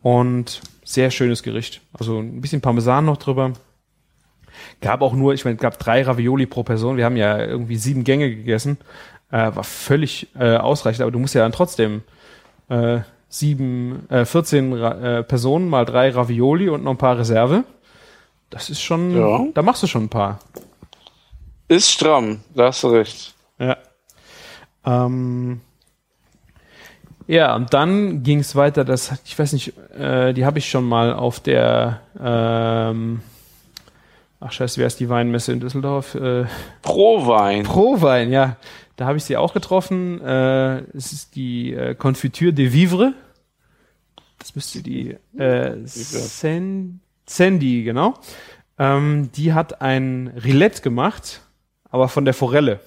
[0.01, 1.81] und sehr schönes Gericht.
[1.97, 3.53] Also ein bisschen Parmesan noch drüber.
[4.81, 6.97] Gab auch nur, ich meine, gab drei Ravioli pro Person.
[6.97, 8.77] Wir haben ja irgendwie sieben Gänge gegessen.
[9.31, 12.03] Äh, war völlig äh, ausreichend, aber du musst ja dann trotzdem
[12.69, 12.99] äh,
[13.33, 17.63] sieben, äh, 14 Ra äh, Personen mal drei Ravioli und noch ein paar Reserve.
[18.51, 19.43] Das ist schon, Ja.
[19.55, 20.39] da machst du schon ein paar.
[21.67, 23.33] Ist stramm, da hast du recht.
[23.57, 23.77] Ja.
[24.85, 25.61] Ähm,
[27.25, 30.87] ja, und dann ging es weiter, das, ich weiß nicht, äh, die habe ich schon
[30.87, 33.21] mal auf der, ähm,
[34.41, 36.13] ach scheiße, wer ist die Weinmesse in Düsseldorf?
[36.13, 36.45] Äh,
[36.83, 37.63] Pro Wein.
[37.63, 38.57] Prowein, ja.
[38.95, 40.21] Da habe ich sie auch getroffen.
[40.21, 43.13] Äh, es ist die äh, Confiture de Vivre.
[44.43, 48.15] Das müsste die äh, Sen Sandy, genau.
[48.77, 51.39] Ähm, die hat ein Rillette gemacht,
[51.89, 52.81] aber von der Forelle.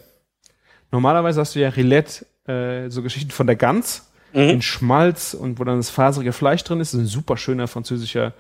[0.92, 5.64] Normalerweise hast du ja Rillette, äh, so Geschichten von der Gans in Schmalz und wo
[5.64, 6.92] dann das faserige Fleisch drin ist.
[6.92, 8.34] Das ist ein super schöner französischer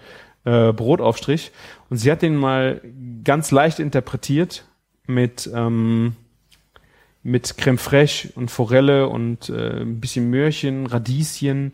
[0.44, 1.52] äh, Brotaufstrich.
[1.88, 2.82] Und sie hat den mal
[3.24, 4.66] ganz leicht interpretiert
[5.06, 6.16] mit ähm,
[7.22, 11.72] mit Creme fraiche und Forelle und äh, ein bisschen Möhrchen, Radieschen,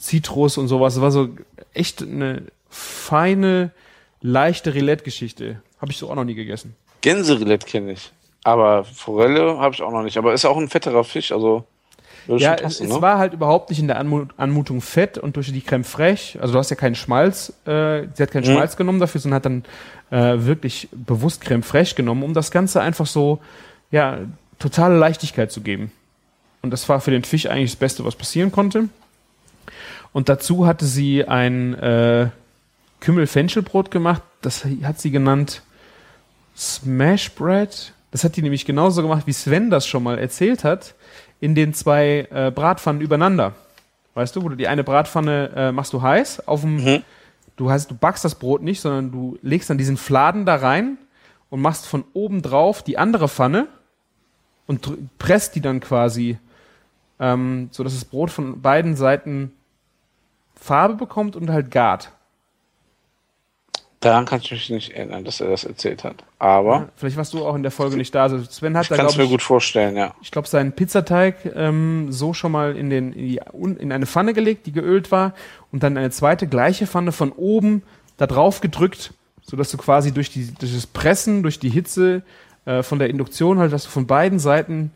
[0.00, 0.94] Zitrus und sowas.
[0.94, 1.28] Das war so
[1.74, 3.70] echt eine feine,
[4.22, 5.60] leichte Rillette-Geschichte.
[5.80, 6.74] Habe ich so auch noch nie gegessen.
[7.02, 8.10] Gänserillette kenne ich.
[8.44, 10.16] Aber Forelle habe ich auch noch nicht.
[10.16, 11.64] Aber ist auch ein fetterer Fisch, also
[12.26, 13.02] Ja, passen, es, ne?
[13.02, 16.52] war halt überhaupt nicht in der Anmu Anmutung fett und durch die Creme fraiche, also
[16.52, 18.52] du hast ja keinen Schmalz, äh, sie hat keinen Mhm.
[18.54, 19.64] Schmalz genommen dafür, sondern hat dann
[20.10, 23.40] äh, wirklich bewusst Creme fraiche genommen, um das Ganze einfach so,
[23.90, 24.18] ja,
[24.58, 25.90] totale Leichtigkeit zu geben.
[26.62, 28.88] Und das war für den Fisch eigentlich das Beste, was passieren konnte.
[30.12, 32.30] Und dazu hatte sie ein äh,
[33.00, 35.62] Kümmel-Fenchelbrot gemacht, das hat sie genannt
[36.56, 37.92] Smash Bread.
[38.10, 40.94] Das hat die nämlich genauso gemacht, wie Sven das schon mal erzählt hat,
[41.40, 43.54] in den zwei äh, Bratpfannen übereinander.
[44.14, 47.02] Weißt du, wo du die eine Bratpfanne äh, machst du heiß, auf dem, Mhm.
[47.56, 50.98] du heißt, du backst das Brot nicht, sondern du legst dann diesen Fladen da rein
[51.48, 53.68] und machst von oben drauf die andere Pfanne
[54.66, 56.38] und presst die dann quasi
[57.20, 59.52] ähm, so dass das Brot von beiden Seiten
[60.56, 62.10] Farbe bekommt und halt gart.
[64.00, 66.24] Daran kann ich mich nicht erinnern, dass er das erzählt hat.
[66.38, 68.22] Aber Ja, vielleicht warst du auch in der Folge nicht da.
[68.22, 70.14] Also Sven hat ich da, kann es glaube mir ich, gut vorstellen, ja.
[70.22, 74.32] ich glaube, seinen Pizzateig ähm, so schon mal in, den, in, die, in eine Pfanne
[74.32, 75.34] gelegt, die geölt war,
[75.70, 77.82] und dann eine zweite gleiche Pfanne von oben
[78.16, 82.22] da drauf gedrückt, sodass du quasi durch, die, durch das Pressen, durch die Hitze
[82.64, 84.92] äh, von der Induktion halt, dass du von beiden Seiten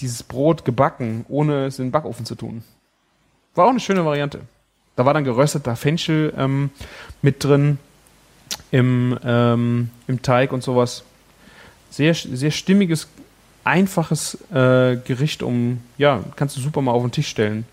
[0.00, 2.62] dieses Brot gebacken, ohne es in den Backofen zu tun.
[3.54, 4.42] War auch eine schöne Variante.
[4.96, 6.70] Da war dann gerösteter Fenchel ähm,
[7.22, 7.78] mit drin
[8.70, 11.04] im, ähm, im Teig und sowas.
[11.90, 13.08] Sehr, sehr stimmiges,
[13.64, 17.66] einfaches äh, Gericht, um, ja, kannst du super mal auf den Tisch stellen.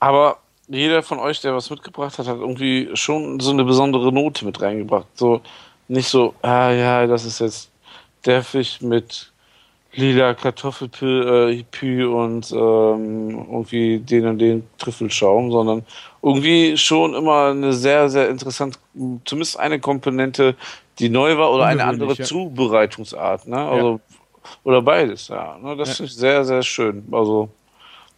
[0.00, 0.38] Aber
[0.68, 4.60] jeder von euch, der was mitgebracht hat, hat irgendwie schon so eine besondere Note mit
[4.60, 5.06] reingebracht.
[5.14, 5.40] So
[5.88, 7.70] nicht so, ah ja, das ist jetzt
[8.26, 9.32] der Fisch mit
[9.92, 15.84] lila Kartoffelpü äh, und ähm, irgendwie den und den Trüffelschaum, sondern
[16.22, 18.78] irgendwie schon immer eine sehr, sehr interessante,
[19.24, 20.56] zumindest eine Komponente,
[20.98, 22.24] die neu war oder eine andere ja.
[22.24, 23.58] Zubereitungsart, ne?
[23.58, 24.00] Also
[24.64, 25.58] oder beides, ja.
[25.58, 25.76] Ne?
[25.76, 26.04] Das Ja.
[26.04, 27.06] ich sehr, sehr schön.
[27.12, 27.50] Also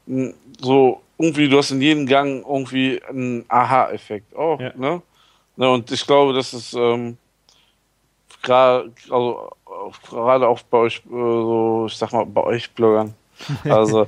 [0.07, 4.33] mh, so irgendwie, du hast in jedem Gang irgendwie einen Aha-Effekt.
[4.33, 4.73] Ja.
[4.77, 5.03] ne?
[5.57, 5.71] ne?
[5.71, 7.19] Und ich glaube, das ist ähm,
[8.43, 9.51] gerade also,
[9.89, 13.15] äh, gerade auch bei euch, äh, so, ich sag mal, bei euch Bloggern.
[13.65, 14.07] Also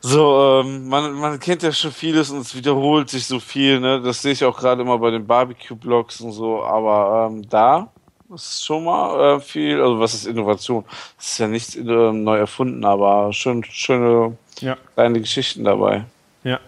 [0.00, 4.00] so, ähm, man, man kennt ja schon vieles und es wiederholt sich so viel, ne?
[4.00, 7.88] Das sehe ich auch gerade immer bei den Barbecue-Blogs und so, aber ähm, da
[8.32, 10.84] ist schon mal äh, viel, also was ist Innovation?
[11.16, 14.76] Das ist ja nichts ähm, neu erfunden, aber schön, schöne Ja.
[14.94, 16.04] kleine Geschichten dabei.
[16.44, 16.60] Ja.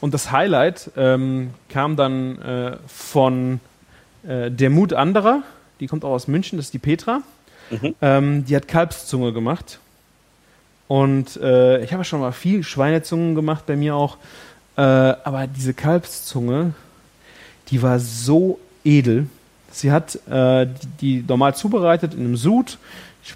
[0.00, 3.60] Und das Highlight ähm, kam dann äh, von
[4.26, 5.42] äh, der Mut anderer.
[5.80, 7.22] Die kommt auch aus München, das ist die Petra.
[7.70, 7.94] Mhm.
[8.00, 9.80] Ähm, die hat Kalbszunge gemacht.
[10.88, 14.18] Und äh, ich habe ja schon mal viel Schweinezungen gemacht, bei mir auch.
[14.76, 16.74] Äh, aber diese Kalbszunge,
[17.68, 19.26] die war so edel.
[19.72, 22.78] Sie hat äh, die, die normal zubereitet in einem Sud.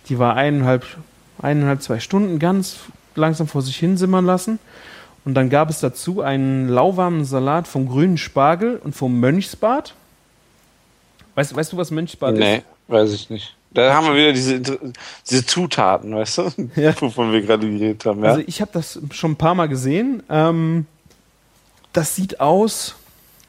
[0.08, 0.86] Die war eineinhalb,
[1.42, 2.76] eineinhalb, zwei Stunden ganz
[3.16, 4.58] langsam vor sich hin simmern lassen.
[5.24, 9.94] Und dann gab es dazu einen lauwarmen Salat vom grünen Spargel und vom Mönchsbad.
[11.34, 12.64] Weißt, weißt du, was Mönchsbad nee, ist?
[12.88, 13.54] weiß ich nicht.
[13.72, 14.60] Da haben wir wieder diese,
[15.28, 16.92] diese Zutaten, weißt du, Ja.
[17.00, 18.22] wovon wir gerade geredet haben.
[18.24, 18.30] Ja?
[18.30, 20.22] Also ich habe das schon ein paar Mal gesehen.
[20.28, 20.86] Ähm,
[21.92, 22.96] das sieht aus,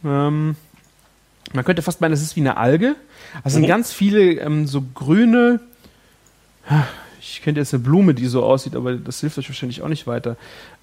[0.06, 0.56] ähm,
[1.54, 2.96] man könnte fast meinen, es ist wie eine Alge.
[3.44, 3.68] Also sind Mhm.
[3.68, 5.60] ganz viele ähm, so grüne,
[7.20, 10.06] ich könnte jetzt eine Blume, die so aussieht, aber das hilft euch wahrscheinlich auch nicht
[10.08, 10.38] weiter.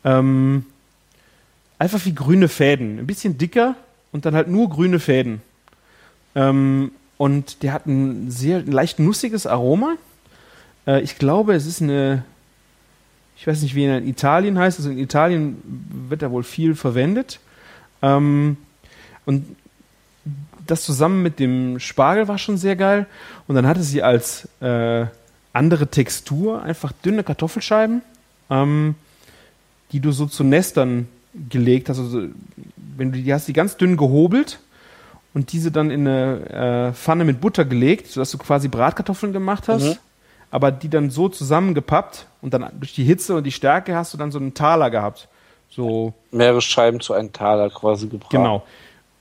[0.05, 0.67] Ähm,
[1.79, 3.77] einfach wie grüne Fäden, ein bisschen dicker
[4.13, 5.43] und dann halt nur grüne Fäden.
[6.39, 9.97] Ähm, und der hat ein sehr leicht nussiges Aroma.
[10.87, 12.25] Äh, ich glaube, es ist eine,
[13.37, 14.79] ich weiß nicht, wie er in Italien heißt.
[14.79, 15.61] Also in Italien
[16.09, 17.41] wird er wohl viel verwendet.
[18.03, 18.57] Ähm,
[19.27, 19.57] und
[20.65, 23.07] das zusammen mit dem Spargel war schon sehr geil.
[23.49, 25.07] Und dann hatte sie als äh,
[25.53, 28.03] andere Textur einfach dünne Kartoffelscheiben,
[28.49, 28.95] ähm,
[29.91, 31.09] die du so zu Nestern
[31.51, 31.99] gelegt hast.
[31.99, 32.29] Also,
[32.97, 34.61] wenn du die hast, die ganz dünn gehobelt
[35.35, 39.69] und diese dann in eine äh, Pfanne mit Butter gelegt, sodass du quasi Bratkartoffeln gemacht
[39.69, 39.97] hast, Mhm.
[40.51, 44.19] aber die dann so zusammengepappt und dann durch die Hitze und die Stärke hast du
[44.19, 45.29] dann so einen Taler gehabt.
[45.71, 48.37] So, Mehrere Scheiben zu einem Taler quasi gebraten.
[48.37, 48.63] genau.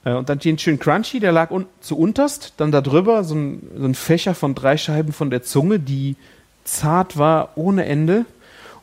[0.06, 3.36] Äh, und dann den schön crunchy, der lag un zu unterst, dann da drüber so
[3.36, 6.16] ein, so ein Fächer von drei Scheiben von der Zunge, die
[6.64, 8.26] zart war ohne Ende.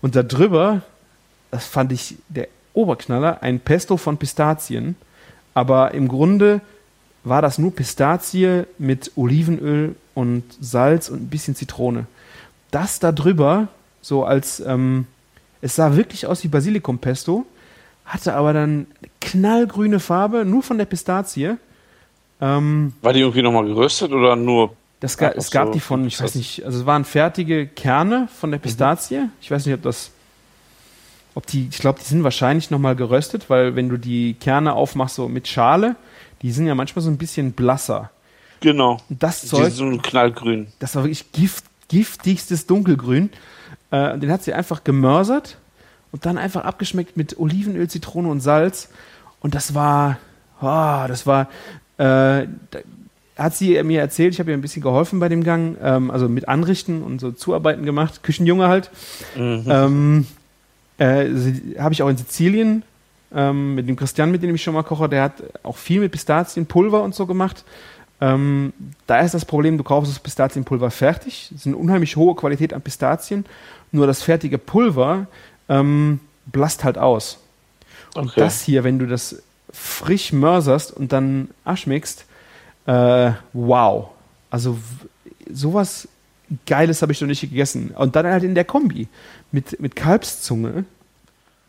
[0.02, 0.82] Und da drüber,
[1.50, 4.96] das fand ich der Oberknaller, ein Pesto von Pistazien.
[5.54, 6.60] Aber im Grunde
[7.24, 12.06] war das nur Pistazie mit Olivenöl und Salz und ein bisschen Zitrone.
[12.70, 13.68] Das da drüber,
[14.02, 15.06] so als, ähm,
[15.62, 17.46] es sah wirklich aus wie Basilikumpesto,
[18.04, 18.86] hatte aber dann
[19.20, 21.56] knallgrüne Farbe, nur von der Pistazie.
[22.40, 24.74] Ähm, War die irgendwie nochmal geröstet oder nur?
[25.00, 27.66] das ga, Einfach es gab so die von, ich weiß nicht, also es waren fertige
[27.66, 28.52] Kerne von Mhm.
[28.52, 29.28] der Pistazie.
[29.40, 30.10] Ich weiß nicht, ob das,
[31.34, 35.16] ob die, ich glaube, die sind wahrscheinlich nochmal geröstet, weil wenn du die Kerne aufmachst,
[35.16, 35.96] so mit Schale,
[36.44, 38.10] die sind ja manchmal so ein bisschen blasser.
[38.60, 38.98] Genau.
[39.08, 40.66] Das Die Zeug, sind so ein knallgrün.
[40.78, 43.30] das war wirklich Gift, giftigstes Dunkelgrün.
[43.90, 45.56] Äh, und den hat sie einfach gemörsert
[46.12, 48.90] und dann einfach abgeschmeckt mit Olivenöl, Zitrone und Salz.
[49.40, 50.18] Und das war,
[50.60, 51.48] oh, das war,
[51.96, 52.46] äh, da
[53.38, 56.28] hat sie mir erzählt, ich habe ihr ein bisschen geholfen bei dem Gang, ähm, also
[56.28, 58.90] mit Anrichten und so Zuarbeiten gemacht, Küchenjunge halt.
[59.34, 59.64] Mhm.
[59.66, 60.26] Ähm,
[60.98, 62.82] äh, habe ich auch in Sizilien
[63.34, 66.12] ähm, mit dem Christian, mit dem ich schon mal koche, der hat auch viel mit
[66.12, 67.64] Pistazienpulver und so gemacht.
[68.20, 68.72] Ähm,
[69.06, 71.50] da ist das Problem, du kaufst das Pistazienpulver fertig.
[71.54, 73.44] Es ist eine unheimlich hohe Qualität an Pistazien.
[73.92, 75.26] Nur das fertige Pulver,
[75.68, 77.38] ähm, blasst halt aus.
[78.14, 78.40] Und Okay.
[78.40, 79.42] das hier, wenn du das
[79.72, 82.24] frisch mörserst und dann abschmeckst,
[82.86, 84.10] äh, wow.
[84.50, 84.78] Also
[85.50, 86.06] sowas
[86.66, 87.90] Geiles habe ich noch nicht gegessen.
[87.96, 89.08] Und dann halt in der Kombi
[89.50, 90.84] mit, mit Kalbszunge.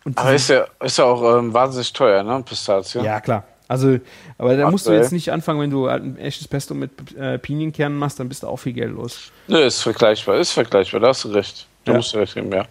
[0.06, 2.42] Und Aber ist ja, ist ja auch ähm, wahnsinnig teuer, ne?
[2.48, 3.04] Pistazien.
[3.04, 3.44] ja, klar.
[3.68, 3.98] Also,
[4.38, 7.40] aber da musst du jetzt nicht anfangen, wenn du halt ein echtes Pesto mit äh,
[7.40, 9.32] Pinienkernen machst, dann bist du auch viel Geld los.
[9.48, 11.66] Nö, ist vergleichbar, ist vergleichbar, da hast du recht.
[11.84, 11.98] Da Ja.
[11.98, 12.66] musst du recht geben, ja.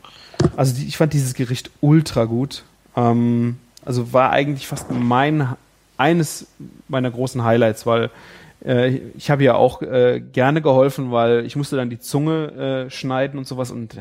[0.57, 2.63] Also die, ich fand dieses Gericht ultra gut.
[2.97, 5.57] Ähm, also war eigentlich fast mein
[5.97, 6.47] eines
[6.87, 8.11] meiner großen Highlights, weil
[8.65, 13.39] ich habe ja auch äh, gerne geholfen, weil ich musste dann die Zunge äh, schneiden
[13.39, 14.01] und sowas und äh,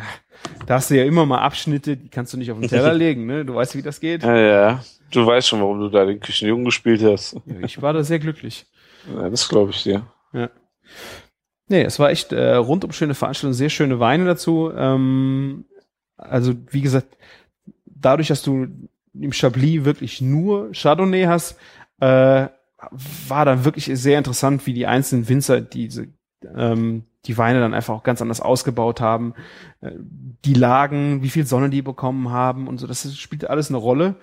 [0.66, 3.26] da hast du ja immer mal Abschnitte, die kannst du nicht auf den Teller legen,
[3.26, 3.44] ne?
[3.44, 4.24] Du weißt, wie das geht.
[4.24, 4.84] Ja, ja.
[5.12, 7.36] Du weißt schon, warum du da den Küchenjungen gespielt hast.
[7.62, 8.66] Ich war da sehr glücklich.
[9.14, 10.08] Ja, das glaube ich dir.
[10.32, 10.50] Ja.
[11.68, 14.72] Nee, es war echt äh, rundum schöne Veranstaltung, sehr schöne Weine dazu.
[14.76, 15.66] Ähm,
[16.18, 17.18] also, wie gesagt,
[17.86, 18.68] dadurch, dass du
[19.14, 21.58] im Chablis wirklich nur Chardonnay hast,
[22.00, 22.48] äh,
[23.28, 26.08] war dann wirklich sehr interessant, wie die einzelnen Winzer diese
[26.56, 29.34] ähm, die Weine dann einfach auch ganz anders ausgebaut haben,
[29.82, 29.92] äh,
[30.46, 34.16] die Lagen, wie viel Sonne die bekommen haben und so, das spielte alles eine Rolle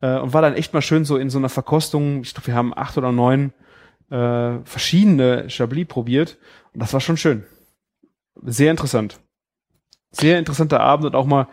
[0.00, 2.22] äh, und war dann echt mal schön so in so einer Verkostung.
[2.22, 3.52] Ich glaube, wir haben acht oder neun
[4.10, 6.38] äh, verschiedene Chablis probiert
[6.72, 7.44] und das war schon schön.
[8.42, 9.20] Sehr interessant.
[10.12, 11.48] Sehr interessanter Abend und auch mal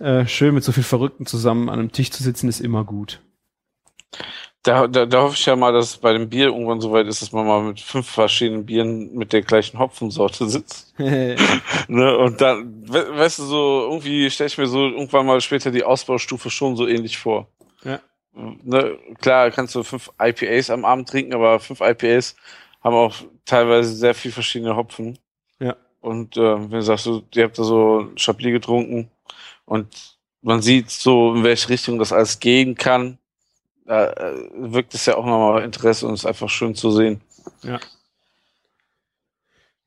[0.00, 3.20] äh, schön mit so viel Verrückten zusammen an einem Tisch zu sitzen, ist immer gut.
[4.64, 7.22] Da, da, da hoffe ich ja mal, dass bei dem Bier irgendwann so weit ist,
[7.22, 10.94] dass man mal mit fünf verschiedenen Bieren mit der gleichen Hopfensorte sitzt.
[11.90, 12.18] Ne?
[12.18, 15.84] Und dann, we weißt du, so irgendwie stelle ich mir so irgendwann mal später die
[15.84, 17.48] Ausbaustufe schon so ähnlich vor.
[17.82, 18.00] Ja.
[18.34, 18.98] Ne?
[19.20, 22.36] Klar, kannst du fünf IPAs am Abend trinken, aber fünf IPAs
[22.82, 23.14] haben auch
[23.46, 25.18] teilweise sehr viel verschiedene Hopfen.
[25.60, 25.76] Ja.
[26.00, 29.10] Und äh, wenn du sagst, du, ihr habt da so Chablis getrunken
[29.64, 33.18] und man sieht so, in welche Richtung das alles gehen kann,
[33.88, 37.22] da äh, wirkt es ja auch nochmal Interesse und ist einfach schön zu sehen.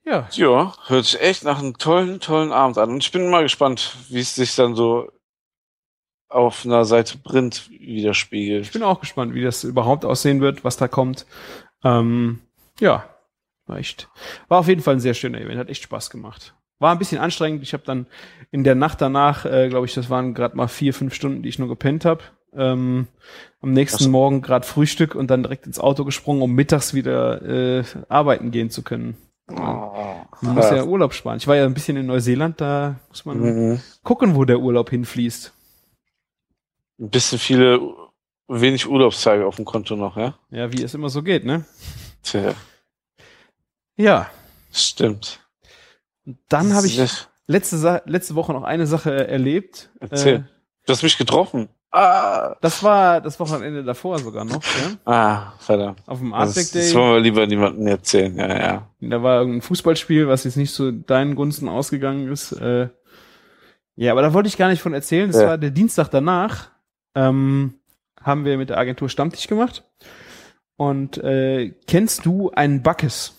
[0.03, 0.27] ja.
[0.31, 2.89] Ja, hört sich echt nach einem tollen, tollen Abend an.
[2.89, 5.11] Und ich bin mal gespannt, wie es sich dann so
[6.29, 8.65] auf einer Seite Print widerspiegelt.
[8.65, 11.27] Ich bin auch gespannt, wie das überhaupt aussehen wird, was da kommt.
[11.83, 12.41] Ähm,
[12.79, 13.07] ja,
[13.67, 14.09] war echt,
[14.47, 16.55] war auf jeden Fall ein sehr schöner Event, hat echt Spaß gemacht.
[16.79, 17.61] War ein bisschen anstrengend.
[17.61, 18.07] Ich habe dann
[18.49, 21.49] in der Nacht danach, äh, glaube ich, das waren gerade mal vier, fünf Stunden, die
[21.49, 22.23] ich nur gepennt habe.
[22.53, 23.07] Ähm,
[23.61, 24.09] am nächsten so.
[24.09, 28.69] Morgen gerade Frühstück und dann direkt ins Auto gesprungen, um mittags wieder äh, arbeiten gehen
[28.69, 29.15] zu können.
[29.49, 29.55] Oh,
[30.41, 30.83] Man muss ja.
[30.85, 31.37] Urlaub sparen.
[31.37, 33.81] Ich war ja ein bisschen in Neuseeland, da muss man Mhm.
[34.03, 35.51] gucken, wo der Urlaub hinfließt.
[36.99, 37.79] Ein bisschen viele,
[38.47, 40.35] wenig Urlaubstage auf dem Konto noch, ja?
[40.51, 41.65] Ja, wie es immer so geht, ne?
[42.23, 42.53] Tja,
[43.97, 44.29] Ja,
[44.71, 45.39] stimmt.
[46.49, 46.97] dann habe ich
[47.47, 49.89] letzte, letzte Woche noch eine Sache erlebt.
[49.99, 50.35] Erzähl.
[50.35, 50.43] Äh,
[50.87, 51.69] Du hast mich getroffen.
[51.93, 55.11] Ah, das war das Wochenende davor sogar noch, ja?
[55.11, 56.01] ah verdammt.
[56.07, 56.93] Auf dem Das, Artback das Day.
[56.93, 58.89] wollen wir lieber niemandem erzählen, ja, ja.
[59.01, 62.53] Da war irgendein Fußballspiel, was jetzt nicht zu deinen Gunsten ausgegangen ist.
[62.53, 62.87] Äh,
[63.97, 65.29] ja, aber da wollte ich gar nicht von erzählen.
[65.29, 65.47] Das Ja.
[65.47, 66.69] war der Dienstag danach.
[67.13, 67.73] Ähm,
[68.21, 69.83] haben wir mit der Agentur Stammtisch gemacht.
[70.77, 73.33] Und äh, kennst du einen Backes?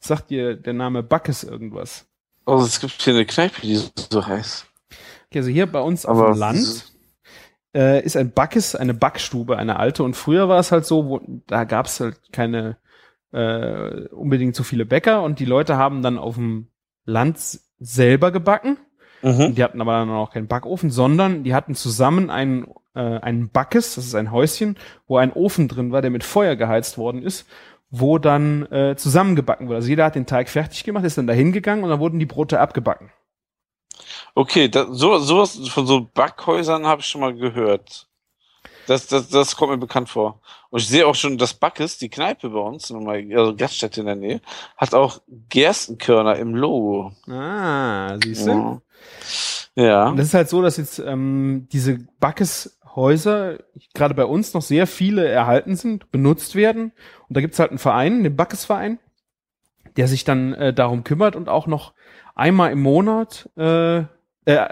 [0.00, 2.06] Sagt dir der Name Backes irgendwas?
[2.46, 3.76] Also es gibt hier eine Kneipe, die
[4.10, 4.66] so heißt.
[5.36, 6.94] Also hier bei uns auf Aber dem Land
[7.74, 10.02] äh, ist ein Backes, eine Backstube, eine alte.
[10.02, 12.76] Und früher war es halt so, wo, da gab es halt keine
[13.34, 16.68] äh, unbedingt so viele Bäcker und die Leute haben dann auf dem
[17.04, 17.38] Land
[17.78, 18.78] selber gebacken.
[19.22, 19.54] Mhm.
[19.54, 23.96] Die hatten aber dann auch keinen Backofen, sondern die hatten zusammen einen, äh, einen Backes,
[23.96, 27.46] das ist ein Häuschen, wo ein Ofen drin war, der mit Feuer geheizt worden ist,
[27.90, 29.76] wo dann äh, zusammengebacken wurde.
[29.76, 32.26] Also jeder hat den Teig fertig gemacht, ist dann dahin gegangen und dann wurden die
[32.26, 33.10] Brote abgebacken.
[34.34, 38.08] Okay, da, so, sowas von so Backhäusern habe ich schon mal gehört.
[38.86, 40.40] Das, das, das kommt mir bekannt vor.
[40.70, 44.06] Und ich sehe auch schon, dass Backes, die Kneipe bei uns, nochmal, also Gaststätte in
[44.06, 44.40] der Nähe,
[44.76, 47.12] hat auch Gerstenkörner im Logo.
[47.28, 48.50] Ah, siehst du?
[48.50, 48.82] Ja.
[49.76, 50.08] Ja.
[50.08, 53.58] Und das ist halt so, dass jetzt ähm, diese Backes-Häuser
[53.94, 56.92] gerade bei uns noch sehr viele erhalten sind, benutzt werden.
[57.28, 58.98] Und da gibt's halt einen Verein, den Backes-Verein,
[59.96, 61.94] der sich dann äh, darum kümmert und auch noch
[62.34, 63.98] einmal im Monat, äh,
[64.44, 64.68] äh,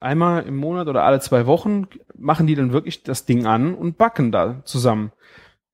[0.00, 1.86] einmal im Monat oder alle zwei Wochen
[2.16, 5.12] machen die dann wirklich das Ding an und backen da zusammen.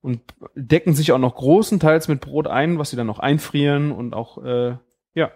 [0.00, 0.20] Und
[0.54, 4.42] decken sich auch noch großenteils mit Brot ein, was sie dann noch einfrieren und auch,
[4.44, 4.76] äh,
[5.14, 5.32] ja,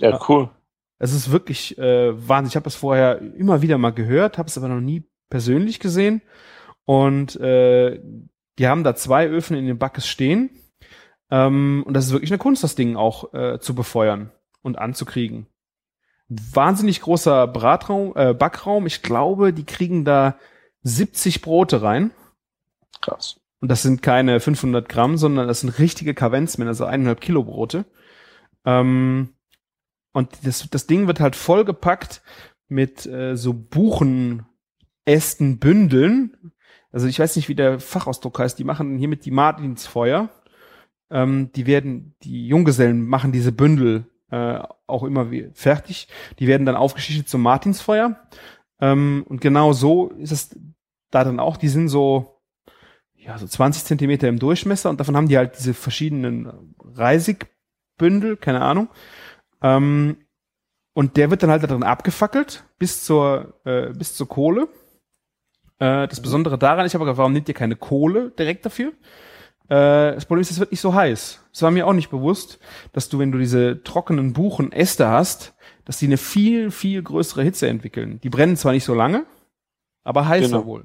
[0.00, 0.50] Ja, cool.
[0.98, 2.50] es ist wirklich äh, Wahnsinn.
[2.50, 6.22] Ich habe das vorher immer wieder mal gehört, habe es aber noch nie persönlich gesehen.
[6.84, 8.00] Und äh,
[8.58, 10.50] die haben da zwei Öfen in den Backes stehen.
[11.30, 14.30] Ähm, und das ist wirklich eine Kunst, das Ding auch äh, zu befeuern
[14.62, 15.46] und anzukriegen.
[16.28, 18.86] wahnsinnig großer Bratraum, äh, Backraum.
[18.86, 20.36] Ich glaube, die kriegen da
[20.82, 22.10] 70 Brote rein.
[23.00, 23.40] Krass.
[23.60, 27.84] Und das sind keine 500 Gramm, sondern das sind richtige Kavenzmen, also eineinhalb Kilo Brote.
[28.64, 29.30] Ähm,
[30.12, 32.22] und das, das Ding wird halt vollgepackt
[32.68, 34.44] mit äh, so Buchenästen,
[35.58, 36.52] Bündeln.
[36.92, 38.58] Also ich weiß nicht, wie der Fachausdruck heißt.
[38.58, 40.28] Die machen hiermit die Martinsfeuer.
[41.10, 46.08] Ähm, die werden, die Junggesellen machen diese Bündel äh, auch immer wie fertig.
[46.38, 48.18] Die werden dann aufgeschichtet zum Martinsfeuer.
[48.80, 50.58] Ähm, und genau so ist es
[51.10, 51.56] da dann auch.
[51.56, 52.42] Die sind so,
[53.14, 58.60] ja, so 20 Zentimeter im Durchmesser und davon haben die halt diese verschiedenen Reisigbündel, keine
[58.60, 58.88] Ahnung.
[59.62, 60.18] Ähm,
[60.92, 64.68] und der wird dann halt da drin abgefackelt bis zur, äh, bis zur Kohle.
[65.78, 68.92] Äh, das Besondere daran ist aber, warum nehmt ihr keine Kohle direkt dafür?
[69.68, 71.44] Äh, das Problem ist, es wird nicht so heiß.
[71.52, 72.58] Das war mir auch nicht bewusst,
[72.92, 75.54] dass du, wenn du diese trockenen Buchenäste hast,
[75.84, 78.20] dass die eine viel, viel größere Hitze entwickeln.
[78.22, 79.24] Die brennen zwar nicht so lange,
[80.04, 80.66] aber heißer Genau.
[80.66, 80.84] wohl.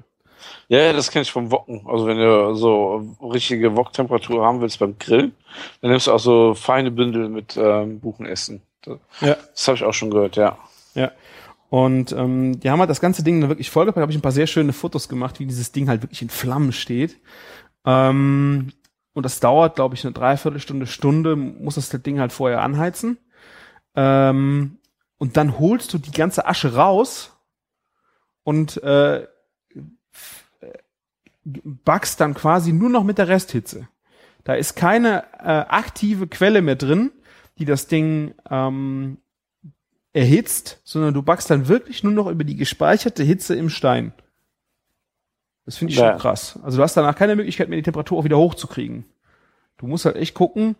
[0.68, 1.86] Ja, ja, das kenne ich vom Wocken.
[1.86, 5.32] Also wenn du so richtige Woktemperatur haben willst beim Grillen,
[5.80, 8.60] dann nimmst du auch so feine Bündel mit ähm, Buchenessen.
[8.82, 9.36] Das, Ja.
[9.54, 10.58] das habe ich auch schon gehört, ja.
[10.94, 11.10] Ja.
[11.70, 14.02] Und ähm, die haben halt das ganze Ding dann wirklich vollgepackt.
[14.02, 16.72] habe ich ein paar sehr schöne Fotos gemacht, wie dieses Ding halt wirklich in Flammen
[16.72, 17.16] steht.
[17.84, 18.72] Ähm,
[19.12, 23.18] und das dauert, glaube ich, eine Dreiviertelstunde, Stunde, muss das Ding halt vorher anheizen.
[23.94, 24.78] Ähm,
[25.18, 27.32] und dann holst du die ganze Asche raus
[28.42, 29.26] und äh, äh,
[31.44, 33.88] backst dann quasi nur noch mit der Resthitze.
[34.42, 37.12] Da ist keine äh, aktive Quelle mehr drin,
[37.58, 39.18] die das Ding ähm,
[40.12, 44.12] erhitzt, sondern du backst dann wirklich nur noch über die gespeicherte Hitze im Stein.
[45.66, 46.10] Das finde ich Ja.
[46.10, 46.58] schon krass.
[46.62, 49.04] Also du hast danach keine Möglichkeit mehr, die Temperatur auch wieder hochzukriegen.
[49.78, 50.76] Du musst halt echt gucken,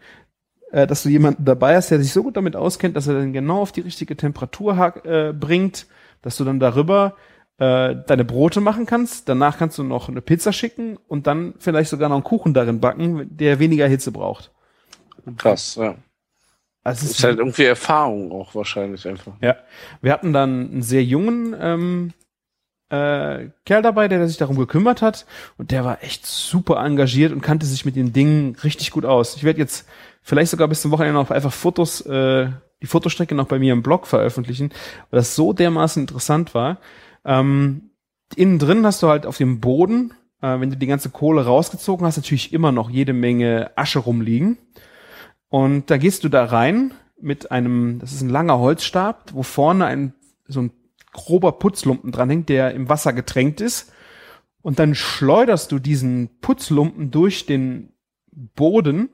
[0.72, 3.32] äh, dass du jemanden dabei hast, der sich so gut damit auskennt, dass er dann
[3.32, 5.86] genau auf die richtige Temperatur äh, bringt,
[6.22, 7.14] dass du dann darüber
[7.58, 9.28] äh, deine Brote machen kannst.
[9.28, 12.80] Danach kannst du noch eine Pizza schicken und dann vielleicht sogar noch einen Kuchen darin
[12.80, 14.50] backen, der weniger Hitze braucht.
[15.38, 15.94] Krass, ja.
[16.82, 19.32] Also es Das ist halt irgendwie Erfahrung auch wahrscheinlich einfach.
[19.40, 19.56] Ja,
[20.02, 22.12] wir hatten dann einen sehr jungen ähm,
[22.90, 27.40] äh, Kerl dabei, der sich darum gekümmert hat und der war echt super engagiert und
[27.40, 29.36] kannte sich mit den Dingen richtig gut aus.
[29.36, 29.86] Ich werde jetzt
[30.22, 32.48] vielleicht sogar bis zum Wochenende noch einfach Fotos, äh,
[32.82, 34.70] die Fotostrecke noch bei mir im Blog veröffentlichen,
[35.10, 36.78] weil das so dermaßen interessant war.
[37.24, 37.90] Ähm,
[38.36, 40.12] innen drin hast du halt auf dem Boden,
[40.42, 44.58] äh, wenn du die ganze Kohle rausgezogen hast, natürlich immer noch jede Menge Asche rumliegen.
[45.48, 49.86] Und da gehst du da rein mit einem, das ist ein langer Holzstab, wo vorne
[49.86, 50.14] ein
[50.46, 50.72] so ein
[51.14, 53.92] grober Putzlumpen dran hängt, der im Wasser getränkt ist.
[54.60, 57.92] Und dann schleuderst du diesen Putzlumpen durch den
[58.30, 59.08] Boden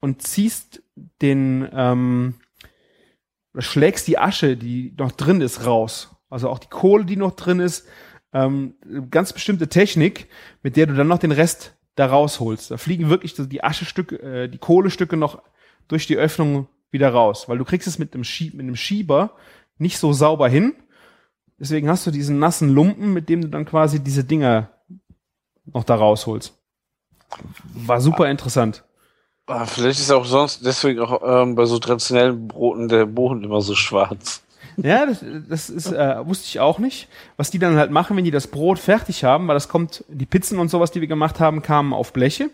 [0.00, 0.82] und ziehst
[1.20, 2.34] den, ähm,
[3.58, 6.16] schlägst die Asche, die noch drin ist, raus.
[6.30, 7.86] Also auch die Kohle, die noch drin ist.
[8.32, 8.74] Ähm,
[9.10, 10.28] ganz bestimmte Technik,
[10.62, 12.70] mit der du dann noch den Rest da rausholst.
[12.70, 15.42] Da fliegen wirklich die Aschestücke, äh, die Kohlestücke noch
[15.88, 19.36] durch die Öffnung wieder raus, weil du kriegst es mit einem, Schie mit einem Schieber
[19.78, 20.74] nicht so sauber hin.
[21.60, 24.68] Deswegen hast du diesen nassen Lumpen, mit dem du dann quasi diese Dinger
[25.66, 26.54] noch da rausholst.
[27.74, 28.84] War super interessant.
[29.46, 33.60] Ah, Vielleicht ist auch sonst deswegen auch ähm, bei so traditionellen Broten der Boden immer
[33.60, 34.42] so schwarz.
[34.76, 37.08] Ja, das, das ist, äh, wusste ich auch nicht.
[37.36, 40.26] Was die dann halt machen, wenn die das Brot fertig haben, weil das kommt, die
[40.26, 42.50] Pizzen und sowas, die wir gemacht haben, kamen auf Bleche.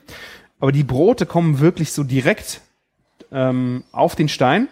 [0.61, 2.63] Aber die Brote kommen wirklich so direkt
[3.31, 4.69] ähm, auf den Stein.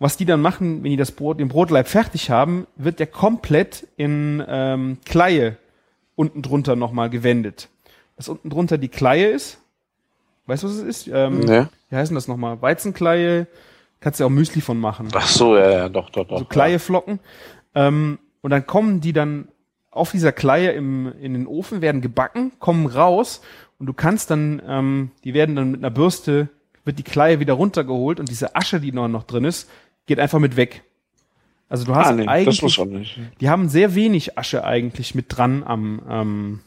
[0.00, 3.86] Was die dann machen, wenn die das Brot, den Brotleib fertig haben, wird der komplett
[3.96, 5.58] in ähm, Kleie
[6.16, 7.68] unten drunter nochmal gewendet.
[8.16, 9.58] Was unten drunter die Kleie ist,
[10.46, 11.08] weißt du, was es ist?
[11.08, 11.68] Ähm, Ne?
[11.90, 12.60] Wie heißen das nochmal?
[12.62, 13.46] Weizenkleie,
[14.00, 16.38] kannst du ja auch Müsli von machen Ach so, ja, ja, doch, doch, doch.
[16.38, 17.20] so Kleieflocken.
[17.74, 19.48] Ähm, und dann kommen die dann
[19.90, 23.42] auf dieser Kleie im, in den Ofen, werden gebacken, kommen raus
[23.78, 26.48] und du kannst dann, ähm, die werden dann mit einer Bürste,
[26.84, 29.68] wird die Kleie wieder runtergeholt und diese Asche, die noch, noch drin ist,
[30.06, 30.82] geht einfach mit weg.
[31.68, 32.80] Also du hast Ah, nee, eigentlich,
[33.40, 36.60] die haben sehr wenig Asche eigentlich mit dran am, ähm,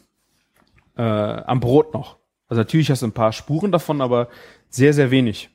[0.95, 2.17] äh, am Brot noch.
[2.47, 4.29] Also natürlich hast du ein paar Spuren davon, aber
[4.69, 5.49] sehr, sehr wenig.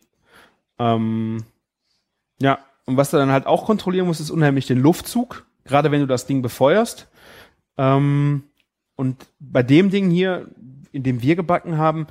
[0.78, 1.44] Ähm,
[2.40, 6.00] ja, und was du dann halt auch kontrollieren musst, ist unheimlich den Luftzug, gerade wenn
[6.00, 7.08] du das Ding befeuerst.
[7.78, 8.44] Ähm,
[8.96, 10.48] und bei dem Ding hier,
[10.92, 12.06] in dem wir gebacken haben,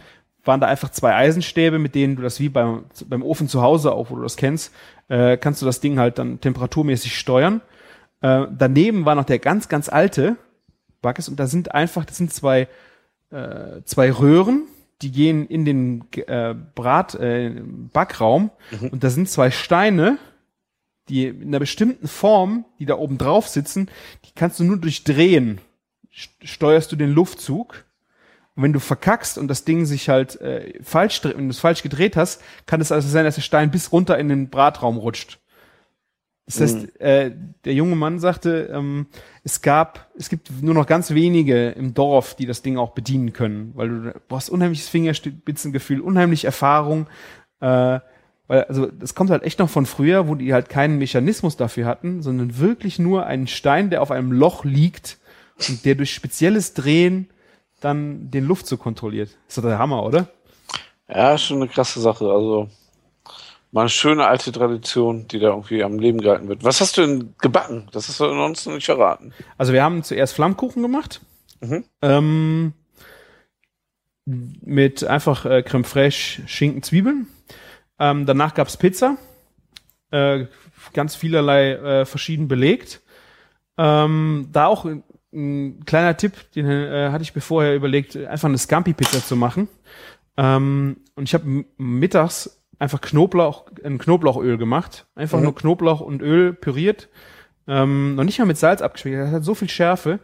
[0.48, 3.92] waren da einfach zwei Eisenstäbe, mit denen du das wie beim, beim Ofen zu Hause
[3.92, 4.74] auch, wo du das kennst,
[5.10, 7.62] äh, kannst du das Ding halt dann temperaturmäßig steuern.
[8.22, 10.38] Äh, daneben war noch der ganz, ganz alte
[11.02, 12.68] Backes und da sind einfach, das sind zwei,
[13.30, 14.64] äh, zwei Röhren,
[15.04, 17.52] die gehen in den äh, Brat, äh,
[17.94, 18.50] Backraum
[18.92, 20.18] und da sind zwei Steine,
[21.08, 23.90] die in einer bestimmten Form, die da oben drauf sitzen,
[24.26, 25.62] die kannst du nur durch Drehen
[26.12, 27.86] st- steuerst du den Luftzug.
[28.58, 31.84] Und wenn du verkackst und das Ding sich halt äh, falsch, wenn du es falsch
[31.84, 35.38] gedreht hast, kann es also sein, dass der Stein bis runter in den Bratraum rutscht.
[36.48, 37.32] Das heißt, äh,
[37.66, 39.08] der junge Mann sagte, ähm,
[39.44, 43.32] es gab, es gibt nur noch ganz wenige im Dorf, die das Ding auch bedienen
[43.32, 47.08] können, weil du brauchst unheimliches Fingerspitzengefühl, unheimlich Erfahrung,
[47.60, 48.00] äh,
[48.48, 51.86] weil, also, das kommt halt echt noch von früher, wo die halt keinen Mechanismus dafür
[51.86, 55.20] hatten, sondern wirklich nur einen Stein, der auf einem Loch liegt
[55.68, 57.28] und der durch spezielles Drehen
[57.80, 59.38] dann den Luftzug kontrolliert.
[59.48, 60.28] Ist doch der Hammer, oder?
[61.08, 62.26] Ja, ist schon eine krasse Sache.
[62.26, 62.70] Also
[63.72, 66.64] mal eine schöne alte Tradition, die da irgendwie am Leben gehalten wird.
[66.64, 67.88] Was hast du denn gebacken?
[67.92, 69.34] Das hast du uns noch nicht erraten.
[69.58, 71.22] Also wir haben zuerst Flammkuchen gemacht.
[71.62, 71.86] Mhm.
[72.02, 72.74] Ähm,
[74.26, 77.28] mit einfach äh, Creme fraiche, Schinken, Zwiebeln.
[78.00, 79.18] Ähm, danach gab's Pizza.
[80.12, 80.46] Äh,
[80.94, 83.02] ganz vielerlei äh, verschieden belegt.
[83.78, 84.86] Ähm, da auch
[85.38, 89.36] ein, ein kleiner Tipp, den äh, hatte ich mir vorher überlegt, einfach eine Scampi-Pizza zu
[89.36, 89.68] machen.
[90.36, 95.06] Ähm, und ich habe mittags einfach Knoblauch, ein Knoblauchöl gemacht.
[95.16, 95.44] Einfach Mhm.
[95.46, 97.10] nur Knoblauch und Öl püriert.
[97.68, 99.18] Ähm, noch nicht mal mit Salz abgeschmeckt.
[99.18, 100.20] Das hat so viel Schärfe.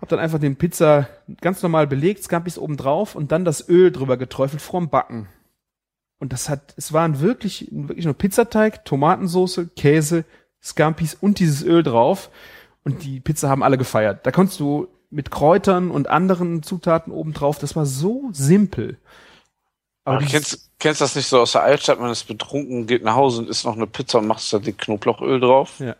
[0.00, 1.08] Hab dann einfach den Pizza
[1.40, 5.28] ganz normal belegt, Scampis oben drauf und dann das Öl drüber geträufelt vorm Backen.
[6.18, 10.24] Und das hat, es waren wirklich, wirklich nur Pizzateig, Tomatensauce, Käse,
[10.62, 12.30] Scampis und dieses Öl drauf.
[12.84, 14.24] Und die Pizza haben alle gefeiert.
[14.26, 18.98] Da konntest du mit Kräutern und anderen Zutaten oben drauf, das war so simpel.
[20.04, 22.00] Aber dieses- kennst, kennst das nicht so aus der Altstadt?
[22.00, 24.72] Man ist betrunken, geht nach Hause und isst noch eine Pizza und machst da die
[24.72, 25.78] Knoblauchöl drauf.
[25.78, 25.94] ja,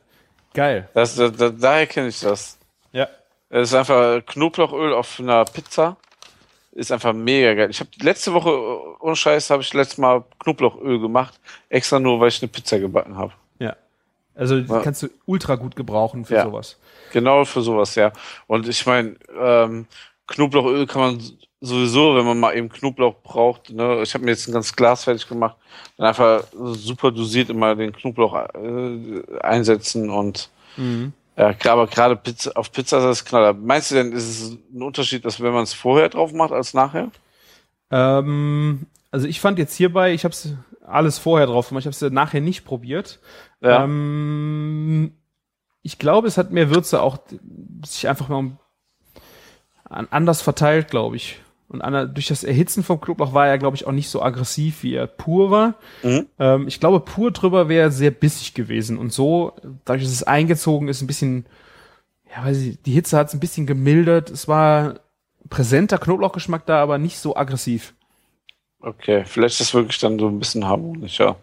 [0.54, 0.88] geil.
[0.94, 2.56] Das, da, da, daher kenne ich das.
[2.92, 3.08] Ja.
[3.50, 5.96] Es ist einfach Knoblauchöl auf einer Pizza.
[6.72, 7.68] Ist einfach mega geil.
[7.70, 11.38] Ich habe letzte Woche, äh, ohne Scheiß, habe ich letztes Mal Knoblauchöl gemacht.
[11.68, 13.32] Extra nur, weil ich eine Pizza gebacken habe.
[14.40, 14.80] Also die Ja.
[14.80, 16.44] kannst du ultra gut gebrauchen für Ja.
[16.44, 16.78] sowas.
[17.12, 18.10] Genau für sowas, ja.
[18.46, 19.86] Und ich meine, ähm,
[20.26, 21.22] Knoblauchöl kann man
[21.60, 23.68] sowieso, wenn man mal eben Knoblauch braucht.
[23.70, 24.00] Ne?
[24.02, 25.56] Ich habe mir jetzt ein ganzes Glas fertig gemacht.
[25.98, 31.12] Dann einfach super dosiert immer den Knoblauch äh, einsetzen und Mhm.
[31.36, 33.52] ja, aber gerade Pizza, auf Pizza ist das knaller.
[33.52, 36.72] Meinst du denn, ist es ein Unterschied, dass wenn man es vorher drauf macht als
[36.72, 37.10] nachher?
[37.90, 40.54] Ähm, also ich fand jetzt hierbei, ich habe es
[40.90, 43.20] alles vorher drauf gemacht, ich habe es nachher nicht probiert.
[43.60, 43.84] Ja.
[43.84, 45.12] Ähm,
[45.82, 47.18] ich glaube, es hat mehr Würze auch
[47.84, 48.52] sich einfach mal
[49.84, 51.40] an- anders verteilt, glaube ich.
[51.68, 54.82] Und ander, durch das Erhitzen vom Knoblauch war er, glaube ich, auch nicht so aggressiv,
[54.82, 55.74] wie er pur war.
[56.02, 56.26] Mhm.
[56.38, 58.98] Ähm, ich glaube, pur drüber wäre sehr bissig gewesen.
[58.98, 59.52] Und so,
[59.84, 61.46] dadurch, dass es eingezogen ist, ein bisschen,
[62.28, 64.30] ja, weiß ich, die Hitze hat es ein bisschen gemildert.
[64.30, 64.94] Es war
[65.48, 67.94] präsenter Knoblauchgeschmack da, aber nicht so aggressiv.
[68.80, 71.36] Okay, vielleicht ist das wirklich dann so ein bisschen harmonischer.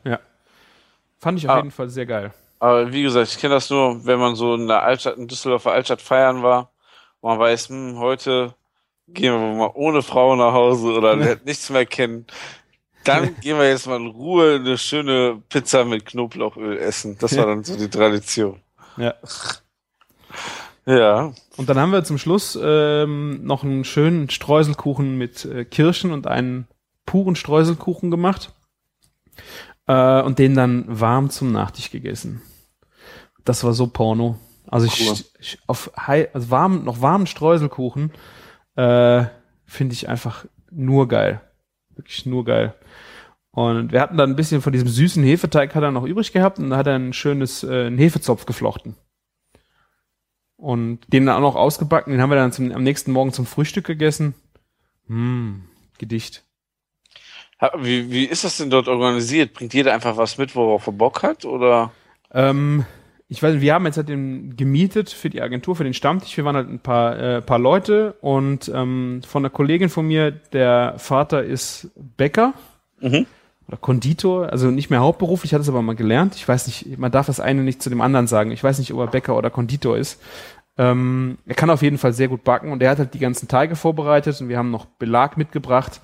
[1.20, 1.58] Fand ich auf Ah.
[1.58, 2.34] jeden Fall sehr geil.
[2.60, 5.72] Aber wie gesagt, ich kenne das nur, wenn man so in der Altstadt, in Düsseldorfer
[5.72, 6.72] Altstadt feiern war,
[7.22, 8.56] wo man weiß, hm, heute
[9.08, 11.16] gehen wir mal ohne Frau nach Hause oder
[11.46, 12.26] nichts mehr kennen.
[13.04, 17.18] Dann gehen wir jetzt mal in Ruhe eine schöne Pizza mit Knoblauchöl essen.
[17.20, 18.62] Das war dann so die Tradition.
[18.98, 19.14] Ja.
[20.88, 21.34] Ja.
[21.58, 26.26] Und dann haben wir zum Schluss ähm, noch einen schönen Streuselkuchen mit äh, Kirschen und
[26.26, 26.68] einen
[27.08, 28.54] puren Streuselkuchen gemacht.
[29.88, 32.42] Äh, und den dann warm zum Nachtisch gegessen.
[33.46, 34.38] Das war so Porno.
[34.68, 35.16] Also ich, Cool.
[35.40, 38.12] ich auf hei- also warm, noch warmen Streuselkuchen
[38.76, 39.26] äh,
[39.66, 41.42] finde ich einfach nur geil.
[41.96, 42.76] Wirklich nur geil.
[43.52, 46.60] Und wir hatten dann ein bisschen von diesem süßen Hefeteig hat er noch übrig gehabt
[46.60, 48.96] und da hat er ein schönes äh, einen Hefezopf geflochten.
[50.58, 53.46] Und den dann auch noch ausgebacken, den haben wir dann zum, am nächsten Morgen zum
[53.46, 54.34] Frühstück gegessen.
[55.08, 55.64] Hm,
[55.98, 56.44] Gedicht.
[57.80, 59.54] Wie, wie ist das denn dort organisiert?
[59.54, 61.44] Bringt jeder einfach was mit, worauf er Bock hat?
[61.46, 61.92] Oder?
[62.32, 62.86] Ähm,
[63.30, 66.38] ich weiß nicht, wir haben jetzt halt den gemietet für die Agentur, für den Stammtisch.
[66.38, 70.32] Wir waren halt ein paar, äh, paar Leute und ähm, von einer Kollegin von mir,
[70.32, 72.54] der Vater ist Bäcker
[73.00, 73.28] Mhm.
[73.68, 76.36] oder Konditor, also nicht mehr hauptberuflich, hat es aber mal gelernt.
[76.36, 78.52] Ich weiß nicht, man darf das eine nicht zu dem anderen sagen.
[78.52, 80.20] Ich weiß nicht, ob er Bäcker oder Konditor ist.
[80.80, 83.48] Ähm, er kann auf jeden Fall sehr gut backen und er hat halt die ganzen
[83.48, 86.02] Teige vorbereitet und wir haben noch Belag mitgebracht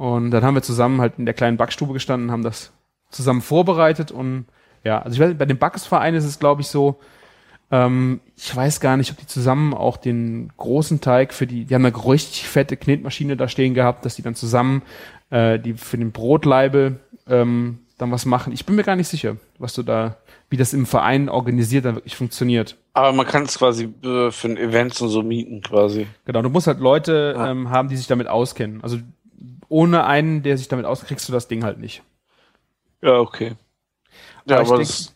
[0.00, 2.72] und dann haben wir zusammen halt in der kleinen Backstube gestanden, haben das
[3.10, 4.46] zusammen vorbereitet und
[4.82, 6.98] ja, also ich weiß, nicht, bei dem Backesverein ist es glaube ich so,
[7.70, 11.74] ähm, ich weiß gar nicht, ob die zusammen auch den großen Teig für die, die
[11.74, 14.80] haben eine richtig fette Knetmaschine da stehen gehabt, dass die dann zusammen
[15.28, 16.96] äh, die für den Brotleibe
[17.28, 18.54] ähm, dann was machen.
[18.54, 20.16] Ich bin mir gar nicht sicher, was du da,
[20.48, 22.78] wie das im Verein organisiert dann wirklich funktioniert.
[22.94, 26.06] Aber man kann es quasi äh, für ein Event und so mieten, quasi.
[26.24, 27.50] Genau, du musst halt Leute Ah.
[27.50, 28.82] ähm, haben, die sich damit auskennen.
[28.82, 28.96] Also
[29.70, 32.02] ohne einen, der sich damit auskennt, kriegst du das Ding halt nicht.
[33.00, 33.54] Ja, okay.
[34.44, 35.14] Ja, Aber aber denk- das,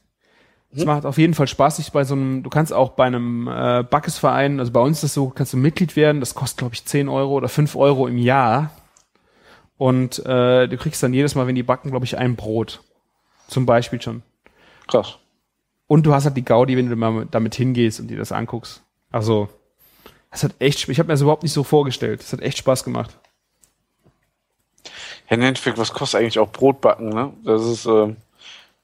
[0.73, 0.87] Es hm?
[0.87, 3.83] macht auf jeden Fall Spaß, sich bei so einem, du kannst auch bei einem äh,
[3.89, 6.85] Backesverein, also bei uns ist das so, kannst du Mitglied werden, das kostet glaube ich
[6.85, 8.71] 10 Euro oder 5 Euro im Jahr.
[9.77, 12.81] Und äh, du kriegst dann jedes Mal, wenn die backen, glaube ich, ein Brot.
[13.49, 14.23] Zum Beispiel schon.
[14.87, 15.19] Krass.
[15.89, 18.83] Und du hast halt die Gaudi, wenn du mal damit hingehst und dir das anguckst.
[19.11, 19.49] Also,
[20.31, 22.21] das hat echt, ich habe mir das überhaupt nicht so vorgestellt.
[22.21, 23.19] Das hat echt Spaß gemacht.
[25.29, 27.33] Im Endeffekt, was kostet eigentlich auch Brotbacken, ne?
[27.45, 28.15] Das ist äh,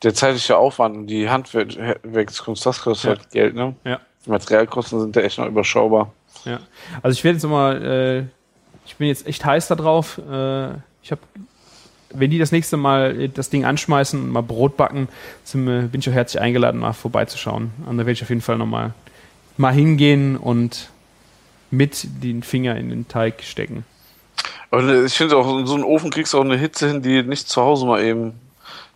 [0.03, 3.17] der zeitliche Aufwand und die Handwerkskunst, das kostet ja.
[3.17, 3.75] halt Geld, ne?
[3.85, 4.01] Ja.
[4.25, 6.13] Die Materialkosten sind ja echt noch überschaubar.
[6.45, 6.61] Ja.
[7.03, 8.25] Also ich werde jetzt mal, äh,
[8.87, 10.19] ich bin jetzt echt heiß darauf.
[10.19, 10.71] Äh,
[11.03, 11.21] ich habe
[12.13, 15.09] wenn die das nächste Mal das Ding anschmeißen und mal Brot backen,
[15.45, 17.71] sind, bin ich auch herzlich eingeladen, mal vorbeizuschauen.
[17.87, 18.93] Und da werde ich auf jeden Fall nochmal
[19.57, 20.91] mal hingehen und
[21.71, 23.85] mit den Finger in den Teig stecken.
[24.71, 27.23] Aber ich finde auch, in so einem Ofen kriegst du auch eine Hitze hin, die
[27.23, 28.35] nicht zu Hause mal eben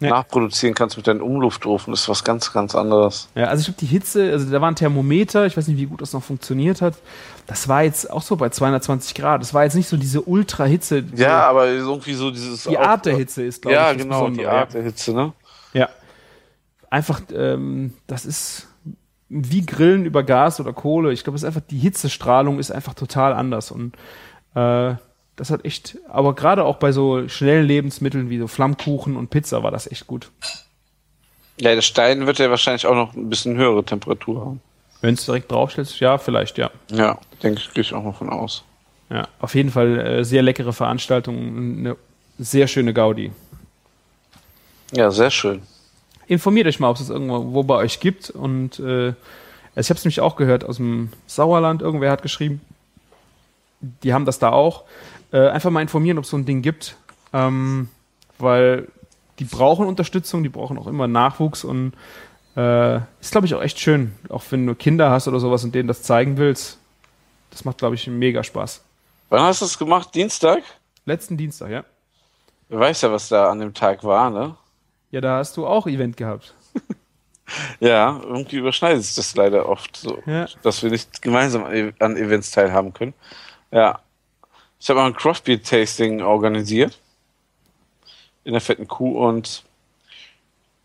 [0.01, 0.11] ja.
[0.11, 1.93] nachproduzieren kannst mit deinem Umluftofen.
[1.93, 3.29] Das ist was ganz, ganz anderes.
[3.35, 5.87] Ja, also ich habe die Hitze, also da war ein Thermometer, ich weiß nicht, wie
[5.87, 6.95] gut das noch funktioniert hat.
[7.47, 9.43] Das war jetzt auch so bei 220 Grad.
[9.43, 11.05] Das war jetzt nicht so diese Ultra-Hitze.
[11.15, 12.65] Ja, aber irgendwie so dieses.
[12.65, 13.99] Die Art der Hitze ist, glaube ja, ich.
[13.99, 15.33] Ja, genau, die Art der Hitze, ne?
[15.73, 15.89] Ja.
[16.89, 18.69] Einfach, ähm, das ist
[19.29, 21.13] wie Grillen über Gas oder Kohle.
[21.13, 23.71] Ich glaube, es ist einfach, die Hitzestrahlung ist einfach total anders.
[23.71, 23.95] Und
[24.55, 24.95] äh,
[25.36, 29.62] das hat echt, aber gerade auch bei so schnellen Lebensmitteln wie so Flammkuchen und Pizza
[29.62, 30.31] war das echt gut.
[31.59, 34.61] Ja, der Stein wird ja wahrscheinlich auch noch ein bisschen höhere Temperatur haben.
[35.01, 36.70] Wenn es direkt draufstellst, ja, vielleicht, ja.
[36.90, 38.65] Ja, denke ich, gehe ich auch mal von aus.
[39.11, 41.97] Ja, auf jeden Fall äh, sehr leckere Veranstaltung, eine
[42.39, 43.31] sehr schöne Gaudi.
[44.93, 45.62] Ja, sehr schön.
[46.27, 48.31] Informiert euch mal, ob es das irgendwo bei euch gibt.
[48.31, 49.09] Und äh,
[49.77, 51.82] ich habe es nämlich auch gehört aus dem Sauerland.
[51.82, 52.61] Irgendwer hat geschrieben,
[54.02, 54.85] die haben das da auch.
[55.35, 56.97] Äh, einfach mal informieren, ob es so ein Ding gibt.
[57.32, 57.89] Ähm,
[58.39, 58.86] weil
[59.40, 61.93] die brauchen Unterstützung, die brauchen auch immer Nachwuchs und
[62.56, 64.15] äh, ist, glaube ich, auch echt schön.
[64.28, 66.78] Auch wenn du Kinder hast oder sowas und denen das zeigen willst.
[67.51, 68.85] Das macht, glaube ich, mega Spaß.
[69.28, 70.15] Wann hast du es gemacht?
[70.15, 70.62] Dienstag?
[71.05, 71.85] Letzten Dienstag, ja.
[72.69, 74.55] Du weißt ja, was da an dem Tag war, ne?
[75.11, 76.55] Ja, da hast du auch Event gehabt.
[77.81, 80.47] ja, irgendwie überschneidet sich das leider oft so, ja.
[80.62, 83.15] dass wir nicht gemeinsam an Events teilhaben können.
[83.73, 83.98] Ja.
[84.85, 87.01] Ich habe mal ein Craft Beer Tasting organisiert.
[88.44, 89.65] In der fetten Kuh und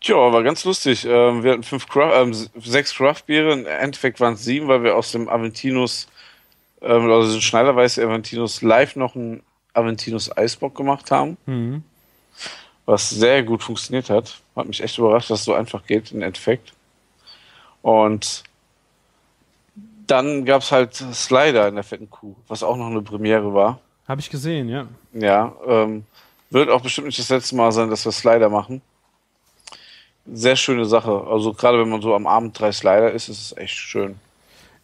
[0.00, 1.04] Tja, war ganz lustig.
[1.04, 3.52] Ähm, wir hatten fünf Craft, äh, sechs Craft-Biere.
[3.52, 6.08] Im Endeffekt waren es sieben, weil wir aus dem Aventinus,
[6.80, 9.42] ähm, also den Schneiderweiße Aventinus live noch einen
[9.74, 11.36] Aventinus Eisbock gemacht haben.
[11.44, 11.84] Mhm.
[12.86, 14.40] Was sehr gut funktioniert hat.
[14.56, 16.72] Hat mich echt überrascht, dass es so einfach geht im Endeffekt.
[17.82, 18.44] Und
[20.06, 23.78] dann gab es halt Slider in der fetten Kuh, was auch noch eine Premiere war.
[24.10, 24.88] Habe ich gesehen, ja.
[25.12, 26.04] Ja, ähm,
[26.50, 28.82] wird auch bestimmt nicht das letzte Mal sein, dass wir Slider machen
[30.32, 31.24] sehr schöne Sache.
[31.28, 34.16] Also gerade wenn man so am Abend drei Slider ist, ist es echt schön.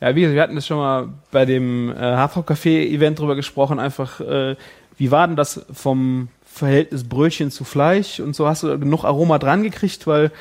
[0.01, 4.20] Ja, wie gesagt, wir hatten das schon mal bei dem äh, Hafercafé-Event drüber gesprochen, einfach,
[4.20, 4.57] äh,
[4.98, 9.39] wie war denn das vom Verhältnis Brötchen zu Fleisch und so hast du genug Aroma
[9.39, 10.32] dran gekriegt, weil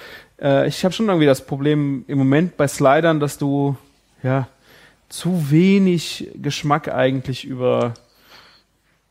[0.42, 3.78] äh, ich habe schon irgendwie das Problem im Moment bei Slidern, dass du
[4.24, 4.48] ja
[5.08, 7.94] zu wenig Geschmack eigentlich über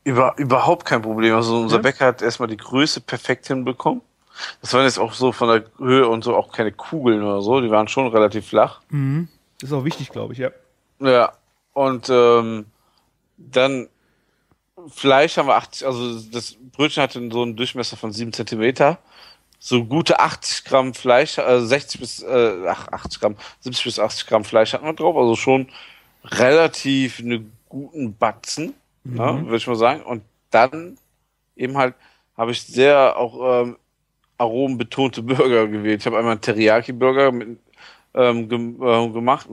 [0.05, 1.35] über überhaupt kein Problem.
[1.35, 1.81] Also unser ja?
[1.81, 4.01] Bäcker hat erstmal die Größe perfekt hinbekommen.
[4.61, 7.59] Das waren jetzt auch so von der Höhe und so auch keine Kugeln oder so,
[7.59, 8.81] die waren schon relativ flach.
[8.89, 9.27] Mhm.
[9.61, 10.51] ist auch wichtig, glaube ich, ja.
[10.99, 11.33] Ja,
[11.73, 12.65] und ähm,
[13.37, 13.87] dann
[14.89, 18.99] Fleisch haben wir 80, also das Brötchen hatte so einen Durchmesser von 7 Zentimeter.
[19.57, 24.27] So gute 80 Gramm Fleisch, also 60 bis, äh, ach, 80 Gramm, 70 bis 80
[24.27, 25.69] Gramm Fleisch hatten wir drauf, also schon
[26.23, 28.75] relativ einen guten Batzen,
[29.05, 29.15] mhm.
[29.15, 30.01] ne, würde ich mal sagen.
[30.01, 30.97] Und dann
[31.55, 31.95] eben halt
[32.37, 33.77] habe ich sehr auch ähm,
[34.37, 36.01] aromenbetonte Burger gewählt.
[36.01, 37.31] Ich habe einmal einen Teriyaki-Burger
[38.13, 39.47] ähm, ge äh, gemacht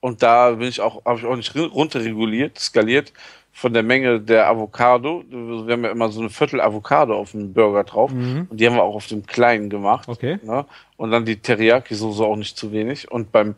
[0.00, 3.12] und da bin ich auch, habe ich auch nicht runterreguliert, skaliert
[3.52, 5.24] von der Menge der Avocado.
[5.28, 8.46] Wir haben ja immer so eine Viertel Avocado auf dem Burger drauf mhm.
[8.48, 10.08] und die haben wir auch auf dem kleinen gemacht.
[10.08, 10.38] Okay.
[10.42, 10.64] Ne?
[10.96, 13.10] Und dann die Teriyaki-Soße auch nicht zu wenig.
[13.10, 13.56] Und beim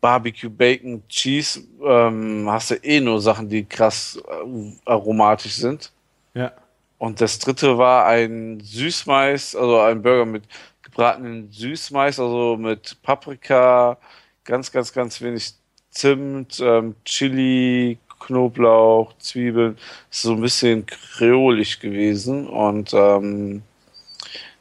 [0.00, 5.92] Barbecue Bacon Cheese ähm, hast du eh nur Sachen, die krass äh, aromatisch sind.
[6.34, 6.52] Ja.
[6.98, 10.44] Und das dritte war ein Süßmais, also ein Burger mit
[10.82, 13.96] gebratenen Süßmais, also mit Paprika,
[14.44, 15.54] ganz, ganz, ganz wenig
[15.90, 19.76] Zimt, ähm, Chili, Knoblauch, Zwiebeln.
[20.10, 22.46] So ein bisschen kreolisch gewesen.
[22.46, 23.62] Und ähm,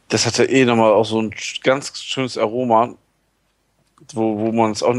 [0.08, 1.34] das hatte eh nochmal auch so ein
[1.64, 2.96] ganz schönes Aroma
[4.16, 4.96] wo, wo man es auch,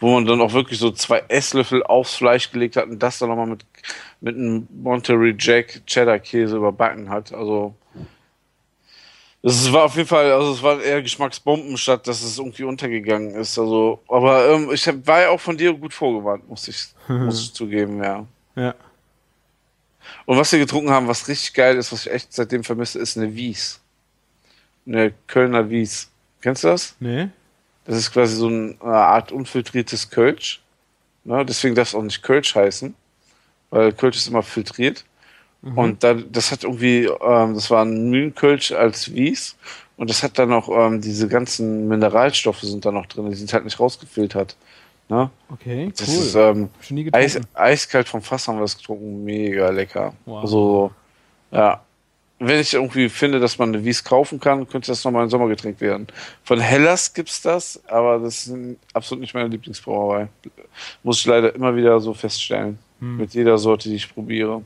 [0.00, 3.28] wo man dann auch wirklich so zwei Esslöffel aufs Fleisch gelegt hat und das dann
[3.28, 3.64] nochmal mit,
[4.20, 7.32] mit einem Monterey Jack Cheddar Käse überbacken hat.
[7.32, 7.74] Also,
[9.42, 13.34] Das war auf jeden Fall, also es war eher Geschmacksbomben, statt dass es irgendwie untergegangen
[13.34, 13.58] ist.
[13.58, 17.42] Also, aber ähm, ich hab, war ja auch von dir gut vorgewarnt, muss ich, muss
[17.42, 18.24] ich zugeben, ja.
[18.54, 18.74] Ja.
[20.26, 23.16] Und was wir getrunken haben, was richtig geil ist, was ich echt seitdem vermisse, ist
[23.16, 23.80] eine Wies.
[24.86, 26.08] Eine Kölner Wies.
[26.40, 26.94] Kennst du das?
[27.00, 27.28] Nee?
[27.84, 30.60] Das ist quasi so eine Art unfiltriertes Kölsch.
[31.24, 31.44] Ne?
[31.44, 32.94] Deswegen darf es auch nicht Kölsch heißen,
[33.70, 35.04] weil Kölsch ist immer filtriert.
[35.76, 39.56] Und da, das hat irgendwie, ähm, das war ein Mühlenkölsch als Wies
[39.96, 43.52] und das hat dann auch ähm, diese ganzen Mineralstoffe sind da noch drin, die sind
[43.52, 44.56] halt nicht rausgefiltert.
[45.08, 45.30] Ne?
[45.50, 46.14] Okay, Das cool.
[46.16, 46.68] ist ähm,
[47.12, 50.14] Eis, eiskalt vom Fass haben wir das getrunken, mega lecker.
[50.24, 50.42] Wow.
[50.42, 50.92] Also,
[51.52, 51.80] ja.
[52.44, 55.80] Wenn ich irgendwie finde, dass man eine Wies kaufen kann, könnte das nochmal ein Sommergetränk
[55.80, 56.08] werden.
[56.42, 58.56] Von Hellas gibt's das, aber das ist
[58.94, 60.28] absolut nicht meine Lieblingsbrauerei.
[61.02, 62.78] Muss ich leider immer wieder so feststellen.
[62.98, 63.16] Hm.
[63.18, 64.62] Mit jeder Sorte, die ich probiere.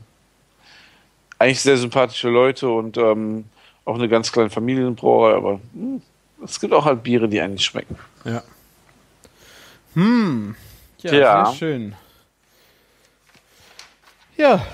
[1.38, 3.44] Eigentlich sehr sympathische Leute und ähm,
[3.84, 6.00] auch eine ganz kleine Familienbrauerei, aber hm,
[6.42, 7.98] es gibt auch halt Biere, die eigentlich schmecken.
[8.24, 8.42] Ja.
[9.94, 10.54] Hm.
[11.02, 11.46] Ja, Ja.
[11.46, 11.94] sehr schön.
[14.36, 14.66] Ja,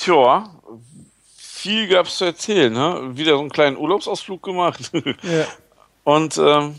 [0.00, 0.48] Tja,
[1.36, 3.10] viel gab's zu erzählen, ne?
[3.12, 4.90] Wieder so einen kleinen Urlaubsausflug gemacht.
[4.94, 5.44] ja.
[6.04, 6.76] Und ähm,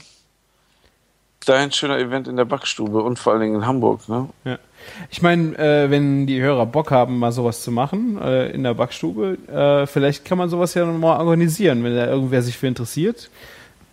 [1.45, 4.29] dein schöner Event in der Backstube und vor allen Dingen in Hamburg, ne?
[4.43, 4.57] Ja.
[5.11, 8.73] Ich meine, äh, wenn die Hörer Bock haben, mal sowas zu machen äh, in der
[8.73, 13.29] Backstube, äh, vielleicht kann man sowas ja mal organisieren, wenn da irgendwer sich für interessiert.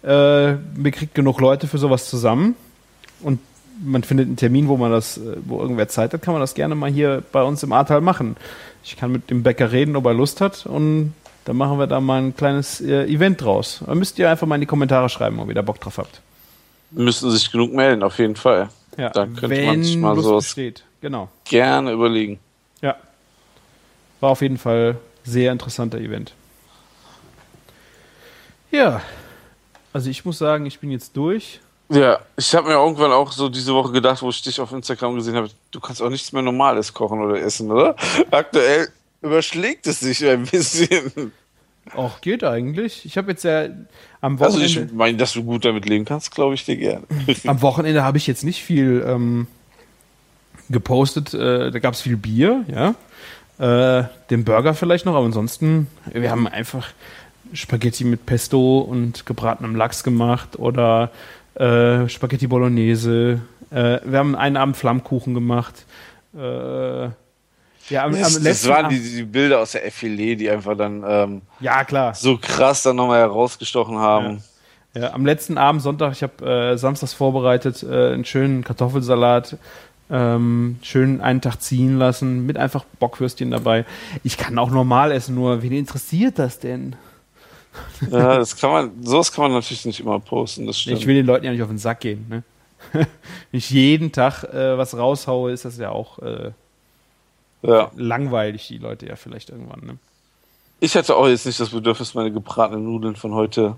[0.02, 2.56] Äh, wir kriegt genug Leute für sowas zusammen
[3.20, 3.38] und
[3.80, 6.54] man findet einen Termin, wo man das, äh, wo irgendwer Zeit hat, kann man das
[6.54, 8.36] gerne mal hier bei uns im Ahrtal machen.
[8.84, 11.14] Ich kann mit dem Bäcker reden, ob er Lust hat und
[11.44, 13.82] dann machen wir da mal ein kleines äh, Event draus.
[13.86, 16.20] Dann müsst ihr einfach mal in die Kommentare schreiben, ob ihr da Bock drauf habt.
[16.90, 18.68] Müssen sich genug melden, auf jeden Fall.
[18.96, 20.84] Ja, Da könnte man sich mal Lust sowas besteht.
[21.00, 21.28] Genau.
[21.44, 22.38] gerne überlegen.
[22.80, 22.96] Ja.
[24.20, 26.32] War auf jeden Fall sehr interessanter Event.
[28.70, 29.00] Ja.
[29.92, 31.60] Also ich muss sagen, ich bin jetzt durch.
[31.90, 35.14] Ja, ich habe mir irgendwann auch so diese Woche gedacht, wo ich dich auf Instagram
[35.14, 37.96] gesehen habe, du kannst auch nichts mehr Normales kochen oder essen, oder?
[38.30, 38.88] Aktuell
[39.22, 41.32] überschlägt es sich ein bisschen.
[41.94, 43.06] Auch geht eigentlich.
[43.06, 43.68] Ich habe jetzt ja
[44.20, 47.06] am Also Wochenende, ich meine, dass du gut damit leben kannst, glaube ich dir gerne.
[47.46, 49.46] am Wochenende habe ich jetzt nicht viel ähm,
[50.68, 51.32] gepostet.
[51.32, 52.94] Äh, da gab es viel Bier, ja.
[53.58, 56.88] Äh, den Burger vielleicht noch, aber ansonsten, wir haben einfach
[57.52, 61.10] Spaghetti mit Pesto und gebratenem Lachs gemacht oder
[61.58, 63.40] äh, Spaghetti Bolognese.
[63.70, 65.84] Äh, wir haben einen Abend Flammkuchen gemacht.
[66.34, 67.08] Äh,
[67.90, 70.76] ja, am, am Das, das letzten waren die, die Bilder aus der Effilé, die einfach
[70.76, 72.14] dann ähm, ja klar.
[72.14, 74.42] so krass dann nochmal herausgestochen haben.
[74.94, 79.56] Ja, am letzten Abend, Sonntag, ich habe äh, samstags vorbereitet, äh, einen schönen Kartoffelsalat,
[80.10, 83.84] ähm, schön einen Tag ziehen lassen, mit einfach Bockwürstchen dabei.
[84.24, 86.96] Ich kann auch normal essen, nur wen interessiert das denn?
[88.10, 90.98] Ja, das kann man, sowas kann man natürlich nicht immer posten, das stimmt.
[90.98, 92.26] Ich will den Leuten ja nicht auf den Sack gehen.
[92.28, 92.42] Ne?
[92.92, 93.06] Wenn
[93.50, 96.52] ich jeden Tag äh, was raushaue, ist das ja auch äh,
[97.62, 97.90] ja.
[97.96, 99.80] langweilig, die Leute ja vielleicht irgendwann.
[99.84, 99.98] Ne?
[100.80, 103.76] Ich hatte auch jetzt nicht das Bedürfnis, meine gebratenen Nudeln von heute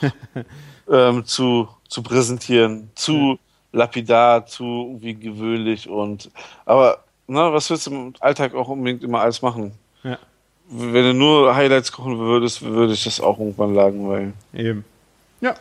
[0.90, 2.90] ähm, zu, zu präsentieren.
[2.96, 3.38] Zu
[3.72, 6.30] lapidar, zu irgendwie gewöhnlich und
[6.64, 9.72] aber ne, was willst du im Alltag auch unbedingt immer alles machen?
[10.02, 10.18] Ja,
[10.72, 14.34] Wenn du nur Highlights kochen würdest, würde ich das auch irgendwann langweilen.
[14.54, 14.84] eben.
[15.40, 15.54] Ja,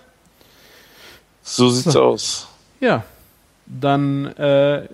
[1.42, 2.48] So sieht's aus.
[2.80, 3.04] Ja,
[3.66, 4.88] dann äh,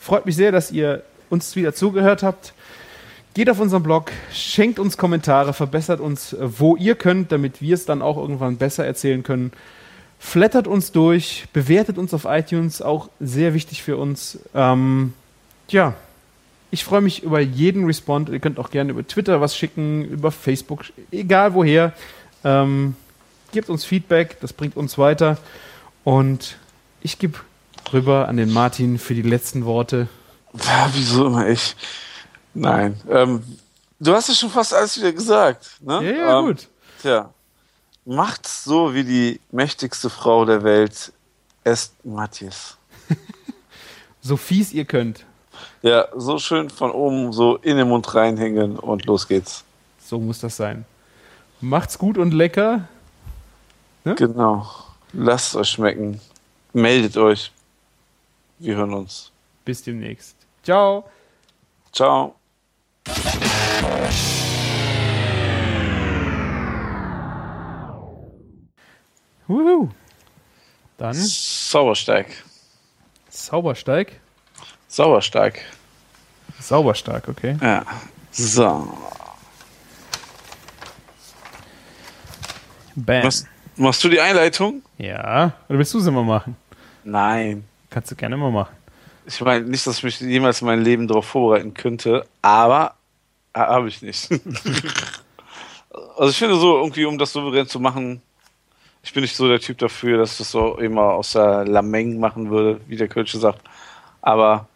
[0.00, 2.52] freut mich sehr, dass ihr uns wieder zugehört habt.
[3.34, 7.74] Geht auf unseren Blog, schenkt uns Kommentare, verbessert uns, äh, wo ihr könnt, damit wir
[7.74, 9.52] es dann auch irgendwann besser erzählen können.
[10.18, 14.40] Flattert uns durch, bewertet uns auf iTunes, auch sehr wichtig für uns.
[14.52, 15.12] Ähm,
[15.68, 15.94] ja,
[16.70, 18.28] ich freue mich über jeden Respond.
[18.28, 21.92] Ihr könnt auch gerne über Twitter was schicken, über Facebook, egal woher.
[22.44, 22.94] Ähm,
[23.52, 25.38] gebt uns Feedback, das bringt uns weiter.
[26.04, 26.58] Und
[27.00, 27.38] ich gebe
[27.92, 30.08] rüber an den Martin für die letzten Worte.
[30.54, 31.76] Ja, wieso immer ich?
[32.54, 33.00] Nein.
[33.08, 33.42] Ähm,
[33.98, 35.70] du hast ja schon fast alles wieder gesagt.
[35.80, 36.04] Ne?
[36.04, 36.68] Ja, ja, ähm, gut.
[37.00, 37.32] Tja,
[38.04, 41.12] macht's so wie die mächtigste Frau der Welt,
[41.64, 42.76] Est Matthias.
[44.20, 45.24] So fies ihr könnt.
[45.82, 49.64] Ja, so schön von oben so in den Mund reinhängen und los geht's.
[50.00, 50.84] So muss das sein.
[51.60, 52.88] Macht's gut und lecker.
[54.04, 54.66] Genau.
[55.12, 56.20] Lasst euch schmecken.
[56.72, 57.52] Meldet euch.
[58.58, 59.30] Wir hören uns.
[59.64, 60.36] Bis demnächst.
[60.62, 61.04] Ciao.
[61.92, 62.34] Ciao.
[69.46, 69.88] Wuhu.
[70.96, 72.26] Dann Sauerstark.
[73.28, 74.20] Zaubersteig.
[74.88, 75.60] Sauerstark.
[76.60, 77.56] Sauberstark, okay.
[77.60, 77.84] Ja.
[78.30, 78.88] So.
[82.96, 83.24] Bam.
[83.24, 83.46] Was,
[83.76, 84.82] machst du die Einleitung?
[84.96, 85.52] Ja.
[85.68, 86.56] Oder willst du sie mal machen?
[87.04, 87.64] Nein.
[87.90, 88.74] Kannst du gerne mal machen.
[89.26, 92.94] Ich meine nicht, dass ich mich jemals in meinem Leben darauf vorbereiten könnte, aber
[93.54, 94.30] habe ich nicht.
[96.16, 98.22] also ich finde so irgendwie, um das souverän zu machen,
[99.02, 102.18] ich bin nicht so der Typ dafür, dass ich das so immer aus der Lameng
[102.18, 103.60] machen würde, wie der Kölsche sagt.
[104.20, 104.66] Aber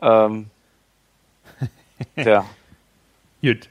[0.00, 0.50] ähm,
[2.16, 2.44] ja.
[3.42, 3.68] Gut.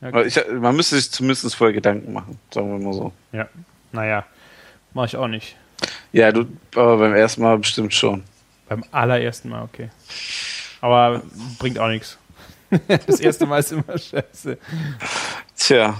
[0.00, 0.26] Okay.
[0.26, 3.12] Ich, man müsste sich zumindest vorher Gedanken machen, sagen wir mal so.
[3.32, 3.48] Ja.
[3.92, 4.26] Naja,
[4.92, 5.56] mache ich auch nicht.
[6.12, 8.22] Ja, du, aber beim ersten Mal bestimmt schon.
[8.68, 9.90] Beim allerersten Mal, okay.
[10.80, 11.22] Aber
[11.58, 12.18] bringt auch nichts.
[13.06, 14.58] Das erste Mal ist immer scheiße.
[15.56, 15.94] Tja.